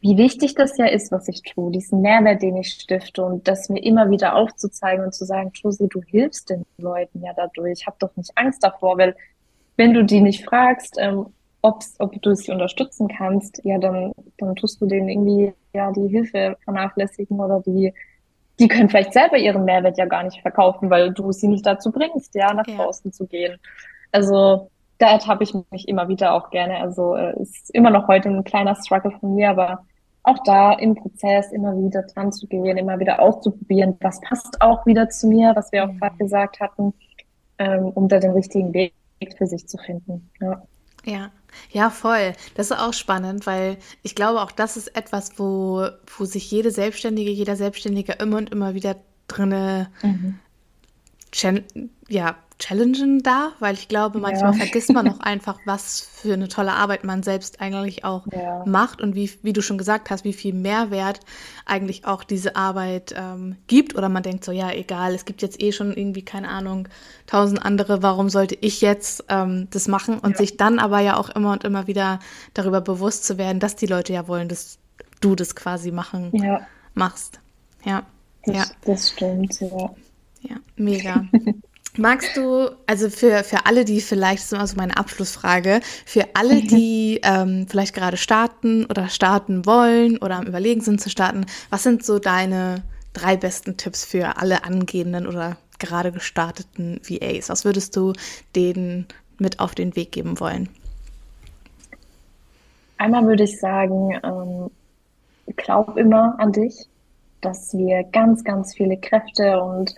wie 0.00 0.18
wichtig 0.18 0.54
das 0.54 0.76
ja 0.76 0.86
ist, 0.86 1.10
was 1.10 1.26
ich 1.26 1.42
tue, 1.42 1.72
diesen 1.72 2.02
Mehrwert, 2.02 2.42
den 2.42 2.56
ich 2.56 2.68
stifte 2.68 3.24
und 3.24 3.48
das 3.48 3.68
mir 3.68 3.82
immer 3.82 4.10
wieder 4.10 4.36
aufzuzeigen 4.36 5.04
und 5.04 5.14
zu 5.14 5.24
sagen, 5.24 5.50
Josie, 5.54 5.88
du 5.88 6.02
hilfst 6.02 6.50
den 6.50 6.64
Leuten 6.78 7.22
ja 7.22 7.32
dadurch, 7.34 7.86
hab 7.86 7.98
doch 7.98 8.14
nicht 8.16 8.30
Angst 8.36 8.62
davor, 8.62 8.98
weil 8.98 9.16
wenn 9.76 9.94
du 9.94 10.04
die 10.04 10.20
nicht 10.20 10.44
fragst, 10.44 10.96
ähm, 10.98 11.26
ob's, 11.62 11.96
ob 11.98 12.20
du 12.22 12.34
sie 12.34 12.52
unterstützen 12.52 13.08
kannst, 13.08 13.60
ja, 13.64 13.78
dann, 13.78 14.12
dann 14.38 14.54
tust 14.54 14.80
du 14.80 14.86
denen 14.86 15.08
irgendwie 15.08 15.52
ja 15.74 15.90
die 15.92 16.08
Hilfe 16.08 16.56
vernachlässigen 16.62 17.40
oder 17.40 17.60
die, 17.66 17.92
die 18.60 18.68
können 18.68 18.88
vielleicht 18.88 19.12
selber 19.12 19.38
ihren 19.38 19.64
Mehrwert 19.64 19.98
ja 19.98 20.04
gar 20.06 20.22
nicht 20.22 20.40
verkaufen, 20.40 20.88
weil 20.90 21.12
du 21.12 21.32
sie 21.32 21.48
nicht 21.48 21.66
dazu 21.66 21.90
bringst, 21.90 22.34
ja, 22.34 22.54
nach 22.54 22.66
ja. 22.66 22.76
draußen 22.76 23.12
zu 23.12 23.26
gehen. 23.26 23.58
Also 24.12 24.70
da 24.98 25.10
ertappe 25.10 25.44
ich 25.44 25.54
mich 25.70 25.88
immer 25.88 26.08
wieder 26.08 26.32
auch 26.34 26.50
gerne. 26.50 26.78
Also 26.78 27.14
äh, 27.16 27.40
ist 27.40 27.70
immer 27.70 27.90
noch 27.90 28.08
heute 28.08 28.28
ein 28.28 28.44
kleiner 28.44 28.74
Struggle 28.74 29.12
von 29.20 29.34
mir, 29.34 29.50
aber 29.50 29.84
auch 30.22 30.38
da 30.44 30.72
im 30.72 30.94
Prozess 30.94 31.52
immer 31.52 31.76
wieder 31.76 32.02
dran 32.02 32.32
zu 32.32 32.46
gehen, 32.48 32.76
immer 32.76 32.98
wieder 32.98 33.20
auszuprobieren, 33.20 33.96
was 34.00 34.20
passt 34.20 34.60
auch 34.60 34.84
wieder 34.84 35.08
zu 35.08 35.28
mir, 35.28 35.52
was 35.54 35.70
wir 35.70 35.84
auch 35.84 35.92
mhm. 35.92 35.98
gerade 35.98 36.16
gesagt 36.16 36.60
hatten, 36.60 36.94
ähm, 37.58 37.84
um 37.94 38.08
da 38.08 38.18
den 38.18 38.32
richtigen 38.32 38.74
Weg 38.74 38.92
für 39.38 39.46
sich 39.46 39.68
zu 39.68 39.78
finden. 39.78 40.28
Ja. 40.40 40.62
Ja, 41.04 41.30
ja, 41.70 41.90
voll. 41.90 42.32
Das 42.56 42.72
ist 42.72 42.78
auch 42.78 42.92
spannend, 42.92 43.46
weil 43.46 43.78
ich 44.02 44.16
glaube, 44.16 44.42
auch 44.42 44.50
das 44.50 44.76
ist 44.76 44.96
etwas, 44.96 45.38
wo, 45.38 45.86
wo 46.18 46.24
sich 46.24 46.50
jede 46.50 46.72
Selbstständige, 46.72 47.30
jeder 47.30 47.54
Selbstständige 47.54 48.14
immer 48.14 48.38
und 48.38 48.50
immer 48.50 48.74
wieder 48.74 48.96
drinne 49.28 49.88
mhm. 50.02 50.40
ja, 52.08 52.34
challengen 52.58 53.22
da, 53.22 53.52
weil 53.60 53.74
ich 53.74 53.88
glaube, 53.88 54.18
manchmal 54.18 54.52
ja. 54.52 54.58
vergisst 54.58 54.92
man 54.92 55.08
auch 55.08 55.20
einfach, 55.20 55.58
was 55.66 56.00
für 56.00 56.32
eine 56.32 56.48
tolle 56.48 56.72
Arbeit 56.72 57.04
man 57.04 57.22
selbst 57.22 57.60
eigentlich 57.60 58.04
auch 58.04 58.26
ja. 58.32 58.64
macht 58.66 59.02
und 59.02 59.14
wie, 59.14 59.30
wie 59.42 59.52
du 59.52 59.60
schon 59.60 59.76
gesagt 59.76 60.08
hast, 60.10 60.24
wie 60.24 60.32
viel 60.32 60.54
Mehrwert 60.54 61.20
eigentlich 61.66 62.06
auch 62.06 62.24
diese 62.24 62.56
Arbeit 62.56 63.14
ähm, 63.16 63.56
gibt. 63.66 63.94
Oder 63.94 64.08
man 64.08 64.22
denkt 64.22 64.44
so, 64.44 64.52
ja, 64.52 64.70
egal, 64.70 65.14
es 65.14 65.26
gibt 65.26 65.42
jetzt 65.42 65.62
eh 65.62 65.72
schon 65.72 65.94
irgendwie, 65.94 66.22
keine 66.22 66.48
Ahnung, 66.48 66.88
tausend 67.26 67.62
andere, 67.62 68.02
warum 68.02 68.30
sollte 68.30 68.56
ich 68.60 68.80
jetzt 68.80 69.24
ähm, 69.28 69.68
das 69.70 69.86
machen? 69.86 70.18
Und 70.18 70.32
ja. 70.32 70.36
sich 70.38 70.56
dann 70.56 70.78
aber 70.78 71.00
ja 71.00 71.18
auch 71.18 71.28
immer 71.28 71.52
und 71.52 71.64
immer 71.64 71.86
wieder 71.86 72.20
darüber 72.54 72.80
bewusst 72.80 73.24
zu 73.24 73.36
werden, 73.36 73.60
dass 73.60 73.76
die 73.76 73.86
Leute 73.86 74.14
ja 74.14 74.28
wollen, 74.28 74.48
dass 74.48 74.78
du 75.20 75.34
das 75.34 75.56
quasi 75.56 75.90
machen 75.90 76.32
machst. 76.94 77.40
Ja. 77.84 78.04
Das, 78.44 78.56
ja. 78.56 78.64
das 78.84 79.10
stimmt, 79.10 79.60
ja. 79.60 79.90
Ja, 80.42 80.56
mega. 80.76 81.24
Magst 81.98 82.36
du, 82.36 82.70
also 82.86 83.08
für, 83.08 83.42
für 83.42 83.64
alle, 83.64 83.84
die 83.84 84.00
vielleicht, 84.00 84.38
das 84.38 84.46
ist 84.46 84.52
immer 84.52 84.66
so 84.66 84.76
meine 84.76 84.96
Abschlussfrage, 84.96 85.80
für 86.04 86.24
alle, 86.34 86.60
die 86.60 87.20
ähm, 87.22 87.66
vielleicht 87.68 87.94
gerade 87.94 88.16
starten 88.16 88.84
oder 88.86 89.08
starten 89.08 89.64
wollen 89.64 90.18
oder 90.18 90.36
am 90.36 90.46
Überlegen 90.46 90.82
sind 90.82 91.00
zu 91.00 91.08
starten, 91.08 91.46
was 91.70 91.82
sind 91.82 92.04
so 92.04 92.18
deine 92.18 92.82
drei 93.14 93.36
besten 93.36 93.76
Tipps 93.76 94.04
für 94.04 94.36
alle 94.36 94.64
angehenden 94.64 95.26
oder 95.26 95.56
gerade 95.78 96.12
gestarteten 96.12 97.00
VAs? 97.02 97.48
Was 97.48 97.64
würdest 97.64 97.96
du 97.96 98.12
denen 98.54 99.06
mit 99.38 99.60
auf 99.60 99.74
den 99.74 99.96
Weg 99.96 100.12
geben 100.12 100.38
wollen? 100.38 100.68
Einmal 102.98 103.26
würde 103.26 103.44
ich 103.44 103.58
sagen, 103.58 104.18
ähm, 104.22 104.70
glaub 105.56 105.96
immer 105.96 106.34
an 106.38 106.52
dich, 106.52 106.86
dass 107.40 107.76
wir 107.76 108.04
ganz, 108.04 108.44
ganz 108.44 108.74
viele 108.74 108.96
Kräfte 108.96 109.60
und 109.60 109.94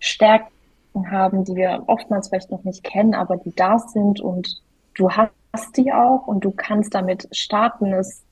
Stärken 0.00 0.57
haben, 1.06 1.44
die 1.44 1.56
wir 1.56 1.84
oftmals 1.86 2.28
vielleicht 2.28 2.50
noch 2.50 2.64
nicht 2.64 2.84
kennen, 2.84 3.14
aber 3.14 3.36
die 3.36 3.54
da 3.54 3.78
sind 3.78 4.20
und 4.20 4.62
du 4.94 5.10
hast 5.10 5.76
die 5.76 5.92
auch 5.92 6.26
und 6.26 6.44
du 6.44 6.50
kannst 6.50 6.94
damit 6.94 7.28
starten. 7.32 7.92
Es, 7.92 8.22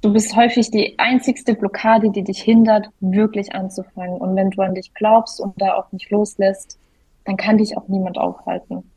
du 0.00 0.12
bist 0.12 0.36
häufig 0.36 0.70
die 0.70 0.98
einzigste 0.98 1.54
Blockade, 1.54 2.10
die 2.10 2.24
dich 2.24 2.40
hindert, 2.40 2.88
wirklich 3.00 3.54
anzufangen. 3.54 4.18
Und 4.18 4.36
wenn 4.36 4.50
du 4.50 4.62
an 4.62 4.74
dich 4.74 4.94
glaubst 4.94 5.40
und 5.40 5.60
da 5.60 5.74
auch 5.74 5.90
nicht 5.92 6.10
loslässt, 6.10 6.78
dann 7.24 7.36
kann 7.36 7.58
dich 7.58 7.76
auch 7.76 7.88
niemand 7.88 8.18
aufhalten. 8.18 8.90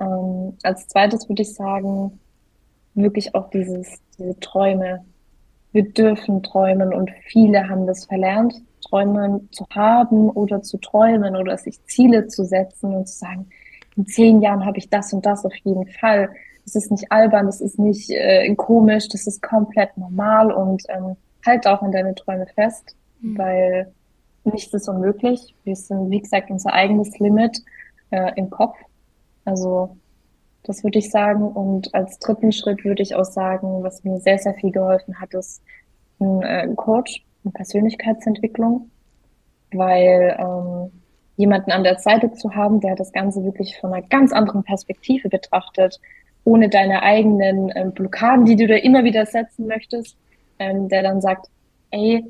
Ähm, 0.00 0.56
als 0.62 0.88
zweites 0.88 1.28
würde 1.28 1.42
ich 1.42 1.54
sagen, 1.54 2.20
wirklich 2.94 3.34
auch 3.34 3.50
dieses, 3.50 4.00
diese 4.18 4.38
Träume. 4.40 5.04
Wir 5.72 5.90
dürfen 5.90 6.42
träumen 6.42 6.92
und 6.92 7.10
viele 7.26 7.68
haben 7.68 7.86
das 7.86 8.06
verlernt 8.06 8.54
Träume 8.80 9.40
zu 9.52 9.66
haben 9.70 10.30
oder 10.30 10.62
zu 10.62 10.78
träumen 10.78 11.36
oder 11.36 11.56
sich 11.56 11.82
Ziele 11.84 12.26
zu 12.28 12.44
setzen 12.44 12.94
und 12.94 13.08
zu 13.08 13.18
sagen, 13.18 13.48
in 13.96 14.06
zehn 14.06 14.40
Jahren 14.40 14.64
habe 14.64 14.78
ich 14.78 14.88
das 14.88 15.12
und 15.12 15.26
das 15.26 15.44
auf 15.44 15.54
jeden 15.56 15.86
Fall. 15.86 16.30
Das 16.64 16.74
ist 16.74 16.90
nicht 16.90 17.10
albern, 17.10 17.46
das 17.46 17.60
ist 17.60 17.78
nicht 17.78 18.10
äh, 18.10 18.54
komisch, 18.54 19.08
das 19.08 19.26
ist 19.26 19.42
komplett 19.42 19.96
normal 19.96 20.52
und 20.52 20.82
ähm, 20.88 21.16
halt 21.44 21.66
auch 21.66 21.82
an 21.82 21.92
deine 21.92 22.14
Träume 22.14 22.46
fest, 22.54 22.96
mhm. 23.20 23.38
weil 23.38 23.92
nichts 24.44 24.72
ist 24.72 24.88
unmöglich. 24.88 25.54
Wir 25.64 25.76
sind, 25.76 26.10
wie 26.10 26.20
gesagt, 26.20 26.50
unser 26.50 26.72
eigenes 26.72 27.18
Limit 27.18 27.62
äh, 28.10 28.32
im 28.36 28.50
Kopf. 28.50 28.76
Also 29.44 29.96
das 30.62 30.84
würde 30.84 30.98
ich 30.98 31.10
sagen. 31.10 31.42
Und 31.42 31.94
als 31.94 32.18
dritten 32.18 32.52
Schritt 32.52 32.84
würde 32.84 33.02
ich 33.02 33.14
auch 33.14 33.24
sagen, 33.24 33.82
was 33.82 34.04
mir 34.04 34.18
sehr, 34.20 34.38
sehr 34.38 34.54
viel 34.54 34.70
geholfen 34.70 35.20
hat, 35.20 35.34
ist 35.34 35.62
ein 36.20 36.42
äh, 36.42 36.68
Coach, 36.76 37.24
eine 37.44 37.52
Persönlichkeitsentwicklung, 37.52 38.90
weil 39.72 40.36
ähm, 40.38 40.90
jemanden 41.36 41.72
an 41.72 41.84
der 41.84 41.98
Seite 41.98 42.32
zu 42.32 42.54
haben, 42.54 42.80
der 42.80 42.96
das 42.96 43.12
Ganze 43.12 43.44
wirklich 43.44 43.78
von 43.78 43.92
einer 43.92 44.06
ganz 44.06 44.32
anderen 44.32 44.62
Perspektive 44.62 45.28
betrachtet, 45.28 46.00
ohne 46.44 46.68
deine 46.68 47.02
eigenen 47.02 47.72
ähm, 47.74 47.92
Blockaden, 47.92 48.44
die 48.44 48.56
du 48.56 48.66
da 48.66 48.76
immer 48.76 49.04
wieder 49.04 49.26
setzen 49.26 49.66
möchtest, 49.66 50.16
ähm, 50.58 50.88
der 50.88 51.02
dann 51.02 51.20
sagt, 51.20 51.46
ey, 51.90 52.24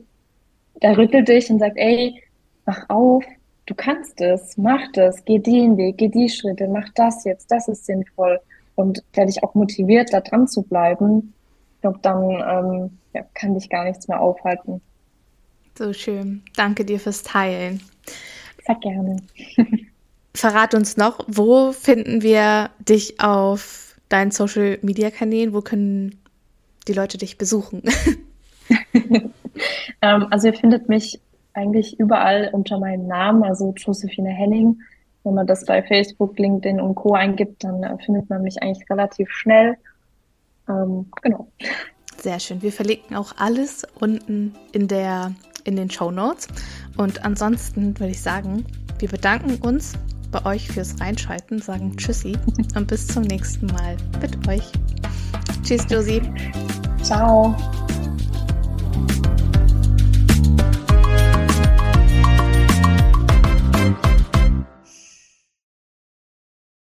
der 0.82 0.96
rüttelt 0.96 1.28
dich 1.28 1.50
und 1.50 1.58
sagt, 1.58 1.76
ey, 1.76 2.22
mach 2.66 2.88
auf, 2.88 3.24
du 3.66 3.74
kannst 3.74 4.20
es, 4.20 4.56
mach 4.56 4.90
das, 4.92 5.24
geh 5.24 5.38
den 5.38 5.76
Weg, 5.76 5.98
geh 5.98 6.08
die 6.08 6.28
Schritte, 6.28 6.68
mach 6.68 6.88
das 6.94 7.24
jetzt, 7.24 7.50
das 7.50 7.68
ist 7.68 7.86
sinnvoll 7.86 8.40
und 8.74 9.02
der 9.16 9.26
dich 9.26 9.42
auch 9.42 9.54
motiviert, 9.54 10.12
da 10.12 10.20
dran 10.20 10.46
zu 10.48 10.62
bleiben, 10.62 11.34
ich 11.74 11.82
glaube, 11.82 11.98
dann 12.02 12.30
ähm, 12.30 12.98
ja, 13.14 13.22
kann 13.34 13.54
dich 13.54 13.70
gar 13.70 13.84
nichts 13.84 14.06
mehr 14.06 14.20
aufhalten. 14.20 14.82
So 15.76 15.92
schön. 15.92 16.42
Danke 16.56 16.84
dir 16.84 17.00
fürs 17.00 17.22
Teilen. 17.22 17.80
Sehr 18.66 18.76
gerne. 18.76 19.16
Verrat 20.34 20.74
uns 20.74 20.96
noch, 20.96 21.24
wo 21.26 21.72
finden 21.72 22.22
wir 22.22 22.70
dich 22.78 23.20
auf 23.20 23.96
deinen 24.08 24.30
Social 24.30 24.78
Media 24.82 25.10
Kanälen? 25.10 25.52
Wo 25.52 25.60
können 25.60 26.20
die 26.86 26.92
Leute 26.92 27.18
dich 27.18 27.38
besuchen? 27.38 27.82
ähm, 30.02 30.26
also 30.30 30.48
ihr 30.48 30.54
findet 30.54 30.88
mich 30.88 31.20
eigentlich 31.54 31.98
überall 31.98 32.50
unter 32.52 32.78
meinem 32.78 33.06
Namen, 33.06 33.42
also 33.42 33.74
Josephine 33.76 34.30
Henning. 34.30 34.80
Wenn 35.24 35.34
man 35.34 35.46
das 35.46 35.64
bei 35.66 35.82
Facebook, 35.82 36.38
LinkedIn 36.38 36.80
und 36.80 36.94
Co. 36.94 37.12
eingibt, 37.12 37.64
dann 37.64 37.82
äh, 37.82 37.96
findet 38.04 38.30
man 38.30 38.42
mich 38.42 38.62
eigentlich 38.62 38.88
relativ 38.88 39.30
schnell. 39.30 39.76
Ähm, 40.68 41.06
genau. 41.22 41.48
Sehr 42.16 42.40
schön. 42.40 42.62
Wir 42.62 42.72
verlinken 42.72 43.16
auch 43.16 43.32
alles 43.36 43.86
unten 43.98 44.54
in 44.72 44.88
der 44.88 45.32
in 45.64 45.76
den 45.76 45.90
Show 45.90 46.10
Notes. 46.10 46.48
Und 46.96 47.24
ansonsten 47.24 47.98
würde 47.98 48.12
ich 48.12 48.20
sagen, 48.20 48.64
wir 48.98 49.08
bedanken 49.08 49.56
uns 49.56 49.94
bei 50.30 50.44
euch 50.44 50.68
fürs 50.68 51.00
Reinschalten, 51.00 51.60
sagen 51.60 51.96
Tschüssi 51.96 52.36
und 52.74 52.86
bis 52.86 53.06
zum 53.06 53.22
nächsten 53.22 53.66
Mal 53.66 53.96
mit 54.20 54.48
euch. 54.48 54.70
Tschüss, 55.62 55.86
Josie. 55.88 56.22
Ciao. 57.02 57.56